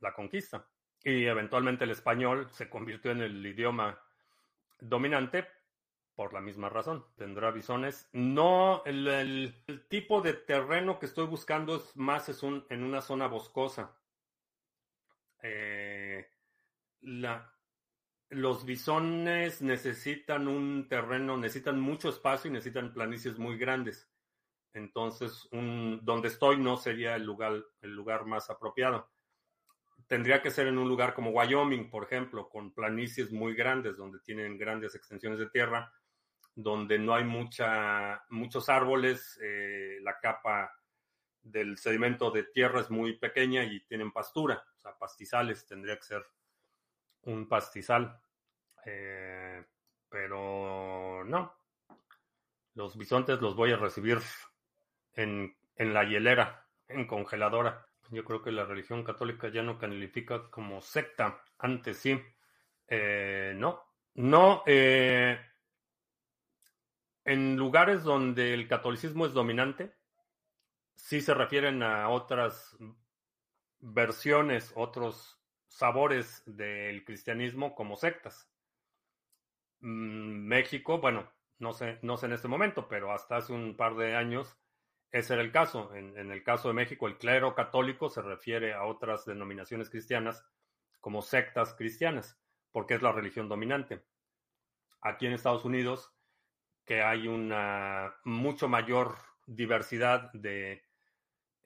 la 0.00 0.12
conquista. 0.12 0.66
Y 1.04 1.26
eventualmente 1.26 1.84
el 1.84 1.90
español 1.90 2.48
se 2.50 2.68
convirtió 2.68 3.12
en 3.12 3.22
el 3.22 3.46
idioma 3.46 3.96
dominante 4.80 5.46
por 6.16 6.32
la 6.32 6.40
misma 6.40 6.68
razón. 6.68 7.06
Tendrá 7.16 7.52
bisones. 7.52 8.08
No, 8.12 8.82
el, 8.86 9.06
el 9.06 9.86
tipo 9.88 10.20
de 10.20 10.32
terreno 10.32 10.98
que 10.98 11.06
estoy 11.06 11.26
buscando 11.26 11.76
es 11.76 11.96
más 11.96 12.28
es 12.28 12.42
un, 12.42 12.66
en 12.70 12.82
una 12.82 13.00
zona 13.00 13.28
boscosa. 13.28 13.96
Eh, 15.46 16.26
los 18.30 18.64
bisones 18.64 19.60
necesitan 19.60 20.48
un 20.48 20.88
terreno, 20.88 21.36
necesitan 21.36 21.78
mucho 21.78 22.08
espacio 22.08 22.50
y 22.50 22.54
necesitan 22.54 22.94
planicies 22.94 23.38
muy 23.38 23.58
grandes. 23.58 24.10
Entonces, 24.72 25.46
donde 25.52 26.28
estoy 26.28 26.56
no 26.56 26.78
sería 26.78 27.14
el 27.14 27.24
lugar, 27.24 27.62
el 27.82 27.94
lugar 27.94 28.24
más 28.24 28.48
apropiado. 28.48 29.10
Tendría 30.06 30.40
que 30.40 30.50
ser 30.50 30.66
en 30.66 30.78
un 30.78 30.88
lugar 30.88 31.14
como 31.14 31.30
Wyoming, 31.30 31.90
por 31.90 32.04
ejemplo, 32.04 32.48
con 32.48 32.72
planicies 32.72 33.30
muy 33.30 33.54
grandes, 33.54 33.98
donde 33.98 34.20
tienen 34.20 34.56
grandes 34.56 34.94
extensiones 34.94 35.38
de 35.38 35.50
tierra, 35.50 35.92
donde 36.54 36.98
no 36.98 37.14
hay 37.14 37.24
mucha, 37.24 38.24
muchos 38.30 38.68
árboles, 38.70 39.38
eh, 39.42 39.98
la 40.00 40.18
capa 40.18 40.72
del 41.44 41.78
sedimento 41.78 42.30
de 42.30 42.44
tierra 42.44 42.80
es 42.80 42.90
muy 42.90 43.16
pequeña 43.16 43.64
y 43.64 43.80
tienen 43.84 44.12
pastura, 44.12 44.64
o 44.76 44.80
sea, 44.80 44.98
pastizales, 44.98 45.66
tendría 45.66 45.96
que 45.96 46.02
ser 46.02 46.26
un 47.22 47.48
pastizal. 47.48 48.20
Eh, 48.84 49.64
pero 50.08 51.24
no, 51.24 51.54
los 52.74 52.96
bisontes 52.96 53.40
los 53.40 53.54
voy 53.54 53.72
a 53.72 53.76
recibir 53.76 54.18
en, 55.14 55.56
en 55.76 55.94
la 55.94 56.04
hielera, 56.04 56.66
en 56.88 57.06
congeladora. 57.06 57.86
Yo 58.10 58.24
creo 58.24 58.42
que 58.42 58.52
la 58.52 58.64
religión 58.64 59.02
católica 59.02 59.48
ya 59.48 59.62
no 59.62 59.78
califica 59.78 60.50
como 60.50 60.80
secta. 60.80 61.42
Antes 61.58 61.98
sí. 61.98 62.20
Eh, 62.86 63.54
no. 63.56 63.82
No. 64.14 64.62
Eh, 64.66 65.38
en 67.24 67.56
lugares 67.56 68.04
donde 68.04 68.52
el 68.52 68.68
catolicismo 68.68 69.24
es 69.24 69.32
dominante, 69.32 69.94
sí 70.96 71.20
se 71.20 71.34
refieren 71.34 71.82
a 71.82 72.08
otras 72.08 72.76
versiones, 73.80 74.72
otros 74.76 75.40
sabores 75.68 76.42
del 76.46 77.04
cristianismo 77.04 77.74
como 77.74 77.96
sectas. 77.96 78.50
Mm, 79.80 80.46
México, 80.46 80.98
bueno, 80.98 81.30
no 81.58 81.72
sé, 81.72 81.98
no 82.02 82.16
sé 82.16 82.26
en 82.26 82.32
este 82.32 82.48
momento, 82.48 82.88
pero 82.88 83.12
hasta 83.12 83.36
hace 83.36 83.52
un 83.52 83.76
par 83.76 83.96
de 83.96 84.16
años 84.16 84.58
ese 85.10 85.34
era 85.34 85.42
el 85.42 85.52
caso. 85.52 85.94
En, 85.94 86.16
en, 86.18 86.32
el 86.32 86.42
caso 86.42 86.68
de 86.68 86.74
México, 86.74 87.06
el 87.06 87.18
clero 87.18 87.54
católico 87.54 88.08
se 88.08 88.22
refiere 88.22 88.74
a 88.74 88.84
otras 88.84 89.24
denominaciones 89.24 89.90
cristianas 89.90 90.44
como 91.00 91.22
sectas 91.22 91.74
cristianas, 91.74 92.40
porque 92.72 92.94
es 92.94 93.02
la 93.02 93.12
religión 93.12 93.48
dominante. 93.48 94.02
Aquí 95.00 95.26
en 95.26 95.34
Estados 95.34 95.64
Unidos, 95.64 96.12
que 96.84 97.02
hay 97.02 97.28
una 97.28 98.16
mucho 98.24 98.68
mayor 98.68 99.16
diversidad 99.46 100.32
de 100.32 100.83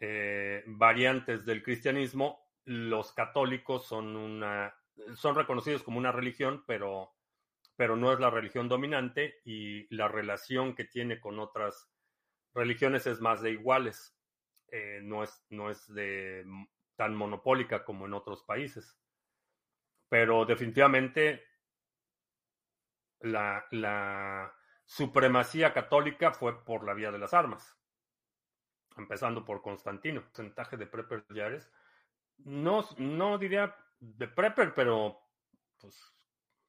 eh, 0.01 0.63
variantes 0.67 1.45
del 1.45 1.63
cristianismo, 1.63 2.41
los 2.65 3.13
católicos 3.13 3.87
son 3.87 4.17
una 4.17 4.75
son 5.17 5.35
reconocidos 5.35 5.83
como 5.83 5.99
una 5.99 6.13
religión, 6.13 6.65
pero, 6.67 7.15
pero 7.77 7.97
no 7.97 8.13
es 8.13 8.21
la 8.21 8.31
religión 8.31 8.69
dominante 8.69 9.41
y 9.45 9.93
la 9.95 10.09
relación 10.09 10.75
que 10.75 10.85
tiene 10.85 11.21
con 11.21 11.39
otras 11.39 11.91
religiones 12.55 13.07
es 13.07 13.21
más 13.21 13.41
de 13.41 13.53
iguales. 13.53 14.17
Eh, 14.71 15.01
no, 15.03 15.23
es, 15.23 15.45
no 15.51 15.71
es 15.71 15.93
de 15.93 16.45
tan 16.97 17.15
monopólica 17.15 17.85
como 17.85 18.07
en 18.07 18.15
otros 18.15 18.43
países. 18.43 18.99
Pero 20.09 20.45
definitivamente 20.45 21.45
la, 23.21 23.65
la 23.71 24.53
supremacía 24.85 25.73
católica 25.73 26.33
fue 26.33 26.65
por 26.65 26.85
la 26.85 26.95
vía 26.95 27.11
de 27.11 27.19
las 27.19 27.35
armas, 27.35 27.78
empezando 28.99 29.45
por 29.45 29.63
Constantino. 29.63 30.23
Porcentaje 30.23 30.77
de 30.77 30.87
preppers 30.87 31.27
yares. 31.29 31.71
No, 32.39 32.85
no 32.99 33.39
diría 33.39 33.75
de 34.01 34.29
prepper, 34.29 34.75
pero 34.75 35.19
pues 35.79 35.97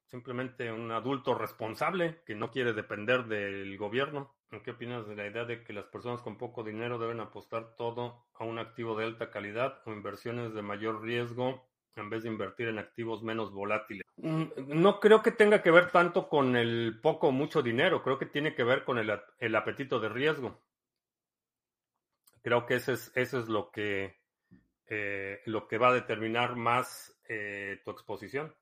simplemente 0.08 0.72
un 0.72 0.90
adulto 0.90 1.34
responsable 1.34 2.22
que 2.26 2.34
no 2.34 2.50
quiere 2.50 2.72
depender 2.72 3.24
del 3.26 3.76
gobierno. 3.78 4.34
¿Qué 4.64 4.72
opinas 4.72 5.06
de 5.06 5.14
la 5.14 5.28
idea 5.28 5.44
de 5.44 5.62
que 5.62 5.72
las 5.72 5.84
personas 5.86 6.22
con 6.22 6.36
poco 6.36 6.64
dinero 6.64 6.98
deben 6.98 7.20
apostar 7.20 7.76
todo 7.76 8.26
a 8.34 8.44
un 8.44 8.58
activo 8.58 8.96
de 8.96 9.04
alta 9.04 9.30
calidad 9.30 9.80
o 9.86 9.92
inversiones 9.92 10.52
de 10.54 10.62
mayor 10.62 11.02
riesgo 11.02 11.70
en 11.94 12.10
vez 12.10 12.24
de 12.24 12.30
invertir 12.30 12.68
en 12.68 12.78
activos 12.78 13.22
menos 13.22 13.52
volátiles? 13.52 14.02
Mm, 14.16 14.44
no 14.66 15.00
creo 15.00 15.22
que 15.22 15.30
tenga 15.30 15.62
que 15.62 15.70
ver 15.70 15.90
tanto 15.90 16.28
con 16.28 16.56
el 16.56 16.98
poco 17.00 17.28
o 17.28 17.32
mucho 17.32 17.62
dinero, 17.62 18.02
creo 18.02 18.18
que 18.18 18.26
tiene 18.26 18.54
que 18.54 18.64
ver 18.64 18.84
con 18.84 18.98
el, 18.98 19.56
apetito 19.56 20.00
de 20.00 20.08
riesgo. 20.08 20.60
Creo 22.42 22.66
que 22.66 22.76
ese 22.76 22.94
es, 22.94 23.12
eso 23.14 23.38
es 23.38 23.48
lo 23.48 23.70
que, 23.70 24.16
eh, 24.86 25.40
lo 25.46 25.68
que 25.68 25.78
va 25.78 25.88
a 25.88 25.94
determinar 25.94 26.56
más 26.56 27.18
eh, 27.28 27.80
tu 27.84 27.90
exposición. 27.90 28.54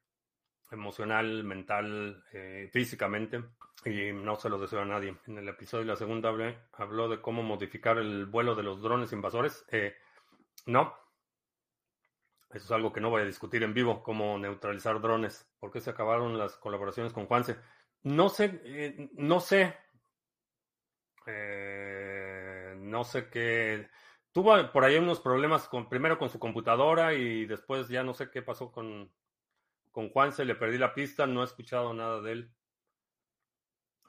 emocional, 0.72 1.44
mental, 1.44 2.24
eh, 2.32 2.70
físicamente, 2.72 3.44
y 3.86 4.12
no 4.14 4.36
se 4.36 4.50
lo 4.50 4.58
deseo 4.58 4.82
a 4.82 4.86
nadie. 4.86 5.18
En 5.28 5.38
el 5.38 5.48
episodio 5.50 5.84
de 5.84 5.92
la 5.92 5.98
segunda 5.98 6.34
habló 6.74 7.10
de 7.10 7.22
cómo 7.22 7.44
modificar 7.44 7.98
el 7.98 8.26
vuelo 8.26 8.56
de 8.56 8.64
los 8.64 8.82
drones 8.82 9.12
invasores. 9.12 9.66
Eh, 9.70 9.96
no, 10.66 10.96
eso 12.50 12.66
es 12.66 12.72
algo 12.72 12.94
que 12.94 13.02
no 13.02 13.10
voy 13.10 13.24
a 13.24 13.26
discutir 13.26 13.64
en 13.64 13.74
vivo, 13.74 14.02
cómo 14.02 14.38
neutralizar 14.38 15.02
drones. 15.02 15.50
¿Por 15.60 15.72
qué 15.72 15.82
se 15.82 15.90
acabaron 15.90 16.38
las 16.38 16.56
colaboraciones 16.58 17.14
con 17.14 17.26
Juanse? 17.26 17.58
No 18.04 18.30
sé, 18.30 19.10
no 19.14 19.40
sé. 19.40 19.76
no 22.78 23.04
sé 23.04 23.30
qué. 23.30 23.90
Tuvo 24.32 24.72
por 24.72 24.86
ahí 24.86 24.96
unos 24.96 25.20
problemas 25.20 25.68
con, 25.68 25.90
primero 25.90 26.18
con 26.18 26.30
su 26.30 26.40
computadora 26.40 27.14
y 27.14 27.46
después 27.46 27.90
ya 27.90 28.04
no 28.04 28.14
sé 28.14 28.30
qué 28.32 28.42
pasó 28.42 28.72
con, 28.72 29.12
con 29.92 30.10
Juan, 30.10 30.32
se 30.32 30.46
le 30.46 30.56
perdí 30.56 30.78
la 30.78 30.94
pista, 30.94 31.28
no 31.28 31.42
he 31.42 31.46
escuchado 31.46 31.94
nada 31.94 32.22
de 32.22 32.32
él. 32.32 32.56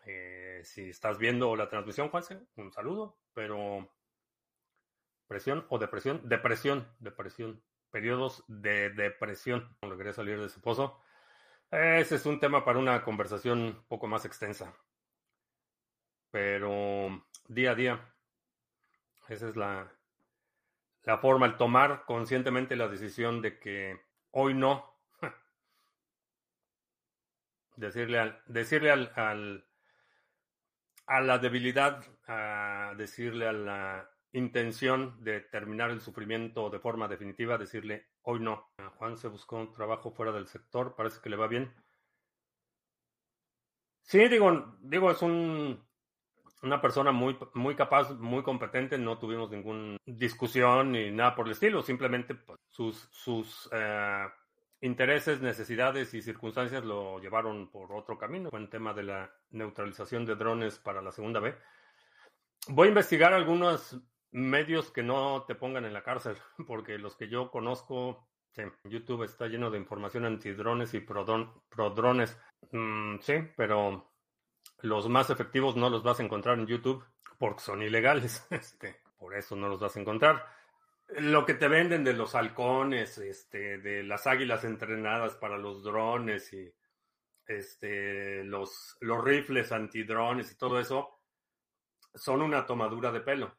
Eh, 0.05 0.62
si 0.64 0.91
estás 0.91 1.18
viendo 1.18 1.55
la 1.57 1.68
transmisión, 1.68 2.09
Juanse, 2.09 2.41
un 2.57 2.72
saludo, 2.72 3.18
pero 3.33 3.93
presión 5.26 5.66
o 5.68 5.78
depresión, 5.78 6.20
depresión, 6.28 6.89
depresión, 6.99 7.62
periodos 7.91 8.45
de 8.49 8.91
depresión, 8.91 9.76
cuando 9.80 9.97
quería 9.97 10.12
salir 10.12 10.41
de 10.41 10.49
su 10.49 10.61
pozo. 10.61 11.01
Ese 11.70 12.16
es 12.16 12.26
un 12.26 12.39
tema 12.39 12.64
para 12.64 12.78
una 12.78 13.03
conversación 13.03 13.61
un 13.61 13.85
poco 13.89 14.07
más 14.07 14.24
extensa. 14.24 14.74
Pero 16.30 17.26
día 17.49 17.72
a 17.72 17.74
día, 17.74 18.14
esa 19.28 19.49
es 19.49 19.57
la, 19.57 19.91
la 21.05 21.18
forma, 21.18 21.47
el 21.47 21.57
tomar 21.57 22.05
conscientemente 22.05 22.76
la 22.76 22.89
decisión 22.89 23.41
de 23.41 23.59
que 23.59 24.01
hoy 24.33 24.55
no. 24.55 24.91
Decirle 27.77 28.18
al, 28.18 28.43
decirle 28.47 28.91
al, 28.91 29.12
al, 29.16 29.66
a 31.07 31.20
la 31.20 31.39
debilidad, 31.39 32.05
a 32.27 32.95
decirle 32.97 33.49
a 33.49 33.53
la 33.53 34.11
intención 34.33 35.23
de 35.23 35.41
terminar 35.41 35.91
el 35.91 36.01
sufrimiento 36.01 36.70
de 36.70 36.79
forma 36.79 37.09
definitiva, 37.09 37.59
decirle 37.59 38.09
hoy 38.23 38.41
no. 38.41 38.73
Juan 38.97 39.16
se 39.16 39.29
buscó 39.29 39.57
un 39.57 39.73
trabajo 39.73 40.11
fuera 40.12 40.33
del 40.33 40.47
sector, 40.47 40.95
parece 40.97 41.20
que 41.20 41.31
le 41.31 41.37
va 41.37 41.49
bien. 41.49 41.75
Sí, 44.03 44.29
digo, 44.29 44.77
digo, 44.81 45.11
es 45.11 45.23
un 45.23 45.81
una 46.62 46.81
persona 46.81 47.12
muy, 47.12 47.37
muy 47.55 47.75
capaz, 47.75 48.12
muy 48.14 48.43
competente, 48.43 48.97
no 48.97 49.18
tuvimos 49.18 49.51
ninguna 49.51 49.97
discusión 50.07 50.93
ni 50.93 51.11
nada 51.11 51.35
por 51.35 51.47
el 51.47 51.53
estilo, 51.53 51.83
simplemente 51.83 52.35
pues, 52.35 52.61
sus, 52.70 53.09
sus 53.11 53.68
eh, 53.73 54.27
intereses, 54.83 55.41
necesidades 55.41 56.12
y 56.12 56.20
circunstancias 56.20 56.85
lo 56.85 57.18
llevaron 57.18 57.70
por 57.70 57.93
otro 57.93 58.18
camino. 58.18 58.51
Fue 58.51 58.59
el 58.59 58.68
tema 58.68 58.93
de 58.93 59.05
la 59.05 59.30
neutralización 59.51 60.26
de 60.26 60.35
drones 60.35 60.78
para 60.78 61.01
la 61.01 61.12
segunda 61.12 61.41
vez. 61.41 61.57
Voy 62.68 62.87
a 62.87 62.91
investigar 62.91 63.33
algunos 63.33 63.97
medios 64.33 64.91
que 64.91 65.03
no 65.03 65.45
te 65.47 65.55
pongan 65.55 65.85
en 65.85 65.93
la 65.93 66.03
cárcel, 66.03 66.37
porque 66.66 66.99
los 66.99 67.16
que 67.16 67.28
yo 67.28 67.51
conozco, 67.51 68.28
YouTube 68.85 69.24
está 69.24 69.47
lleno 69.47 69.70
de 69.70 69.78
información 69.78 70.26
antidrones 70.26 70.93
y 70.95 71.01
pro. 71.01 71.24
Mm, 72.72 73.18
sí, 73.20 73.35
pero 73.57 74.12
los 74.80 75.09
más 75.09 75.30
efectivos 75.30 75.76
no 75.76 75.89
los 75.89 76.03
vas 76.03 76.20
a 76.20 76.22
encontrar 76.24 76.59
en 76.59 76.66
YouTube 76.66 77.05
porque 77.39 77.61
son 77.61 77.83
ilegales. 77.83 78.47
Este, 78.51 79.01
por 79.16 79.35
eso 79.35 79.55
no 79.55 79.68
los 79.68 79.80
vas 79.80 79.97
a 79.97 80.01
encontrar. 80.01 80.45
Lo 81.19 81.45
que 81.45 81.55
te 81.55 81.69
venden 81.69 82.05
de 82.05 82.15
los 82.15 82.35
halcones, 82.35 83.19
este, 83.19 83.79
de 83.79 84.03
las 84.03 84.27
águilas 84.27 84.65
entrenadas 84.65 85.35
para 85.35 85.59
los 85.59 85.83
drones 85.83 86.53
y 86.53 86.73
este, 87.47 88.45
los, 88.45 88.97
los 89.01 89.23
rifles 89.23 89.73
antidrones 89.73 90.53
y 90.53 90.57
todo 90.57 90.81
eso, 90.81 91.21
son 92.15 92.43
una 92.43 92.67
tomadura 92.67 93.13
de 93.13 93.21
pelo. 93.21 93.57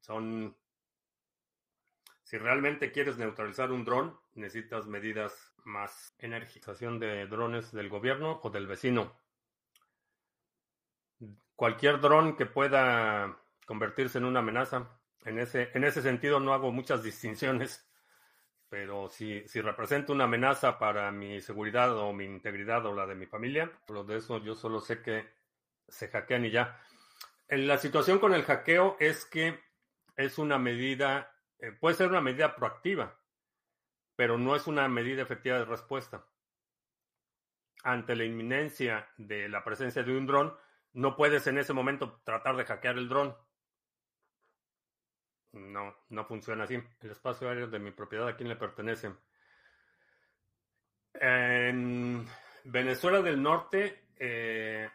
Son. 0.00 0.56
Si 2.22 2.38
realmente 2.38 2.90
quieres 2.90 3.18
neutralizar 3.18 3.70
un 3.70 3.84
dron, 3.84 4.18
necesitas 4.34 4.86
medidas 4.86 5.52
más 5.64 6.14
energización 6.18 6.98
de 6.98 7.26
drones 7.26 7.72
del 7.72 7.88
gobierno 7.88 8.40
o 8.42 8.50
del 8.50 8.66
vecino. 8.66 9.20
cualquier 11.54 12.00
dron 12.00 12.36
que 12.36 12.46
pueda 12.46 13.38
convertirse 13.66 14.18
en 14.18 14.24
una 14.24 14.40
amenaza. 14.40 15.00
En 15.24 15.38
ese, 15.38 15.70
en 15.74 15.84
ese 15.84 16.02
sentido 16.02 16.38
no 16.38 16.52
hago 16.52 16.70
muchas 16.70 17.02
distinciones, 17.02 17.88
pero 18.68 19.08
si, 19.08 19.46
si 19.48 19.60
representa 19.60 20.12
una 20.12 20.24
amenaza 20.24 20.78
para 20.78 21.10
mi 21.10 21.40
seguridad 21.40 21.96
o 21.96 22.12
mi 22.12 22.24
integridad 22.24 22.84
o 22.86 22.94
la 22.94 23.06
de 23.06 23.14
mi 23.14 23.26
familia, 23.26 23.72
lo 23.88 24.04
de 24.04 24.18
eso 24.18 24.38
yo 24.38 24.54
solo 24.54 24.80
sé 24.80 25.00
que 25.00 25.32
se 25.88 26.08
hackean 26.08 26.44
y 26.44 26.50
ya. 26.50 26.78
La 27.48 27.78
situación 27.78 28.18
con 28.18 28.34
el 28.34 28.42
hackeo 28.42 28.96
es 29.00 29.24
que 29.24 29.60
es 30.16 30.38
una 30.38 30.58
medida, 30.58 31.34
eh, 31.58 31.72
puede 31.72 31.94
ser 31.94 32.08
una 32.08 32.20
medida 32.20 32.54
proactiva, 32.56 33.18
pero 34.16 34.38
no 34.38 34.56
es 34.56 34.66
una 34.66 34.88
medida 34.88 35.22
efectiva 35.22 35.58
de 35.58 35.64
respuesta. 35.64 36.26
Ante 37.82 38.16
la 38.16 38.24
inminencia 38.24 39.08
de 39.16 39.48
la 39.48 39.62
presencia 39.62 40.02
de 40.02 40.16
un 40.16 40.26
dron, 40.26 40.56
no 40.92 41.16
puedes 41.16 41.46
en 41.46 41.58
ese 41.58 41.72
momento 41.72 42.20
tratar 42.24 42.56
de 42.56 42.64
hackear 42.64 42.96
el 42.96 43.08
dron. 43.08 43.36
No, 45.54 45.94
no 46.08 46.24
funciona 46.24 46.64
así. 46.64 46.82
El 47.00 47.10
espacio 47.10 47.48
aéreo 47.48 47.68
de 47.68 47.78
mi 47.78 47.92
propiedad, 47.92 48.26
¿a 48.26 48.36
quién 48.36 48.48
le 48.48 48.56
pertenece? 48.56 49.12
En 51.14 52.26
Venezuela 52.64 53.22
del 53.22 53.40
Norte, 53.40 54.08
eh, 54.16 54.90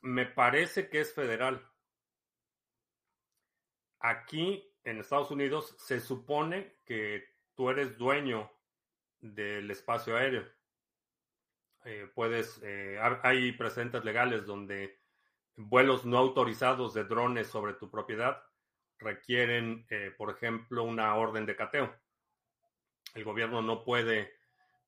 me 0.00 0.24
parece 0.24 0.88
que 0.88 1.00
es 1.00 1.14
federal. 1.14 1.62
Aquí 4.00 4.72
en 4.82 4.98
Estados 4.98 5.30
Unidos 5.30 5.74
se 5.78 6.00
supone 6.00 6.78
que 6.86 7.34
tú 7.54 7.68
eres 7.68 7.98
dueño 7.98 8.50
del 9.20 9.70
espacio 9.70 10.16
aéreo. 10.16 10.46
Eh, 11.84 12.10
puedes, 12.14 12.60
eh, 12.62 12.98
hay 13.22 13.52
precedentes 13.52 14.04
legales 14.04 14.46
donde 14.46 15.00
vuelos 15.54 16.06
no 16.06 16.16
autorizados 16.16 16.94
de 16.94 17.04
drones 17.04 17.48
sobre 17.48 17.74
tu 17.74 17.90
propiedad 17.90 18.47
requieren, 18.98 19.86
eh, 19.90 20.12
por 20.16 20.30
ejemplo, 20.30 20.84
una 20.84 21.14
orden 21.14 21.46
de 21.46 21.56
cateo. 21.56 21.94
El 23.14 23.24
gobierno 23.24 23.62
no 23.62 23.84
puede, 23.84 24.34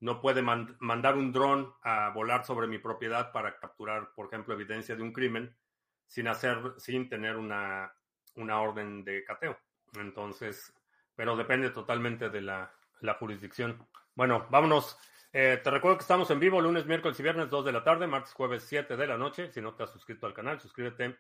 no 0.01 0.21
puede 0.21 0.43
mandar 0.43 1.17
un 1.17 1.33
dron 1.33 1.73
a 1.83 2.11
volar 2.11 2.45
sobre 2.45 2.67
mi 2.67 2.79
propiedad 2.79 3.33
para 3.33 3.59
capturar, 3.59 4.13
por 4.15 4.27
ejemplo, 4.27 4.55
evidencia 4.55 4.97
de 4.97 5.03
un 5.03 5.13
crimen 5.13 5.57
sin 6.07 6.29
hacer, 6.29 6.75
sin 6.77 7.09
tener 7.09 7.37
una, 7.37 7.93
una 8.35 8.61
orden 8.61 9.05
de 9.05 9.25
cateo. 9.25 9.59
Entonces, 9.95 10.73
pero 11.15 11.37
depende 11.37 11.71
totalmente 11.71 12.31
de 12.31 12.41
la, 12.41 12.73
la 13.01 13.15
jurisdicción. 13.15 13.87
Bueno, 14.15 14.47
vámonos. 14.51 14.99
Eh, 15.33 15.61
te 15.63 15.71
recuerdo 15.71 15.97
que 15.97 16.03
estamos 16.03 16.31
en 16.31 16.41
vivo 16.41 16.61
lunes, 16.61 16.87
miércoles 16.87 17.19
y 17.21 17.23
viernes, 17.23 17.49
2 17.49 17.65
de 17.65 17.73
la 17.73 17.85
tarde, 17.85 18.07
martes, 18.07 18.33
jueves, 18.33 18.65
7 18.65 18.97
de 18.97 19.07
la 19.07 19.17
noche. 19.17 19.53
Si 19.53 19.61
no 19.61 19.75
te 19.75 19.85
has 19.85 19.93
suscrito 19.93 20.27
al 20.27 20.35
canal, 20.35 20.61
suscríbete, 20.61 21.19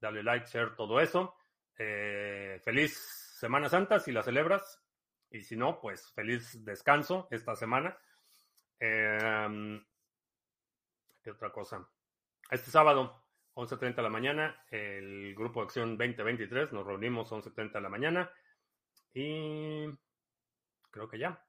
dale 0.00 0.22
like, 0.22 0.46
share, 0.46 0.74
todo 0.74 1.00
eso. 1.00 1.36
Eh, 1.78 2.60
feliz 2.64 2.96
Semana 3.38 3.68
Santa 3.68 3.98
si 3.98 4.12
la 4.12 4.22
celebras. 4.22 4.82
Y 5.30 5.42
si 5.42 5.56
no, 5.56 5.80
pues 5.80 6.12
feliz 6.12 6.64
descanso 6.64 7.28
esta 7.30 7.54
semana. 7.54 7.96
Eh, 8.78 9.80
¿Qué 11.22 11.30
otra 11.30 11.52
cosa? 11.52 11.88
Este 12.50 12.70
sábado 12.70 13.24
11.30 13.54 13.96
de 13.96 14.02
la 14.02 14.08
mañana, 14.08 14.64
el 14.70 15.34
Grupo 15.34 15.60
de 15.60 15.66
Acción 15.66 15.98
2023, 15.98 16.72
nos 16.72 16.86
reunimos 16.86 17.30
11.30 17.30 17.72
de 17.72 17.80
la 17.80 17.88
mañana 17.88 18.30
y 19.12 19.86
creo 20.90 21.08
que 21.08 21.18
ya. 21.18 21.44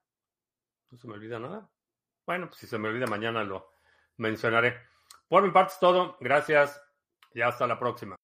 No 0.90 0.98
se 0.98 1.08
me 1.08 1.14
olvida 1.14 1.38
nada. 1.38 1.70
Bueno, 2.26 2.48
pues 2.48 2.60
si 2.60 2.66
se 2.66 2.78
me 2.78 2.88
olvida 2.88 3.06
mañana 3.06 3.42
lo 3.44 3.72
mencionaré. 4.18 4.78
Por 5.26 5.42
mi 5.42 5.50
parte 5.50 5.72
es 5.72 5.80
todo. 5.80 6.16
Gracias 6.20 6.80
y 7.32 7.40
hasta 7.40 7.66
la 7.66 7.78
próxima. 7.78 8.16